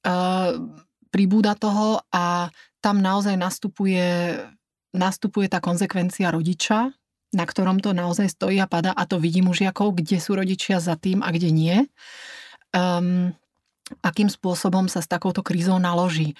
Uh, 0.04 0.60
pribúda 1.08 1.56
toho 1.56 2.04
a 2.12 2.52
tam 2.84 3.00
naozaj 3.00 3.38
nastupuje, 3.38 4.36
nastupuje 4.92 5.48
tá 5.48 5.62
konsekvencia 5.62 6.28
rodiča, 6.28 6.92
na 7.34 7.44
ktorom 7.44 7.82
to 7.82 7.90
naozaj 7.92 8.30
stojí 8.30 8.62
a 8.62 8.70
pada 8.70 8.94
a 8.94 9.02
to 9.04 9.18
vidím 9.18 9.50
u 9.50 9.54
žiakov, 9.54 9.98
kde 9.98 10.22
sú 10.22 10.38
rodičia 10.38 10.78
za 10.78 10.94
tým 10.94 11.20
a 11.20 11.28
kde 11.34 11.50
nie. 11.50 11.76
Um, 12.74 13.34
akým 14.00 14.32
spôsobom 14.32 14.88
sa 14.88 15.04
s 15.04 15.10
takouto 15.10 15.44
krízou 15.44 15.76
naloží. 15.76 16.38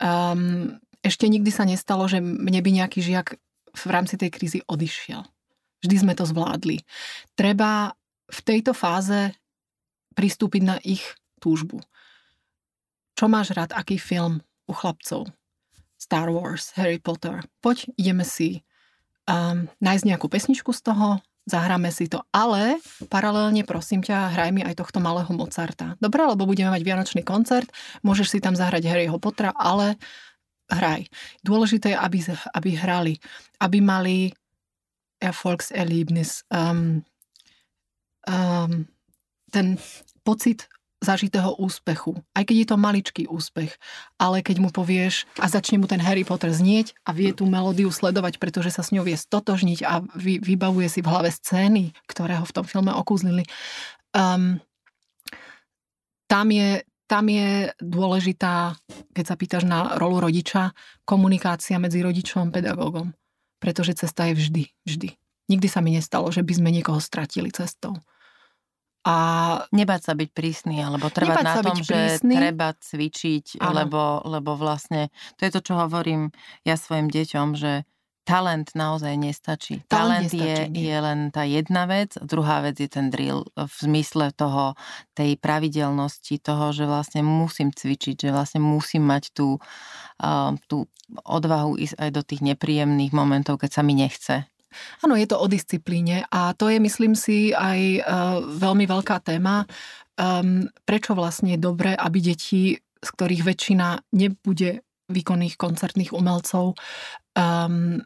Um, 0.00 0.80
ešte 1.04 1.28
nikdy 1.28 1.50
sa 1.52 1.68
nestalo, 1.68 2.08
že 2.10 2.18
mne 2.18 2.60
by 2.62 2.70
nejaký 2.82 3.04
žiak 3.04 3.36
v 3.76 3.88
rámci 3.92 4.16
tej 4.16 4.32
krízy 4.32 4.58
odišiel. 4.64 5.22
Vždy 5.84 5.96
sme 6.02 6.14
to 6.16 6.24
zvládli. 6.24 6.82
Treba 7.36 7.94
v 8.26 8.40
tejto 8.42 8.72
fáze 8.74 9.36
pristúpiť 10.16 10.62
na 10.64 10.76
ich 10.82 11.04
túžbu. 11.38 11.84
Čo 13.14 13.30
máš 13.30 13.54
rád, 13.54 13.76
aký 13.76 14.00
film 14.00 14.42
u 14.66 14.72
chlapcov? 14.74 15.30
Star 15.96 16.28
Wars, 16.28 16.74
Harry 16.76 17.00
Potter. 17.00 17.44
Poď, 17.62 17.88
ideme 17.96 18.24
si 18.26 18.65
um, 19.26 19.66
nájsť 19.82 20.04
nejakú 20.06 20.26
pesničku 20.30 20.70
z 20.72 20.80
toho, 20.90 21.20
zahráme 21.46 21.94
si 21.94 22.10
to, 22.10 22.26
ale 22.34 22.82
paralelne 23.06 23.62
prosím 23.62 24.02
ťa, 24.02 24.34
hraj 24.34 24.50
mi 24.50 24.66
aj 24.66 24.82
tohto 24.82 24.98
malého 24.98 25.30
Mozarta. 25.30 25.94
Dobre, 26.02 26.26
lebo 26.26 26.42
budeme 26.42 26.74
mať 26.74 26.82
vianočný 26.82 27.22
koncert, 27.22 27.70
môžeš 28.02 28.34
si 28.34 28.38
tam 28.42 28.58
zahrať 28.58 28.82
Harryho 28.90 29.22
Pottera, 29.22 29.54
ale 29.54 29.94
hraj. 30.66 31.06
Dôležité 31.46 31.94
je, 31.94 31.98
aby, 31.98 32.18
aby 32.50 32.70
hrali, 32.74 33.14
aby 33.62 33.78
mali 33.78 34.16
Erfolgserlebnis, 35.22 36.44
um, 36.50 37.00
um, 38.26 38.84
ten 39.54 39.78
pocit 40.26 40.66
zažitého 41.04 41.52
úspechu. 41.60 42.16
Aj 42.32 42.42
keď 42.42 42.56
je 42.56 42.68
to 42.68 42.76
maličký 42.80 43.22
úspech. 43.28 43.76
Ale 44.16 44.40
keď 44.40 44.56
mu 44.64 44.68
povieš 44.72 45.28
a 45.36 45.46
začne 45.46 45.76
mu 45.76 45.86
ten 45.86 46.00
Harry 46.00 46.24
Potter 46.24 46.48
znieť 46.48 46.96
a 47.04 47.12
vie 47.12 47.36
tú 47.36 47.44
melódiu 47.44 47.92
sledovať, 47.92 48.40
pretože 48.40 48.72
sa 48.72 48.80
s 48.80 48.92
ňou 48.96 49.04
vie 49.04 49.16
stotožniť 49.16 49.80
a 49.84 50.00
vy, 50.16 50.40
vybavuje 50.40 50.88
si 50.88 51.00
v 51.04 51.10
hlave 51.12 51.28
scény, 51.28 51.92
ktoré 52.08 52.40
ho 52.40 52.46
v 52.48 52.54
tom 52.56 52.64
filme 52.64 52.92
okúzlili. 52.96 53.44
Um, 54.16 54.58
tam 56.26 56.48
je, 56.50 56.82
tam 57.06 57.28
je 57.28 57.70
dôležitá, 57.78 58.74
keď 59.12 59.24
sa 59.24 59.36
pýtaš 59.36 59.64
na 59.68 60.00
rolu 60.00 60.24
rodiča, 60.24 60.72
komunikácia 61.04 61.76
medzi 61.76 62.00
rodičom 62.02 62.50
a 62.50 62.54
pedagógom. 62.56 63.12
Pretože 63.60 63.96
cesta 63.96 64.28
je 64.32 64.34
vždy, 64.36 64.64
vždy. 64.84 65.08
Nikdy 65.46 65.68
sa 65.70 65.78
mi 65.78 65.94
nestalo, 65.94 66.26
že 66.34 66.42
by 66.42 66.52
sme 66.58 66.74
niekoho 66.74 66.98
stratili 66.98 67.54
cestou. 67.54 67.94
A 69.06 69.14
nebať 69.70 70.00
sa 70.02 70.12
byť 70.18 70.30
prísny, 70.34 70.82
alebo 70.82 71.06
trvať 71.14 71.46
na 71.46 71.54
tom, 71.62 71.78
že 71.78 72.18
prísny. 72.18 72.34
treba 72.34 72.74
cvičiť, 72.74 73.62
lebo, 73.62 74.26
lebo 74.26 74.58
vlastne 74.58 75.14
to 75.38 75.46
je 75.46 75.54
to, 75.54 75.60
čo 75.62 75.78
hovorím 75.78 76.34
ja 76.66 76.74
svojim 76.74 77.06
deťom, 77.06 77.54
že 77.54 77.86
talent 78.26 78.74
naozaj 78.74 79.14
nestačí. 79.14 79.86
Talent, 79.86 80.26
talent 80.26 80.30
nestačí, 80.34 80.74
je, 80.74 80.90
je 80.90 80.96
len 80.98 81.30
tá 81.30 81.46
jedna 81.46 81.86
vec, 81.86 82.18
druhá 82.18 82.58
vec 82.66 82.82
je 82.82 82.90
ten 82.90 83.06
drill 83.06 83.46
v 83.54 83.74
zmysle 83.78 84.34
toho, 84.34 84.74
tej 85.14 85.38
pravidelnosti, 85.38 86.42
toho, 86.42 86.74
že 86.74 86.90
vlastne 86.90 87.22
musím 87.22 87.70
cvičiť, 87.70 88.26
že 88.26 88.34
vlastne 88.34 88.58
musím 88.58 89.06
mať 89.06 89.30
tú, 89.30 89.62
uh, 90.18 90.58
tú 90.66 90.90
odvahu 91.22 91.78
ísť 91.78 91.94
aj 92.02 92.10
do 92.10 92.22
tých 92.26 92.42
nepríjemných 92.42 93.14
momentov, 93.14 93.62
keď 93.62 93.70
sa 93.78 93.82
mi 93.86 93.94
nechce. 93.94 94.50
Áno, 95.04 95.14
je 95.16 95.26
to 95.28 95.36
o 95.38 95.46
disciplíne 95.46 96.24
a 96.30 96.52
to 96.52 96.68
je, 96.72 96.78
myslím 96.80 97.14
si, 97.14 97.52
aj 97.52 97.80
uh, 98.00 98.38
veľmi 98.44 98.84
veľká 98.88 99.22
téma. 99.22 99.64
Um, 100.16 100.72
prečo 100.88 101.12
vlastne 101.12 101.56
je 101.56 101.60
dobré, 101.60 101.92
aby 101.92 102.18
deti, 102.24 102.76
z 102.80 103.08
ktorých 103.12 103.44
väčšina 103.44 104.00
nebude 104.16 104.80
výkonných 105.12 105.60
koncertných 105.60 106.16
umelcov, 106.16 106.74
um, 107.36 108.00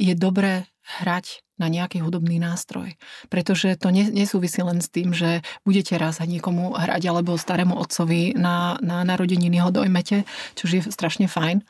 je 0.00 0.14
dobré 0.16 0.68
hrať 1.00 1.44
na 1.60 1.68
nejaký 1.68 2.00
hudobný 2.00 2.40
nástroj. 2.40 2.96
Pretože 3.28 3.76
to 3.76 3.92
nesúvisí 3.92 4.64
len 4.64 4.80
s 4.80 4.88
tým, 4.88 5.12
že 5.12 5.44
budete 5.68 6.00
raz 6.00 6.24
niekomu 6.24 6.72
hrať 6.72 7.02
alebo 7.12 7.36
starému 7.36 7.76
otcovi 7.76 8.32
na, 8.32 8.80
na 8.80 9.04
narodeniny 9.04 9.60
ho 9.60 9.68
dojmete, 9.68 10.24
čo 10.56 10.64
je 10.64 10.80
strašne 10.88 11.28
fajn. 11.28 11.60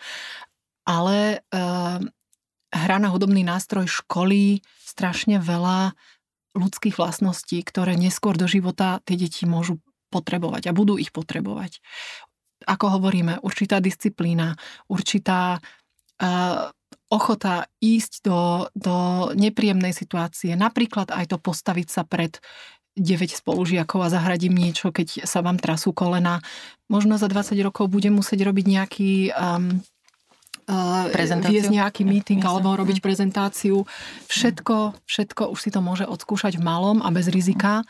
Ale 0.87 1.43
uh, 1.51 1.99
hra 2.70 2.96
na 3.02 3.10
hudobný 3.10 3.42
nástroj 3.42 3.90
školí 3.90 4.62
strašne 4.82 5.42
veľa 5.42 5.94
ľudských 6.54 6.98
vlastností, 6.98 7.62
ktoré 7.62 7.94
neskôr 7.94 8.34
do 8.34 8.50
života 8.50 8.98
tie 9.06 9.14
deti 9.14 9.46
môžu 9.46 9.78
potrebovať 10.10 10.70
a 10.70 10.74
budú 10.74 10.98
ich 10.98 11.14
potrebovať. 11.14 11.78
Ako 12.66 12.98
hovoríme, 12.98 13.40
určitá 13.40 13.78
disciplína, 13.78 14.58
určitá 14.90 15.62
uh, 15.62 16.68
ochota 17.10 17.70
ísť 17.78 18.12
do, 18.26 18.40
do 18.74 18.96
nepríjemnej 19.38 19.94
situácie, 19.94 20.58
napríklad 20.58 21.14
aj 21.14 21.34
to 21.34 21.36
postaviť 21.38 21.88
sa 21.88 22.02
pred 22.02 22.42
9 22.98 23.32
spolužiakov 23.32 24.02
a 24.02 24.12
zahradím 24.12 24.58
niečo, 24.58 24.90
keď 24.90 25.24
sa 25.24 25.40
vám 25.40 25.62
trasú 25.62 25.94
kolena. 25.94 26.42
Možno 26.90 27.16
za 27.16 27.30
20 27.30 27.54
rokov 27.62 27.86
budem 27.86 28.18
musieť 28.18 28.42
robiť 28.44 28.66
nejaký 28.66 29.12
um, 29.30 29.78
viesť 31.50 31.70
nejaký 31.70 32.02
meeting 32.06 32.40
alebo 32.40 32.74
robiť 32.78 33.02
prezentáciu. 33.02 33.84
Všetko, 34.30 35.04
všetko 35.04 35.42
už 35.50 35.58
si 35.58 35.70
to 35.74 35.82
môže 35.82 36.06
odskúšať 36.06 36.56
v 36.56 36.64
malom 36.64 37.02
a 37.02 37.08
bez 37.10 37.28
rizika. 37.28 37.82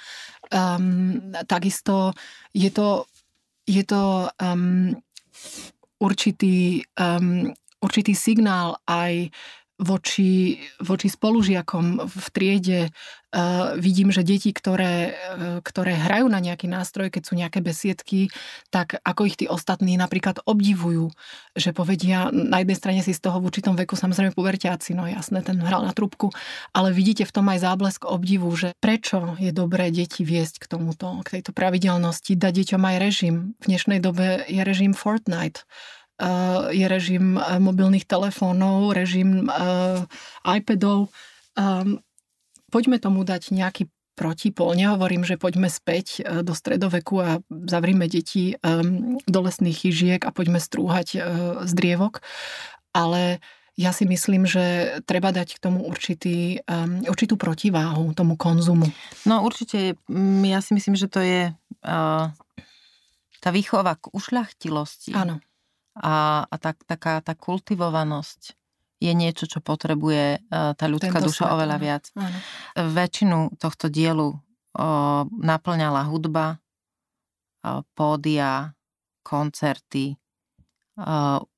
Um, 0.51 1.31
takisto 1.47 2.17
je 2.57 2.73
to, 2.73 3.07
je 3.69 3.85
to 3.87 4.33
um, 4.43 4.97
určitý 6.01 6.83
um, 6.99 7.53
určitý 7.81 8.13
signál 8.13 8.77
aj 8.85 9.33
voči, 9.81 10.61
voči 10.79 11.09
spolužiakom 11.09 12.05
v 12.05 12.27
triede. 12.31 12.81
Uh, 13.31 13.79
vidím, 13.79 14.11
že 14.11 14.27
deti, 14.27 14.51
ktoré, 14.51 15.15
uh, 15.15 15.63
ktoré 15.63 15.95
hrajú 15.95 16.27
na 16.27 16.43
nejaký 16.43 16.67
nástroj, 16.67 17.15
keď 17.15 17.23
sú 17.23 17.39
nejaké 17.39 17.63
besiedky, 17.63 18.27
tak 18.75 18.99
ako 19.07 19.31
ich 19.31 19.39
tí 19.39 19.47
ostatní 19.47 19.95
napríklad 19.95 20.43
obdivujú, 20.43 21.15
že 21.55 21.71
povedia, 21.71 22.35
na 22.35 22.59
jednej 22.59 22.75
strane 22.75 23.01
si 23.07 23.15
z 23.15 23.23
toho 23.23 23.39
v 23.39 23.47
určitom 23.47 23.79
veku, 23.79 23.95
samozrejme 23.95 24.35
puberťáci, 24.35 24.99
no 24.99 25.07
jasné, 25.07 25.47
ten 25.47 25.63
hral 25.63 25.87
na 25.87 25.95
trúbku, 25.95 26.35
ale 26.75 26.91
vidíte 26.91 27.23
v 27.23 27.35
tom 27.39 27.47
aj 27.55 27.63
záblesk 27.63 28.03
obdivu, 28.03 28.51
že 28.59 28.75
prečo 28.83 29.39
je 29.39 29.55
dobré 29.55 29.95
deti 29.95 30.27
viesť 30.27 30.67
k 30.67 30.67
tomuto, 30.67 31.23
k 31.23 31.39
tejto 31.39 31.55
pravidelnosti, 31.55 32.35
dať 32.35 32.53
deťom 32.67 32.83
aj 32.83 32.97
režim. 32.99 33.55
V 33.63 33.71
dnešnej 33.71 34.03
dobe 34.03 34.43
je 34.51 34.59
režim 34.67 34.91
Fortnite 34.91 35.63
je 36.71 36.87
režim 36.87 37.41
eh, 37.41 37.57
mobilných 37.59 38.05
telefónov, 38.05 38.93
režim 38.93 39.49
eh, 39.49 40.05
iPadov. 40.45 41.09
Ehm, 41.57 42.05
poďme 42.69 43.01
tomu 43.01 43.25
dať 43.25 43.51
nejaký 43.57 43.89
protipol. 44.15 44.77
Nehovorím, 44.77 45.25
že 45.25 45.41
poďme 45.41 45.73
späť 45.73 46.21
do 46.45 46.53
stredoveku 46.53 47.15
a 47.25 47.31
zavrime 47.49 48.05
deti 48.05 48.53
ehm, 48.61 49.17
do 49.25 49.41
lesných 49.41 49.81
chyžiek 49.89 50.21
a 50.21 50.35
poďme 50.35 50.61
strúhať 50.61 51.09
z 51.65 51.73
drievok, 51.73 52.21
ale 52.93 53.41
ja 53.81 53.97
si 53.97 54.05
myslím, 54.05 54.45
že 54.45 54.99
treba 55.09 55.33
dať 55.33 55.57
k 55.57 55.63
tomu 55.63 55.89
určitý, 55.89 56.61
um, 56.69 57.01
určitú 57.09 57.41
protiváhu 57.41 58.13
tomu 58.13 58.37
konzumu. 58.37 58.85
No 59.25 59.41
určite, 59.41 59.97
mm, 60.05 60.45
ja 60.53 60.61
si 60.61 60.77
myslím, 60.77 61.01
že 61.01 61.09
to 61.09 61.25
je 61.25 61.49
uh, 61.49 62.29
tá 63.41 63.49
výchova 63.49 63.97
k 63.97 64.13
ušľachtilosti. 64.13 65.17
Áno 65.17 65.41
a, 65.99 66.47
a 66.47 66.57
tak, 66.61 66.83
taká 66.87 67.19
tá 67.25 67.35
kultivovanosť 67.35 68.55
je 69.01 69.13
niečo, 69.17 69.49
čo 69.49 69.65
potrebuje 69.65 70.25
e, 70.37 70.39
tá 70.51 70.85
ľudská 70.85 71.19
Tento 71.19 71.33
duša 71.33 71.49
svet, 71.49 71.55
oveľa 71.57 71.77
viac. 71.81 72.05
Áno. 72.13 72.39
Väčšinu 72.77 73.57
tohto 73.57 73.89
dielu 73.89 74.29
o, 74.29 74.39
naplňala 75.25 76.05
hudba, 76.05 76.61
o, 77.65 77.81
pódia, 77.97 78.77
koncerty, 79.25 80.15
o, 81.01 81.49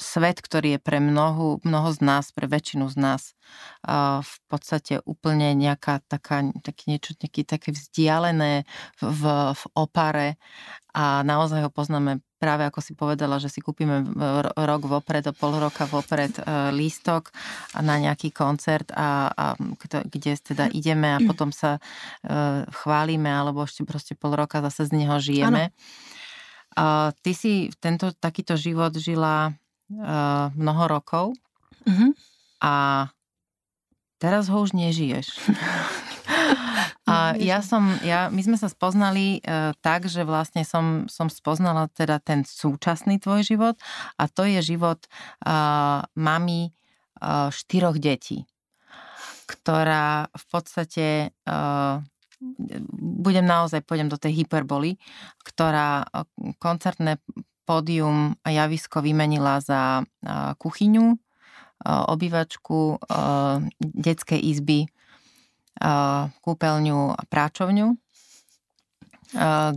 svet, 0.00 0.40
ktorý 0.40 0.76
je 0.76 0.80
pre 0.80 0.98
mnohu, 0.98 1.60
mnoho 1.60 1.92
z 1.92 2.00
nás, 2.00 2.32
pre 2.32 2.48
väčšinu 2.48 2.88
z 2.88 2.96
nás 2.96 3.22
v 4.20 4.36
podstate 4.48 5.04
úplne 5.04 5.52
nejaká 5.56 6.04
taká, 6.06 6.44
taký 6.64 6.96
niečo 6.96 7.16
nejaký, 7.16 7.44
také 7.44 7.70
vzdialené 7.72 8.64
v, 9.00 9.22
v 9.56 9.62
opare 9.74 10.40
a 10.90 11.22
naozaj 11.22 11.68
ho 11.68 11.70
poznáme 11.70 12.20
práve 12.40 12.64
ako 12.64 12.80
si 12.80 12.96
povedala, 12.96 13.36
že 13.36 13.52
si 13.52 13.60
kúpime 13.60 14.00
rok 14.56 14.82
vopred, 14.88 15.28
o 15.28 15.36
pol 15.36 15.60
roka 15.60 15.84
vopred 15.84 16.40
e, 16.40 16.42
lístok 16.72 17.28
na 17.84 18.00
nejaký 18.00 18.32
koncert, 18.32 18.88
a, 18.96 19.28
a 19.28 19.44
kde 20.08 20.40
teda 20.40 20.72
ideme 20.72 21.20
a 21.20 21.20
potom 21.20 21.52
sa 21.52 21.76
e, 21.76 21.80
chválime 22.72 23.28
alebo 23.28 23.68
ešte 23.68 23.84
proste 23.84 24.16
pol 24.16 24.32
roka 24.32 24.64
zase 24.64 24.88
z 24.88 25.04
neho 25.04 25.20
žijeme. 25.20 25.68
A 26.80 27.12
ty 27.20 27.36
si 27.36 27.68
tento 27.76 28.08
takýto 28.16 28.56
život 28.56 28.96
žila 28.96 29.52
uh, 29.92 30.54
mnoho 30.54 30.84
rokov 30.86 31.26
mm-hmm. 31.86 32.10
a 32.62 32.74
teraz 34.22 34.46
ho 34.46 34.62
už 34.62 34.72
nežiješ. 34.76 35.26
A 37.10 37.34
ja 37.42 37.58
som, 37.58 37.90
ja, 38.06 38.30
my 38.30 38.38
sme 38.38 38.54
sa 38.54 38.70
spoznali 38.70 39.42
uh, 39.42 39.74
tak, 39.82 40.06
že 40.06 40.22
vlastne 40.22 40.62
som, 40.62 41.10
som 41.10 41.26
spoznala 41.26 41.90
teda 41.90 42.22
ten 42.22 42.46
súčasný 42.46 43.18
tvoj 43.18 43.42
život 43.42 43.74
a 44.14 44.30
to 44.30 44.46
je 44.46 44.62
život 44.62 45.10
uh, 45.42 46.06
mami 46.14 46.70
uh, 46.70 47.50
štyroch 47.50 47.98
detí, 47.98 48.46
ktorá 49.50 50.30
v 50.30 50.44
podstate 50.54 51.34
uh, 51.50 51.98
budem 52.94 53.44
naozaj, 53.44 53.84
pôjdem 53.84 54.06
do 54.06 54.16
tej 54.16 54.46
hyperboly, 54.46 54.96
ktorá 55.44 56.06
koncertné 56.56 57.20
pódium 57.70 58.34
a 58.42 58.50
javisko 58.50 58.98
vymenila 58.98 59.62
za 59.62 60.02
kuchyňu, 60.58 61.14
obývačku, 61.86 62.98
detskej 63.78 64.42
izby, 64.42 64.90
kúpeľňu 66.42 67.00
a 67.14 67.22
práčovňu, 67.30 67.94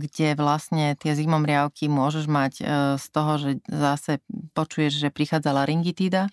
kde 0.02 0.28
vlastne 0.34 0.98
tie 0.98 1.14
zimomriavky 1.14 1.86
môžeš 1.86 2.26
mať 2.26 2.52
z 2.98 3.06
toho, 3.14 3.32
že 3.38 3.50
zase 3.70 4.18
počuješ, 4.58 4.98
že 4.98 5.14
prichádza 5.14 5.54
laryngitída 5.54 6.26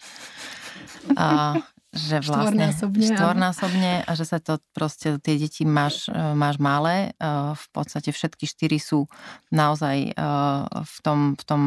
že 1.91 2.23
vlastne 2.23 2.71
štvornásobne, 2.71 3.07
štvornásobne 3.11 3.91
a 4.07 4.11
že 4.15 4.23
sa 4.23 4.39
to 4.39 4.63
proste, 4.71 5.19
tie 5.19 5.35
deti 5.35 5.67
máš, 5.67 6.07
e, 6.07 6.15
máš 6.15 6.55
malé, 6.55 7.11
e, 7.19 7.27
v 7.51 7.65
podstate 7.75 8.15
všetky 8.15 8.47
štyri 8.47 8.79
sú 8.79 9.11
naozaj 9.51 9.97
e, 10.07 10.13
v 10.71 10.97
tom, 11.03 11.35
v 11.35 11.43
tom 11.43 11.61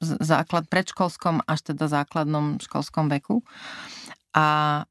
základ, 0.00 0.70
predškolskom 0.70 1.42
až 1.50 1.74
teda 1.74 1.90
základnom 1.90 2.62
školskom 2.62 3.10
veku 3.10 3.42
a 4.34 4.82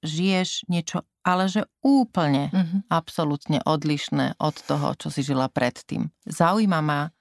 žiješ 0.00 0.64
niečo, 0.72 1.04
ale 1.20 1.46
že 1.52 1.68
úplne, 1.84 2.48
mm-hmm. 2.48 2.80
absolútne 2.88 3.60
odlišné 3.62 4.40
od 4.40 4.56
toho, 4.64 4.96
čo 4.96 5.12
si 5.12 5.20
žila 5.20 5.52
predtým. 5.52 6.08
Zaujíma 6.24 6.80
ma, 6.80 7.12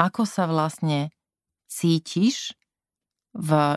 ako 0.00 0.24
sa 0.24 0.48
vlastne 0.48 1.12
cítiš 1.68 2.56
v 3.36 3.76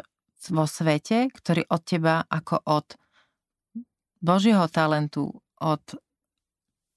vo 0.49 0.65
svete, 0.65 1.29
ktorý 1.29 1.69
od 1.69 1.81
teba 1.85 2.25
ako 2.25 2.65
od 2.65 2.87
Božieho 4.21 4.65
talentu, 4.71 5.29
od 5.61 5.81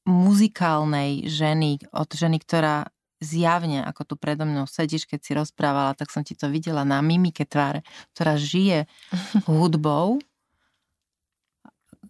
muzikálnej 0.05 1.29
ženy, 1.29 1.81
od 1.93 2.09
ženy, 2.13 2.41
ktorá 2.41 2.89
zjavne, 3.25 3.81
ako 3.81 4.03
tu 4.05 4.15
predo 4.21 4.45
mnou 4.45 4.69
sedíš, 4.69 5.09
keď 5.09 5.21
si 5.25 5.33
rozprávala, 5.33 5.97
tak 5.97 6.13
som 6.13 6.21
ti 6.21 6.37
to 6.37 6.53
videla 6.53 6.85
na 6.85 7.01
mimike 7.01 7.49
tváre, 7.49 7.81
ktorá 8.13 8.37
žije 8.37 8.85
hudbou. 9.49 10.21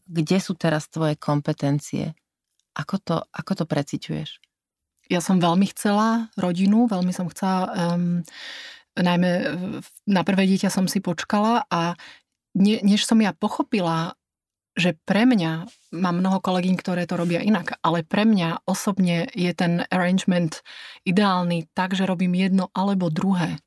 Kde 0.05 0.39
sú 0.43 0.59
teraz 0.59 0.91
tvoje 0.91 1.17
kompetencie? 1.17 2.13
Ako 2.75 2.99
to, 2.99 3.17
ako 3.31 3.63
to 3.63 3.65
preciťuješ? 3.65 4.43
Ja 5.07 5.23
som 5.23 5.39
veľmi 5.39 5.71
chcela 5.71 6.33
rodinu, 6.35 6.91
veľmi 6.91 7.13
som 7.15 7.31
chcela 7.31 7.71
um, 7.95 8.25
najmä 8.95 9.31
na 10.07 10.23
prvé 10.23 10.47
dieťa 10.47 10.71
som 10.71 10.87
si 10.87 11.03
počkala 11.03 11.67
a 11.71 11.99
ne, 12.55 12.79
než 12.83 13.07
som 13.07 13.19
ja 13.19 13.35
pochopila, 13.35 14.15
že 14.75 14.99
pre 15.07 15.23
mňa, 15.23 15.71
mám 15.95 16.19
mnoho 16.19 16.43
kolegyň, 16.43 16.75
ktoré 16.79 17.07
to 17.07 17.15
robia 17.15 17.39
inak, 17.39 17.79
ale 17.83 18.03
pre 18.03 18.27
mňa 18.27 18.67
osobne 18.67 19.31
je 19.31 19.51
ten 19.55 19.87
arrangement 19.91 20.63
ideálny 21.07 21.71
tak, 21.75 21.95
že 21.95 22.07
robím 22.07 22.35
jedno 22.35 22.75
alebo 22.75 23.11
druhé. 23.11 23.63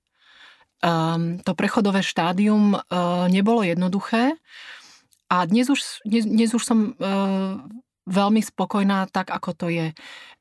Um, 0.78 1.42
to 1.42 1.58
prechodové 1.58 2.06
štádium 2.06 2.78
uh, 2.78 3.26
nebolo 3.32 3.66
jednoduché 3.66 4.38
a 5.26 5.44
dnes 5.50 5.74
už, 5.74 6.06
dnes, 6.06 6.24
dnes 6.28 6.54
už 6.54 6.62
som 6.62 6.94
uh, 6.94 7.58
veľmi 8.06 8.46
spokojná 8.46 9.10
tak, 9.10 9.34
ako 9.34 9.58
to 9.58 9.68
je. 9.74 9.88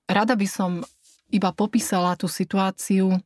Rada 0.07 0.37
by 0.37 0.45
som 0.45 0.85
iba 1.33 1.51
popísala 1.57 2.15
tú 2.21 2.29
situáciu 2.29 3.17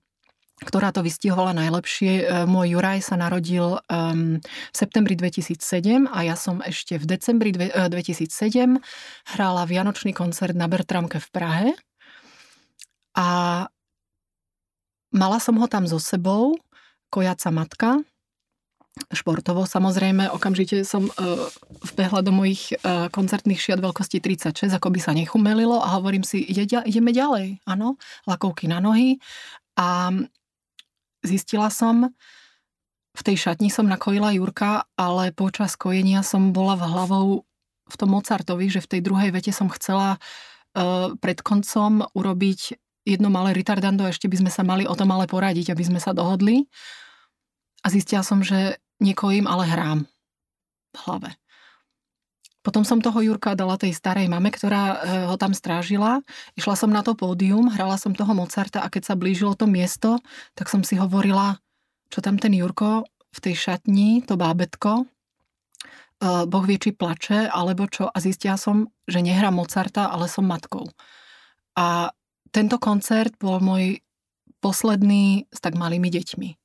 ktorá 0.61 0.92
to 0.92 1.00
vystihovala 1.00 1.56
najlepšie. 1.56 2.12
E, 2.20 2.24
môj 2.44 2.76
Juraj 2.76 3.00
sa 3.00 3.16
narodil 3.16 3.80
v 3.90 4.74
septembri 4.76 5.16
2007 5.16 6.06
a 6.06 6.18
ja 6.22 6.36
som 6.36 6.61
ešte 6.61 7.00
v 7.00 7.04
decembri 7.08 7.50
dve, 7.50 7.72
uh, 7.72 7.88
2007 7.88 8.78
hrála 9.34 9.62
Vianočný 9.66 10.12
koncert 10.12 10.54
na 10.54 10.68
Bertramke 10.70 11.18
v 11.18 11.28
Prahe 11.32 11.68
a 13.16 13.28
mala 15.11 15.38
som 15.42 15.58
ho 15.58 15.66
tam 15.66 15.88
so 15.90 15.98
sebou, 15.98 16.54
kojaca 17.11 17.50
matka, 17.50 17.90
športovo 19.11 19.66
samozrejme. 19.66 20.30
Okamžite 20.30 20.86
som 20.86 21.08
uh, 21.08 21.48
vbehla 21.94 22.20
do 22.22 22.30
mojich 22.30 22.74
koncertných 23.11 23.58
šiat 23.58 23.80
veľkosti 23.80 24.22
36, 24.22 24.70
ako 24.76 24.88
by 24.92 25.00
sa 25.02 25.16
nechumelilo 25.16 25.80
a 25.80 25.98
hovorím 25.98 26.22
si, 26.22 26.44
ide, 26.46 26.68
ideme 26.86 27.11
ďalej, 27.11 27.64
áno, 27.66 27.96
lakovky 28.28 28.70
na 28.70 28.78
nohy 28.78 29.18
a 29.80 30.12
zistila 31.24 31.68
som, 31.68 32.12
v 33.10 33.22
tej 33.26 33.36
šatni 33.36 33.68
som 33.68 33.90
nakojila 33.90 34.30
Jurka, 34.32 34.86
ale 34.94 35.34
počas 35.34 35.74
kojenia 35.74 36.22
som 36.22 36.54
bola 36.54 36.78
v 36.78 36.86
hlavou 36.86 37.26
v 37.90 37.94
tom 37.98 38.14
Mozartovi, 38.14 38.70
že 38.70 38.78
v 38.78 38.90
tej 38.96 39.00
druhej 39.02 39.34
vete 39.34 39.50
som 39.50 39.66
chcela 39.66 40.14
uh, 40.16 41.10
pred 41.18 41.42
koncom 41.42 42.06
urobiť 42.14 42.78
jedno 43.02 43.28
malé 43.32 43.50
retardando, 43.50 44.06
ešte 44.06 44.30
by 44.30 44.46
sme 44.46 44.50
sa 44.54 44.62
mali 44.62 44.86
o 44.86 44.94
tom 44.94 45.10
ale 45.10 45.26
poradiť, 45.26 45.74
aby 45.74 45.82
sme 45.82 45.98
sa 45.98 46.14
dohodli. 46.14 46.70
A 47.82 47.90
zistila 47.90 48.22
som, 48.22 48.44
že 48.44 48.78
nekojím, 49.02 49.50
ale 49.50 49.64
hrám 49.66 49.98
v 50.94 50.98
hlave. 51.08 51.30
Potom 52.70 52.86
som 52.86 53.02
toho 53.02 53.18
Jurka 53.18 53.58
dala 53.58 53.74
tej 53.74 53.90
starej 53.90 54.30
mame, 54.30 54.46
ktorá 54.46 55.02
e, 55.02 55.26
ho 55.26 55.34
tam 55.34 55.50
strážila. 55.50 56.22
Išla 56.54 56.78
som 56.78 56.94
na 56.94 57.02
to 57.02 57.18
pódium, 57.18 57.66
hrala 57.66 57.98
som 57.98 58.14
toho 58.14 58.30
Mozarta 58.30 58.78
a 58.78 58.86
keď 58.86 59.10
sa 59.10 59.18
blížilo 59.18 59.58
to 59.58 59.66
miesto, 59.66 60.22
tak 60.54 60.70
som 60.70 60.86
si 60.86 60.94
hovorila, 60.94 61.58
čo 62.14 62.22
tam 62.22 62.38
ten 62.38 62.54
Jurko 62.54 63.10
v 63.34 63.38
tej 63.42 63.58
šatni, 63.58 64.22
to 64.22 64.38
bábetko, 64.38 65.02
e, 65.02 65.04
Boh 66.46 66.62
vie, 66.62 66.78
či 66.78 66.94
plače, 66.94 67.50
alebo 67.50 67.90
čo. 67.90 68.06
A 68.06 68.22
zistila 68.22 68.54
som, 68.54 68.86
že 69.10 69.18
nehrám 69.18 69.58
Mozarta, 69.58 70.06
ale 70.06 70.30
som 70.30 70.46
matkou. 70.46 70.86
A 71.74 72.14
tento 72.54 72.78
koncert 72.78 73.34
bol 73.42 73.58
môj 73.58 73.98
posledný 74.62 75.50
s 75.50 75.58
tak 75.58 75.74
malými 75.74 76.06
deťmi 76.06 76.59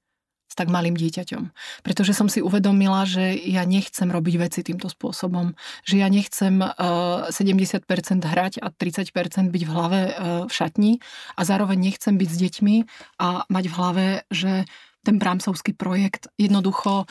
tak 0.56 0.72
malým 0.72 0.96
dieťaťom. 0.96 1.52
Pretože 1.84 2.16
som 2.16 2.32
si 2.32 2.40
uvedomila, 2.40 3.04
že 3.04 3.36
ja 3.36 3.68
nechcem 3.68 4.08
robiť 4.08 4.36
veci 4.40 4.60
týmto 4.64 4.88
spôsobom. 4.88 5.54
Že 5.84 5.96
ja 6.00 6.08
nechcem 6.08 6.64
uh, 6.64 7.28
70% 7.28 7.84
hrať 8.24 8.64
a 8.64 8.72
30% 8.72 9.52
byť 9.52 9.64
v 9.68 9.72
hlave 9.72 10.02
uh, 10.08 10.12
v 10.48 10.52
šatni 10.52 10.92
a 11.36 11.42
zároveň 11.44 11.92
nechcem 11.92 12.16
byť 12.16 12.30
s 12.32 12.38
deťmi 12.40 12.76
a 13.20 13.44
mať 13.52 13.66
v 13.68 13.74
hlave, 13.76 14.06
že 14.32 14.64
ten 15.04 15.22
Brámsovský 15.22 15.76
projekt 15.78 16.32
jednoducho 16.40 17.06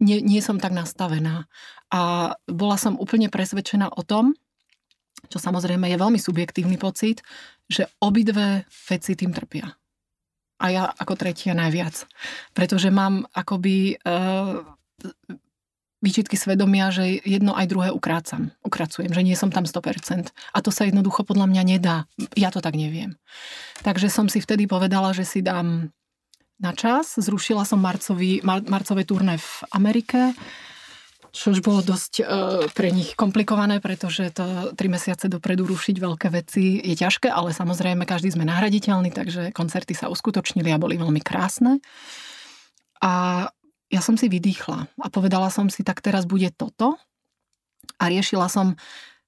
nie, 0.00 0.22
nie 0.22 0.40
som 0.40 0.62
tak 0.62 0.72
nastavená. 0.72 1.50
A 1.90 2.32
bola 2.46 2.76
som 2.78 2.96
úplne 2.96 3.28
presvedčená 3.28 3.90
o 3.90 4.02
tom, 4.06 4.38
čo 5.26 5.42
samozrejme 5.42 5.90
je 5.90 5.98
veľmi 5.98 6.20
subjektívny 6.20 6.78
pocit, 6.78 7.26
že 7.66 7.90
obidve 7.98 8.68
veci 8.70 9.18
tým 9.18 9.34
trpia 9.34 9.66
a 10.56 10.66
ja 10.72 10.84
ako 10.88 11.14
tretia 11.16 11.52
najviac. 11.52 12.08
Pretože 12.56 12.88
mám 12.88 13.28
akoby 13.36 14.00
uh, 14.00 14.64
výčitky 16.04 16.36
svedomia, 16.38 16.92
že 16.92 17.18
jedno 17.24 17.56
aj 17.56 17.66
druhé 17.66 17.88
ukrácam. 17.90 18.52
Ukracujem, 18.62 19.10
že 19.10 19.24
nie 19.24 19.34
som 19.34 19.50
tam 19.50 19.64
100%. 19.64 20.30
A 20.30 20.58
to 20.62 20.70
sa 20.70 20.86
jednoducho 20.86 21.24
podľa 21.24 21.48
mňa 21.48 21.62
nedá. 21.66 21.96
Ja 22.38 22.54
to 22.54 22.60
tak 22.60 22.78
neviem. 22.78 23.18
Takže 23.82 24.12
som 24.12 24.28
si 24.28 24.38
vtedy 24.38 24.68
povedala, 24.68 25.10
že 25.16 25.24
si 25.24 25.40
dám 25.42 25.90
na 26.56 26.72
čas. 26.72 27.16
Zrušila 27.20 27.64
som 27.68 27.80
marcový, 27.80 28.40
mar, 28.44 28.64
marcové 28.64 29.04
turné 29.04 29.36
v 29.36 29.50
Amerike 29.72 30.32
čo 31.36 31.52
už 31.52 31.60
bolo 31.60 31.84
dosť 31.84 32.12
uh, 32.24 32.24
pre 32.72 32.88
nich 32.88 33.12
komplikované, 33.12 33.84
pretože 33.84 34.32
to 34.32 34.72
tri 34.72 34.88
mesiace 34.88 35.28
dopredu 35.28 35.68
rušiť 35.68 35.96
veľké 36.00 36.28
veci 36.32 36.80
je 36.80 36.96
ťažké, 36.96 37.28
ale 37.28 37.52
samozrejme 37.52 38.08
každý 38.08 38.32
sme 38.32 38.48
nahraditeľní, 38.48 39.12
takže 39.12 39.52
koncerty 39.52 39.92
sa 39.92 40.08
uskutočnili 40.08 40.72
a 40.72 40.80
boli 40.80 40.96
veľmi 40.96 41.20
krásne. 41.20 41.84
A 43.04 43.44
ja 43.92 44.00
som 44.00 44.16
si 44.16 44.32
vydýchla 44.32 44.88
a 44.88 45.06
povedala 45.12 45.52
som 45.52 45.68
si, 45.68 45.84
tak 45.84 46.00
teraz 46.00 46.24
bude 46.24 46.48
toto 46.56 46.96
a 48.00 48.04
riešila 48.08 48.48
som 48.48 48.72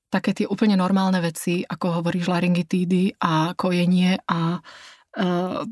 také 0.09 0.32
tie 0.32 0.48
úplne 0.48 0.80
normálne 0.80 1.20
veci, 1.20 1.68
ako 1.68 2.00
hovoríš, 2.00 2.32
laryngitídy 2.32 3.20
a 3.20 3.52
kojenie 3.52 4.16
a 4.24 4.64
uh, 4.64 5.62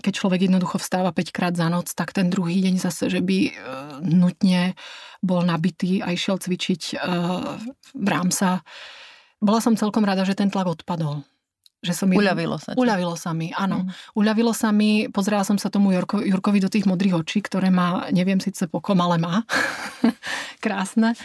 keď 0.00 0.12
človek 0.16 0.48
jednoducho 0.48 0.80
vstáva 0.80 1.12
5 1.12 1.36
krát 1.36 1.54
za 1.54 1.68
noc, 1.68 1.92
tak 1.92 2.16
ten 2.16 2.32
druhý 2.32 2.64
deň 2.64 2.80
zase, 2.80 3.12
že 3.12 3.20
by 3.20 3.38
e, 3.46 3.52
nutne 4.04 4.74
bol 5.20 5.44
nabitý 5.44 6.00
a 6.00 6.16
išiel 6.16 6.40
cvičiť 6.40 6.96
uh, 6.96 7.60
sa. 8.32 8.64
Bola 9.36 9.60
som 9.60 9.76
celkom 9.76 10.04
rada, 10.04 10.24
že 10.24 10.32
ten 10.32 10.48
tlak 10.48 10.80
odpadol. 10.80 11.20
Že 11.80 11.92
som 11.92 12.08
uľavilo 12.12 12.56
sa. 12.60 12.72
Ti. 12.72 12.80
Uľavilo 12.80 13.16
sa 13.16 13.32
mi, 13.32 13.52
áno. 13.56 13.84
Mm. 13.84 13.88
Uľavilo 14.16 14.52
sa 14.52 14.68
mi, 14.68 15.08
pozerala 15.08 15.48
som 15.48 15.56
sa 15.56 15.72
tomu 15.72 15.96
Jurko, 15.96 16.20
Jurkovi 16.20 16.60
do 16.60 16.68
tých 16.72 16.84
modrých 16.84 17.20
očí, 17.20 17.40
ktoré 17.40 17.72
má, 17.72 18.08
neviem 18.12 18.36
síce 18.36 18.68
pokom, 18.68 19.00
ale 19.00 19.16
má. 19.16 19.44
Krásne. 20.64 21.16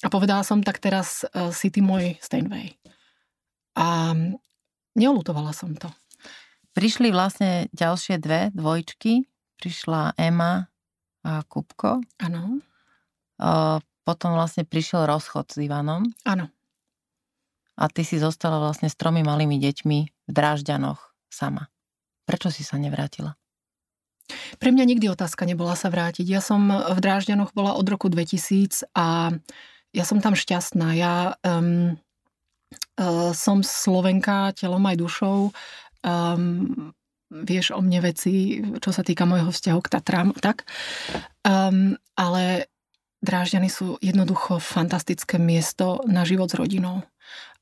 A 0.00 0.08
povedala 0.08 0.44
som, 0.44 0.64
tak 0.64 0.80
teraz 0.80 1.28
uh, 1.32 1.52
si 1.52 1.68
ty 1.68 1.84
môj 1.84 2.16
Steinway. 2.24 2.72
A 3.76 4.16
neolutovala 4.96 5.52
som 5.52 5.76
to. 5.76 5.92
Prišli 6.72 7.12
vlastne 7.12 7.68
ďalšie 7.76 8.16
dve 8.16 8.48
dvojčky. 8.56 9.28
Prišla 9.60 10.16
Ema 10.16 10.66
a 11.22 11.32
Kupko. 11.44 12.00
Áno. 12.18 12.58
Potom 14.02 14.30
vlastne 14.34 14.66
prišiel 14.66 15.06
rozchod 15.06 15.54
s 15.54 15.60
Ivanom. 15.62 16.08
Áno. 16.26 16.50
A 17.78 17.88
ty 17.88 18.02
si 18.02 18.18
zostala 18.18 18.58
vlastne 18.58 18.90
s 18.90 18.98
tromi 18.98 19.22
malými 19.22 19.56
deťmi 19.60 19.98
v 20.28 20.30
Drážďanoch 20.32 21.00
sama. 21.30 21.70
Prečo 22.26 22.52
si 22.52 22.66
sa 22.66 22.76
nevrátila? 22.76 23.36
Pre 24.58 24.70
mňa 24.70 24.84
nikdy 24.86 25.06
otázka 25.10 25.44
nebola 25.44 25.74
sa 25.76 25.90
vrátiť. 25.90 26.24
Ja 26.24 26.40
som 26.40 26.68
v 26.68 26.98
Drážďanoch 26.98 27.52
bola 27.52 27.74
od 27.76 27.86
roku 27.88 28.08
2000 28.08 28.88
a 28.96 29.34
ja 29.92 30.04
som 30.08 30.24
tam 30.24 30.32
šťastná. 30.32 30.94
Ja 30.96 31.36
um, 31.44 32.00
uh, 32.96 33.30
som 33.36 33.60
Slovenka 33.60 34.56
telom 34.56 34.84
aj 34.88 34.96
dušou 35.00 35.38
um, 36.06 36.92
vieš 37.32 37.72
o 37.72 37.80
mne 37.80 38.04
veci, 38.04 38.60
čo 38.78 38.90
sa 38.92 39.00
týka 39.00 39.24
môjho 39.24 39.48
vzťahu 39.48 39.80
k 39.80 39.88
Tatram, 39.88 40.30
tak. 40.36 40.68
Um, 41.42 41.96
ale 42.14 42.72
Drážďany 43.22 43.70
sú 43.70 44.02
jednoducho 44.02 44.58
fantastické 44.58 45.38
miesto 45.38 46.02
na 46.10 46.26
život 46.26 46.50
s 46.50 46.58
rodinou. 46.58 47.06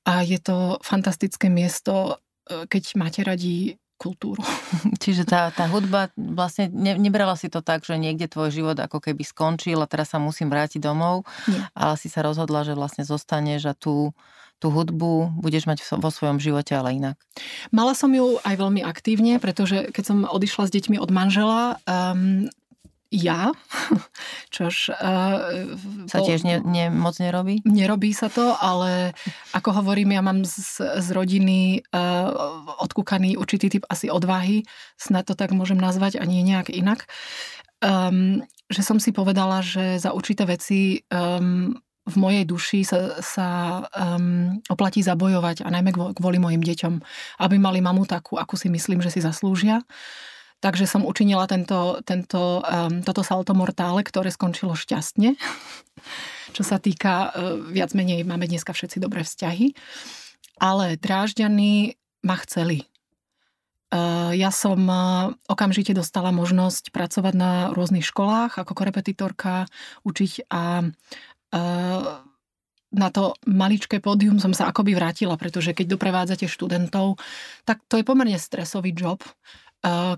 A 0.08 0.24
je 0.24 0.40
to 0.40 0.80
fantastické 0.80 1.52
miesto, 1.52 2.16
e, 2.48 2.64
keď 2.64 2.96
máte 2.96 3.20
radi 3.20 3.76
kultúru. 4.00 4.40
Čiže 5.04 5.28
tá, 5.28 5.52
tá 5.52 5.68
hudba, 5.68 6.08
vlastne 6.16 6.72
ne, 6.72 6.96
nebrala 6.96 7.36
si 7.36 7.52
to 7.52 7.60
tak, 7.60 7.84
že 7.84 8.00
niekde 8.00 8.32
tvoj 8.32 8.48
život 8.48 8.80
ako 8.80 9.04
keby 9.04 9.20
skončil 9.20 9.76
a 9.84 9.90
teraz 9.90 10.08
sa 10.08 10.16
musím 10.16 10.48
vrátiť 10.48 10.80
domov, 10.80 11.28
Nie. 11.44 11.68
ale 11.76 12.00
si 12.00 12.08
sa 12.08 12.24
rozhodla, 12.24 12.64
že 12.64 12.72
vlastne 12.72 13.04
zostaneš 13.04 13.68
a 13.68 13.76
tu 13.76 14.16
tú 14.60 14.68
hudbu 14.68 15.40
budeš 15.40 15.64
mať 15.64 15.82
vo 15.96 16.12
svojom 16.12 16.36
živote, 16.36 16.76
ale 16.76 16.94
inak? 16.94 17.16
Mala 17.72 17.96
som 17.96 18.12
ju 18.12 18.36
aj 18.44 18.54
veľmi 18.60 18.84
aktívne, 18.84 19.40
pretože 19.40 19.88
keď 19.90 20.04
som 20.04 20.18
odišla 20.28 20.68
s 20.68 20.74
deťmi 20.76 21.00
od 21.00 21.08
manžela, 21.08 21.80
um, 21.88 22.46
ja, 23.10 23.50
čož... 24.54 24.94
Uh, 24.94 25.74
sa 26.06 26.22
tiež 26.22 26.46
ne, 26.46 26.62
ne, 26.62 26.92
moc 26.94 27.18
nerobí? 27.18 27.64
Nerobí 27.66 28.14
sa 28.14 28.30
to, 28.30 28.54
ale 28.54 29.16
ako 29.50 29.82
hovorím, 29.82 30.14
ja 30.14 30.22
mám 30.22 30.46
z, 30.46 30.78
z 30.78 31.08
rodiny 31.10 31.82
uh, 31.90 32.30
odkúkaný 32.84 33.34
určitý 33.34 33.66
typ 33.80 33.84
asi 33.90 34.06
odvahy, 34.06 34.62
snad 34.94 35.26
to 35.26 35.34
tak 35.34 35.50
môžem 35.50 35.80
nazvať 35.80 36.22
a 36.22 36.24
nie 36.28 36.46
nejak 36.46 36.70
inak. 36.70 37.10
Um, 37.82 38.46
že 38.70 38.86
som 38.86 39.02
si 39.02 39.10
povedala, 39.10 39.64
že 39.66 39.98
za 39.98 40.14
určité 40.14 40.46
veci 40.46 41.02
um, 41.10 41.74
v 42.10 42.16
mojej 42.18 42.44
duši 42.44 42.80
sa, 42.82 43.22
sa 43.22 43.48
um, 43.94 44.58
oplatí 44.66 45.00
zabojovať 45.00 45.62
a 45.62 45.68
najmä 45.70 45.94
kvôli 45.94 46.42
mojim 46.42 46.60
deťom, 46.60 46.94
aby 47.40 47.56
mali 47.56 47.78
mamu 47.78 48.04
takú, 48.04 48.36
akú 48.36 48.58
si 48.58 48.66
myslím, 48.66 48.98
že 49.00 49.14
si 49.14 49.22
zaslúžia. 49.22 49.86
Takže 50.60 50.84
som 50.84 51.08
učinila 51.08 51.48
tento, 51.48 52.04
tento, 52.04 52.60
um, 52.60 53.00
toto 53.00 53.24
salto 53.24 53.56
mortále, 53.56 54.04
ktoré 54.04 54.28
skončilo 54.28 54.76
šťastne. 54.76 55.38
Čo 56.56 56.62
sa 56.66 56.76
týka, 56.76 57.32
uh, 57.32 57.56
viac 57.72 57.96
menej 57.96 58.28
máme 58.28 58.44
dneska 58.44 58.76
všetci 58.76 59.00
dobré 59.00 59.24
vzťahy. 59.24 59.72
Ale 60.60 61.00
drážďany 61.00 61.96
ma 62.20 62.36
chceli. 62.44 62.90
Uh, 63.90 64.30
ja 64.38 64.54
som 64.54 64.78
uh, 64.86 65.34
okamžite 65.50 65.90
dostala 65.90 66.30
možnosť 66.30 66.94
pracovať 66.94 67.34
na 67.34 67.52
rôznych 67.74 68.06
školách 68.06 68.62
ako 68.62 68.70
korepetitorka, 68.70 69.66
učiť 70.06 70.46
a 70.46 70.86
na 72.90 73.08
to 73.14 73.38
maličké 73.46 74.02
pódium 74.02 74.42
som 74.42 74.50
sa 74.50 74.66
akoby 74.70 74.98
vrátila, 74.98 75.38
pretože 75.38 75.70
keď 75.70 75.94
doprevádzate 75.94 76.50
študentov, 76.50 77.22
tak 77.62 77.82
to 77.86 77.98
je 77.98 78.04
pomerne 78.06 78.38
stresový 78.38 78.90
job. 78.90 79.22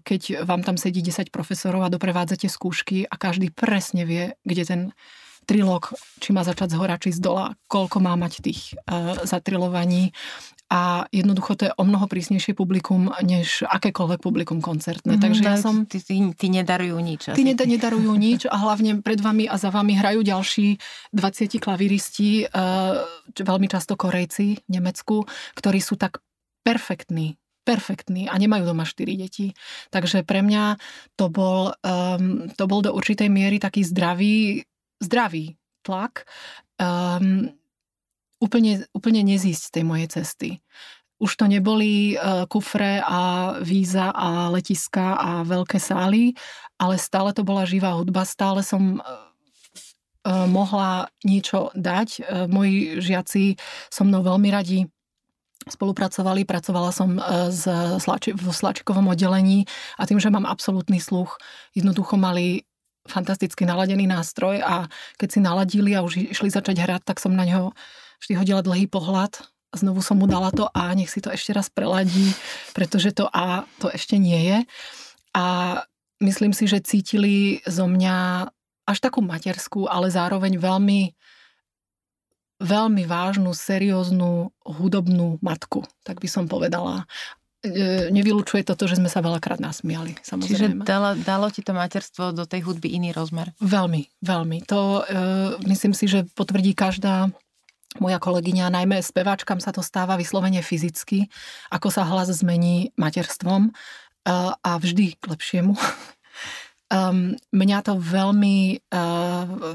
keď 0.02 0.42
vám 0.42 0.66
tam 0.66 0.74
sedí 0.74 1.04
10 1.04 1.30
profesorov 1.30 1.86
a 1.86 1.92
doprevádzate 1.92 2.50
skúšky 2.50 3.06
a 3.06 3.14
každý 3.14 3.54
presne 3.54 4.02
vie, 4.02 4.34
kde 4.42 4.62
ten 4.66 4.80
trilog, 5.44 5.92
či 6.22 6.30
má 6.30 6.46
začať 6.46 6.74
z 6.74 6.76
hora, 6.78 7.00
či 7.00 7.10
z 7.10 7.20
dola, 7.20 7.54
koľko 7.66 7.98
má 7.98 8.14
mať 8.14 8.32
tých 8.42 8.78
uh, 8.86 9.18
zatrilovaní 9.26 10.14
a 10.72 11.04
jednoducho 11.12 11.52
to 11.52 11.62
je 11.68 11.72
o 11.76 11.84
mnoho 11.84 12.08
prísnejšie 12.08 12.56
publikum, 12.56 13.12
než 13.20 13.60
akékoľvek 13.68 14.24
publikum 14.24 14.64
koncertné. 14.64 15.20
Mm-hmm, 15.20 15.24
Takže 15.28 15.42
ja 15.44 15.60
som... 15.60 15.84
Ty, 15.84 16.00
ty, 16.00 16.16
ty 16.32 16.46
nedarujú 16.48 16.96
nič. 16.96 17.28
Ty 17.28 17.44
ned- 17.44 17.60
nedarujú 17.60 18.16
nič 18.26 18.48
a 18.48 18.56
hlavne 18.56 19.04
pred 19.04 19.20
vami 19.20 19.44
a 19.44 19.60
za 19.60 19.68
vami 19.68 20.00
hrajú 20.00 20.24
ďalší 20.24 20.80
20 21.12 21.60
klaviristi, 21.60 22.48
uh, 22.48 23.04
veľmi 23.36 23.68
často 23.68 24.00
Korejci 24.00 24.64
v 24.64 24.68
Nemecku, 24.72 25.28
ktorí 25.60 25.76
sú 25.84 26.00
tak 26.00 26.24
perfektní, 26.64 27.36
perfektní 27.68 28.32
a 28.32 28.34
nemajú 28.40 28.64
doma 28.64 28.88
4 28.88 29.12
deti. 29.20 29.52
Takže 29.92 30.24
pre 30.24 30.40
mňa 30.40 30.80
to 31.20 31.28
bol, 31.28 31.76
um, 31.84 32.48
to 32.48 32.64
bol 32.64 32.80
do 32.80 32.96
určitej 32.96 33.28
miery 33.28 33.60
taký 33.60 33.84
zdravý, 33.84 34.64
zdravý 35.02 35.58
tlak. 35.82 36.24
Um, 36.78 37.50
úplne, 38.38 38.86
úplne 38.94 39.26
nezísť 39.26 39.62
z 39.62 39.72
tej 39.74 39.84
mojej 39.86 40.08
cesty. 40.08 40.50
Už 41.22 41.38
to 41.38 41.46
neboli 41.46 42.18
uh, 42.18 42.46
kufre 42.50 42.98
a 43.02 43.54
víza 43.62 44.10
a 44.10 44.50
letiska 44.50 45.14
a 45.18 45.30
veľké 45.46 45.78
sály, 45.78 46.34
ale 46.78 46.98
stále 46.98 47.30
to 47.30 47.46
bola 47.46 47.62
živá 47.62 47.94
hudba, 47.94 48.26
stále 48.26 48.66
som 48.66 48.98
uh, 48.98 50.46
mohla 50.50 51.06
niečo 51.22 51.70
dať. 51.78 52.08
Uh, 52.22 52.46
moji 52.50 52.98
žiaci 52.98 53.54
so 53.86 54.02
mnou 54.02 54.26
veľmi 54.26 54.50
radi 54.50 54.90
spolupracovali, 55.62 56.42
pracovala 56.42 56.90
som 56.90 57.22
z 57.54 57.70
slači, 58.02 58.34
v 58.34 58.50
slačikovom 58.50 59.14
oddelení 59.14 59.62
a 59.94 60.10
tým, 60.10 60.18
že 60.18 60.26
mám 60.26 60.42
absolútny 60.42 60.98
sluch, 60.98 61.38
jednoducho 61.70 62.18
mali 62.18 62.66
fantasticky 63.06 63.66
naladený 63.66 64.06
nástroj 64.06 64.62
a 64.62 64.86
keď 65.18 65.28
si 65.28 65.40
naladili 65.42 65.90
a 65.94 66.06
už 66.06 66.34
išli 66.34 66.48
začať 66.50 66.82
hrať, 66.82 67.02
tak 67.02 67.18
som 67.18 67.34
na 67.34 67.42
ňo 67.42 67.74
vždy 68.22 68.38
hodila 68.38 68.62
dlhý 68.62 68.86
pohľad 68.86 69.42
a 69.72 69.74
znovu 69.74 70.04
som 70.04 70.20
mu 70.20 70.30
dala 70.30 70.52
to 70.52 70.68
A, 70.70 70.92
nech 70.92 71.10
si 71.10 71.18
to 71.18 71.32
ešte 71.32 71.56
raz 71.56 71.72
preladí, 71.72 72.30
pretože 72.76 73.10
to 73.16 73.26
A 73.32 73.64
to 73.80 73.88
ešte 73.90 74.20
nie 74.20 74.38
je. 74.38 74.58
A 75.32 75.44
myslím 76.20 76.52
si, 76.52 76.68
že 76.68 76.84
cítili 76.84 77.64
zo 77.64 77.88
mňa 77.88 78.46
až 78.86 78.98
takú 79.00 79.24
materskú, 79.24 79.88
ale 79.88 80.12
zároveň 80.12 80.60
veľmi 80.60 81.16
veľmi 82.62 83.02
vážnu, 83.10 83.50
serióznu, 83.50 84.54
hudobnú 84.62 85.42
matku, 85.42 85.82
tak 86.06 86.22
by 86.22 86.28
som 86.30 86.46
povedala 86.46 87.10
nevylučuje 88.10 88.66
to 88.66 88.74
že 88.74 88.98
sme 88.98 89.06
sa 89.06 89.22
veľakrát 89.22 89.62
nasmiali, 89.62 90.18
samozrejme. 90.18 90.82
Čiže 90.82 90.88
dalo, 90.88 91.14
dalo 91.14 91.46
ti 91.48 91.62
to 91.62 91.70
materstvo 91.70 92.34
do 92.34 92.42
tej 92.42 92.66
hudby 92.66 92.90
iný 92.90 93.14
rozmer? 93.14 93.54
Veľmi, 93.62 94.10
veľmi. 94.18 94.66
To 94.66 95.00
e, 95.00 95.02
myslím 95.70 95.94
si, 95.94 96.10
že 96.10 96.26
potvrdí 96.34 96.74
každá 96.74 97.30
moja 98.02 98.18
kolegyňa, 98.18 98.72
najmä 98.72 98.98
speváčkam 99.04 99.60
sa 99.60 99.70
to 99.70 99.84
stáva 99.84 100.16
vyslovene 100.18 100.64
fyzicky, 100.64 101.28
ako 101.70 101.92
sa 101.92 102.08
hlas 102.08 102.32
zmení 102.32 102.90
materstvom 102.96 103.70
a 104.24 104.72
vždy 104.80 105.18
k 105.20 105.24
lepšiemu. 105.28 105.74
Um, 106.92 107.40
mňa 107.56 107.88
to 107.88 107.96
veľmi... 107.96 108.84
Uh, 108.92 109.72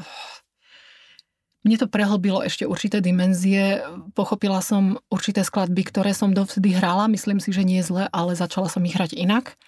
mne 1.67 1.83
to 1.83 1.91
prehlbilo 1.91 2.39
ešte 2.39 2.63
určité 2.63 3.03
dimenzie. 3.03 3.83
Pochopila 4.15 4.63
som 4.63 5.03
určité 5.11 5.43
skladby, 5.43 5.83
ktoré 5.91 6.15
som 6.15 6.31
dovtedy 6.31 6.71
hrala. 6.71 7.11
Myslím 7.11 7.43
si, 7.43 7.51
že 7.51 7.67
nie 7.67 7.83
zle, 7.83 8.07
ale 8.15 8.39
začala 8.39 8.71
som 8.71 8.87
ich 8.87 8.95
hrať 8.95 9.19
inak. 9.19 9.59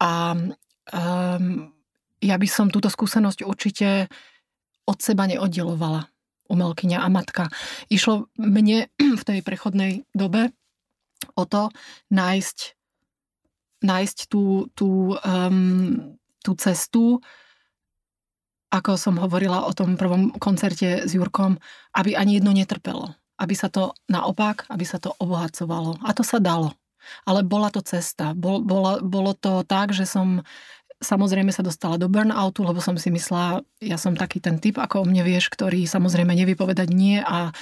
A 0.00 0.32
um, 0.32 1.76
ja 2.24 2.36
by 2.40 2.48
som 2.48 2.72
túto 2.72 2.88
skúsenosť 2.88 3.44
určite 3.44 4.08
od 4.88 4.98
seba 5.04 5.28
neoddelovala 5.28 6.08
umelkyňa 6.48 7.04
a 7.04 7.08
matka. 7.12 7.52
Išlo 7.92 8.32
mne 8.40 8.88
v 9.20 9.22
tej 9.22 9.44
prechodnej 9.44 10.08
dobe 10.16 10.56
o 11.36 11.44
to 11.44 11.68
nájsť, 12.08 12.58
nájsť 13.84 14.18
tú, 14.32 14.72
tú, 14.72 15.12
um, 15.20 16.16
tú 16.40 16.56
cestu, 16.56 17.20
ako 18.76 19.00
som 19.00 19.16
hovorila 19.16 19.64
o 19.64 19.72
tom 19.72 19.96
prvom 19.96 20.36
koncerte 20.36 21.08
s 21.08 21.16
Jurkom, 21.16 21.56
aby 21.96 22.12
ani 22.12 22.36
jedno 22.36 22.52
netrpelo. 22.52 23.16
Aby 23.40 23.56
sa 23.56 23.72
to 23.72 23.96
naopak, 24.08 24.68
aby 24.68 24.84
sa 24.84 25.00
to 25.00 25.16
obohacovalo. 25.16 25.96
A 26.04 26.12
to 26.12 26.20
sa 26.20 26.36
dalo. 26.36 26.76
Ale 27.24 27.40
bola 27.40 27.72
to 27.72 27.80
cesta. 27.80 28.36
Bol, 28.36 28.60
bola, 28.60 29.00
bolo 29.00 29.32
to 29.32 29.64
tak, 29.64 29.96
že 29.96 30.04
som 30.04 30.44
Samozrejme 30.96 31.52
sa 31.52 31.60
dostala 31.60 32.00
do 32.00 32.08
burnoutu, 32.08 32.64
lebo 32.64 32.80
som 32.80 32.96
si 32.96 33.12
myslela, 33.12 33.60
ja 33.84 34.00
som 34.00 34.16
taký 34.16 34.40
ten 34.40 34.56
typ, 34.56 34.80
ako 34.80 35.04
o 35.04 35.08
mne 35.08 35.28
vieš, 35.28 35.52
ktorý 35.52 35.84
samozrejme 35.84 36.32
nevie 36.32 36.56
povedať 36.56 36.88
nie 36.88 37.20
a 37.20 37.52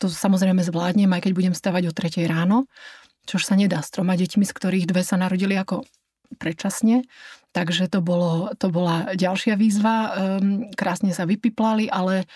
to 0.00 0.08
samozrejme 0.08 0.64
zvládnem, 0.64 1.12
aj 1.12 1.28
keď 1.28 1.32
budem 1.36 1.52
stavať 1.52 1.82
o 1.84 1.92
3 1.92 2.24
ráno, 2.24 2.64
čož 3.28 3.44
sa 3.44 3.60
nedá 3.60 3.84
s 3.84 3.92
troma 3.92 4.16
deťmi, 4.16 4.40
z 4.40 4.52
ktorých 4.56 4.88
dve 4.88 5.04
sa 5.04 5.20
narodili 5.20 5.52
ako 5.60 5.84
predčasne. 6.40 7.04
Takže 7.52 7.88
to, 7.88 8.04
bolo, 8.04 8.52
to 8.60 8.68
bola 8.68 9.16
ďalšia 9.16 9.56
výzva. 9.56 9.96
Um, 10.38 10.68
krásne 10.76 11.16
sa 11.16 11.24
vypiplali, 11.24 11.88
ale 11.88 12.28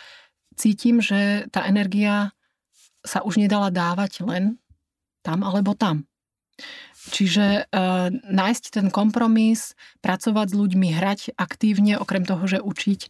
cítim, 0.57 1.05
že 1.05 1.47
tá 1.53 1.69
energia 1.69 2.33
sa 3.05 3.21
už 3.21 3.37
nedala 3.37 3.69
dávať 3.69 4.25
len 4.25 4.57
tam 5.21 5.45
alebo 5.45 5.77
tam. 5.77 6.09
Čiže 7.11 7.67
uh, 7.67 8.09
nájsť 8.15 8.65
ten 8.79 8.87
kompromis, 8.89 9.75
pracovať 10.05 10.55
s 10.55 10.59
ľuďmi, 10.59 10.89
hrať 10.95 11.21
aktívne, 11.35 11.99
okrem 11.99 12.23
toho, 12.23 12.47
že 12.47 12.63
učiť, 12.63 13.01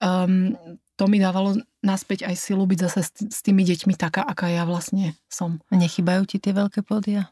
um, 0.00 0.56
to 0.96 1.04
mi 1.10 1.20
dávalo 1.20 1.58
naspäť 1.84 2.24
aj 2.24 2.34
silu 2.40 2.64
byť 2.64 2.78
zase 2.88 3.00
s, 3.04 3.10
s 3.28 3.38
tými 3.44 3.66
deťmi 3.66 3.98
taká, 3.98 4.24
aká 4.24 4.48
ja 4.48 4.64
vlastne 4.64 5.18
som. 5.28 5.60
A 5.68 5.76
nechybajú 5.76 6.24
ti 6.24 6.40
tie 6.40 6.56
veľké 6.56 6.80
pódia? 6.86 7.28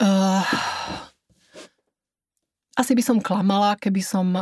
Uh, 0.00 0.40
asi 2.76 2.92
by 2.96 3.02
som 3.04 3.18
klamala, 3.20 3.76
keby 3.76 4.00
som, 4.00 4.40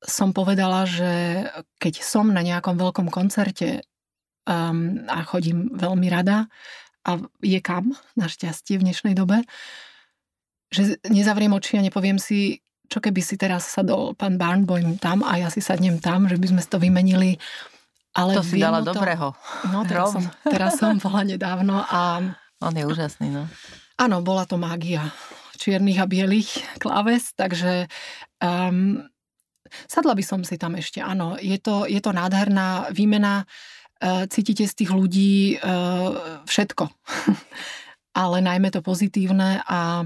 som 0.00 0.32
povedala, 0.32 0.88
že 0.88 1.44
keď 1.76 1.94
som 2.00 2.32
na 2.32 2.40
nejakom 2.40 2.80
veľkom 2.80 3.12
koncerte 3.12 3.84
um, 4.48 5.04
a 5.08 5.20
chodím 5.26 5.72
veľmi 5.76 6.08
rada, 6.08 6.48
a 7.06 7.22
je 7.38 7.60
kam, 7.62 7.94
našťastie 8.18 8.82
v 8.82 8.90
dnešnej 8.90 9.14
dobe, 9.14 9.46
že 10.74 10.98
nezavriem 11.06 11.54
oči 11.54 11.78
a 11.78 11.86
nepoviem 11.86 12.18
si, 12.18 12.58
čo 12.90 12.98
keby 12.98 13.22
si 13.22 13.38
teraz 13.38 13.70
sadol 13.70 14.18
pán 14.18 14.34
Barnboim 14.34 14.98
tam 14.98 15.22
a 15.22 15.38
ja 15.38 15.46
si 15.46 15.62
sadnem 15.62 16.02
tam, 16.02 16.26
že 16.26 16.34
by 16.34 16.46
sme 16.50 16.60
to 16.66 16.82
vymenili. 16.82 17.38
Ale 18.16 18.34
to 18.34 18.42
si 18.42 18.58
dala 18.58 18.82
to... 18.82 18.90
dobrého. 18.90 19.38
No, 19.70 19.86
teraz 19.86 20.18
som, 20.18 20.24
teraz 20.42 20.82
som 20.82 20.98
bola 20.98 21.22
nedávno 21.22 21.78
a... 21.78 22.18
On 22.58 22.74
je 22.74 22.82
úžasný, 22.82 23.30
no. 23.30 23.46
Áno, 24.00 24.24
bola 24.24 24.48
to 24.48 24.58
mágia 24.58 25.06
čiernych 25.56 25.98
a 25.98 26.06
bielých 26.06 26.80
kláves, 26.80 27.32
takže 27.34 27.88
um, 28.40 29.02
sadla 29.90 30.14
by 30.14 30.24
som 30.24 30.40
si 30.46 30.60
tam 30.60 30.78
ešte, 30.78 31.02
áno. 31.02 31.40
Je 31.40 31.58
to, 31.58 31.84
je 31.88 31.98
to 31.98 32.14
nádherná 32.14 32.92
výmena 32.94 33.48
E, 33.96 34.28
cítite 34.28 34.68
z 34.68 34.74
tých 34.76 34.90
ľudí 34.92 35.56
e, 35.56 35.68
všetko. 36.44 36.84
Ale 38.22 38.36
najmä 38.44 38.68
to 38.68 38.84
pozitívne 38.84 39.64
a 39.64 40.04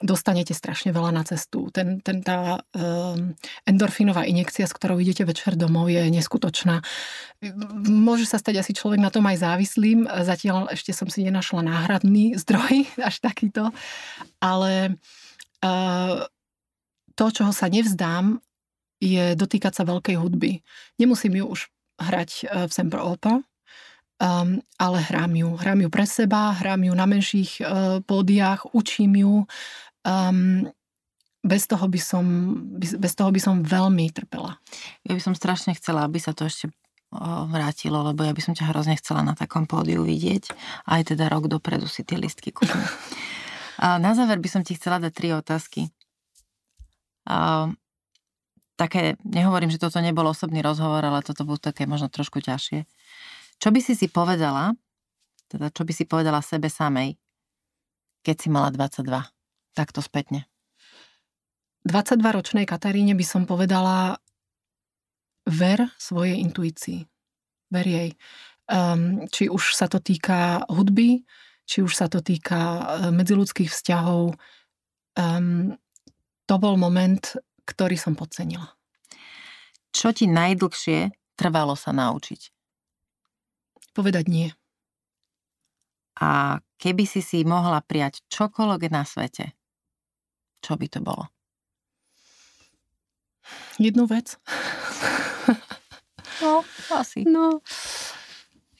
dostanete 0.00 0.56
strašne 0.56 0.90
veľa 0.90 1.12
na 1.12 1.22
cestu. 1.22 1.68
Ten, 1.68 2.00
ten, 2.00 2.24
tá 2.24 2.64
um, 2.72 3.36
endorfínová 3.68 4.24
injekcia, 4.24 4.64
s 4.64 4.72
ktorou 4.72 4.98
idete 4.98 5.22
večer 5.28 5.54
domov, 5.54 5.92
je 5.92 6.00
neskutočná. 6.08 6.80
Môže 7.86 8.24
sa 8.24 8.40
stať 8.40 8.64
asi 8.64 8.72
človek 8.72 8.98
na 8.98 9.12
tom 9.12 9.28
aj 9.28 9.44
závislým. 9.44 10.08
Zatiaľ 10.08 10.72
ešte 10.72 10.96
som 10.96 11.12
si 11.12 11.22
nenašla 11.28 11.62
náhradný 11.62 12.34
zdroj, 12.42 12.88
až 12.98 13.20
takýto. 13.20 13.70
Ale 14.40 14.96
uh, 15.62 16.24
to, 17.14 17.24
čoho 17.28 17.52
sa 17.52 17.68
nevzdám, 17.68 18.40
je 19.02 19.34
dotýkať 19.34 19.74
sa 19.74 19.82
veľkej 19.82 20.16
hudby. 20.16 20.62
Nemusím 20.96 21.42
ju 21.42 21.44
už 21.50 21.60
hrať 21.98 22.30
e, 22.46 22.70
v 22.70 22.70
Semper 22.70 23.02
Opera, 23.02 23.42
um, 24.22 24.62
ale 24.78 24.98
hrám 25.02 25.34
ju. 25.34 25.48
Hrám 25.58 25.80
ju 25.82 25.88
pre 25.90 26.06
seba, 26.06 26.54
hrám 26.54 26.86
ju 26.86 26.94
na 26.94 27.06
menších 27.10 27.50
uh, 27.58 27.66
pódiách, 28.06 28.70
učím 28.74 29.16
ju. 29.16 29.34
Um, 30.06 30.70
bez 31.42 31.66
toho, 31.66 31.90
by 31.90 31.98
som, 31.98 32.24
bez 32.78 33.14
toho 33.18 33.34
by 33.34 33.40
som 33.42 33.66
veľmi 33.66 34.14
trpela. 34.14 34.62
Ja 35.02 35.18
by 35.18 35.22
som 35.22 35.34
strašne 35.34 35.74
chcela, 35.74 36.06
aby 36.06 36.22
sa 36.22 36.30
to 36.30 36.46
ešte 36.46 36.70
vrátilo, 37.50 38.00
lebo 38.08 38.24
ja 38.24 38.32
by 38.32 38.40
som 38.40 38.54
ťa 38.56 38.72
hrozne 38.72 38.96
chcela 38.96 39.20
na 39.20 39.36
takom 39.36 39.68
pódiu 39.68 40.00
vidieť. 40.00 40.48
Aj 40.88 41.02
teda 41.04 41.28
rok 41.28 41.44
dopredu 41.50 41.84
si 41.84 42.06
tie 42.06 42.16
listky 42.16 42.54
kúpim. 42.54 42.80
A 43.82 43.98
na 43.98 44.14
záver 44.14 44.38
by 44.38 44.48
som 44.48 44.62
ti 44.62 44.78
chcela 44.78 45.02
dať 45.02 45.12
tri 45.12 45.28
otázky. 45.34 45.90
A 47.26 47.68
také, 48.78 49.18
nehovorím, 49.26 49.74
že 49.74 49.82
toto 49.82 49.98
nebol 49.98 50.24
osobný 50.30 50.62
rozhovor, 50.62 51.02
ale 51.02 51.20
toto 51.26 51.42
bolo 51.42 51.58
také 51.58 51.84
možno 51.84 52.06
trošku 52.06 52.38
ťažšie. 52.38 52.86
Čo 53.62 53.70
by 53.70 53.78
si 53.78 53.94
si 53.94 54.10
povedala, 54.10 54.74
teda 55.46 55.70
čo 55.70 55.86
by 55.86 55.92
si 55.94 56.02
povedala 56.02 56.42
sebe 56.42 56.66
samej, 56.66 57.14
keď 58.26 58.36
si 58.42 58.48
mala 58.50 58.74
22? 58.74 59.06
takto 59.72 60.02
spätne? 60.02 60.50
22-ročnej 61.86 62.66
Kataríne 62.66 63.14
by 63.18 63.26
som 63.26 63.42
povedala 63.46 64.18
ver 65.46 65.90
svojej 65.98 66.38
intuícii. 66.38 67.02
Ver 67.70 67.86
jej. 67.86 68.10
Um, 68.70 69.26
či 69.26 69.50
už 69.50 69.74
sa 69.74 69.90
to 69.90 69.98
týka 69.98 70.62
hudby, 70.70 71.26
či 71.66 71.82
už 71.82 71.94
sa 71.94 72.06
to 72.06 72.22
týka 72.22 72.58
e, 72.58 72.82
medziludských 73.10 73.70
vzťahov. 73.70 74.38
Um, 75.18 75.74
to 76.46 76.54
bol 76.62 76.78
moment, 76.78 77.38
ktorý 77.66 77.98
som 77.98 78.14
podcenila. 78.14 78.70
Čo 79.90 80.14
ti 80.14 80.30
najdlhšie 80.30 81.10
trvalo 81.34 81.74
sa 81.74 81.90
naučiť? 81.90 82.61
Povedať 83.92 84.24
nie. 84.28 84.48
A 86.20 86.60
keby 86.76 87.08
si 87.08 87.24
si 87.24 87.44
mohla 87.44 87.80
prijať 87.80 88.20
čokoľvek 88.28 88.82
na 88.92 89.04
svete, 89.04 89.56
čo 90.60 90.76
by 90.76 90.86
to 90.88 91.00
bolo? 91.00 91.32
Jednu 93.80 94.06
vec. 94.06 94.36
No, 96.42 96.66
asi. 96.90 97.22
No, 97.22 97.62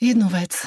jednu 0.03 0.27
vec. 0.27 0.67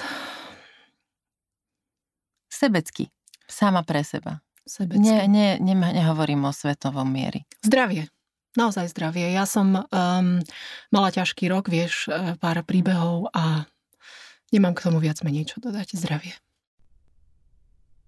Sebecky. 2.48 3.12
Sama 3.52 3.84
pre 3.84 4.00
seba. 4.08 4.40
Sebecky. 4.64 5.04
Nie, 5.04 5.28
nie, 5.28 5.60
ne, 5.60 5.76
nehovorím 5.76 6.48
o 6.48 6.56
svetovom 6.56 7.06
miery. 7.06 7.44
Zdravie. 7.62 8.08
Naozaj 8.56 8.96
zdravie. 8.96 9.36
Ja 9.36 9.44
som 9.44 9.76
um, 9.76 10.40
mala 10.88 11.10
ťažký 11.12 11.52
rok, 11.52 11.68
vieš, 11.68 12.08
e, 12.08 12.40
pár 12.40 12.64
príbehov 12.64 13.28
a 13.36 13.68
Nemám 14.54 14.74
k 14.78 14.84
tomu 14.86 15.02
viac 15.02 15.22
menej 15.26 15.50
čo 15.50 15.58
dodať. 15.62 15.98
Zdravie. 15.98 16.36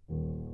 thank 0.08 0.40
you 0.40 0.47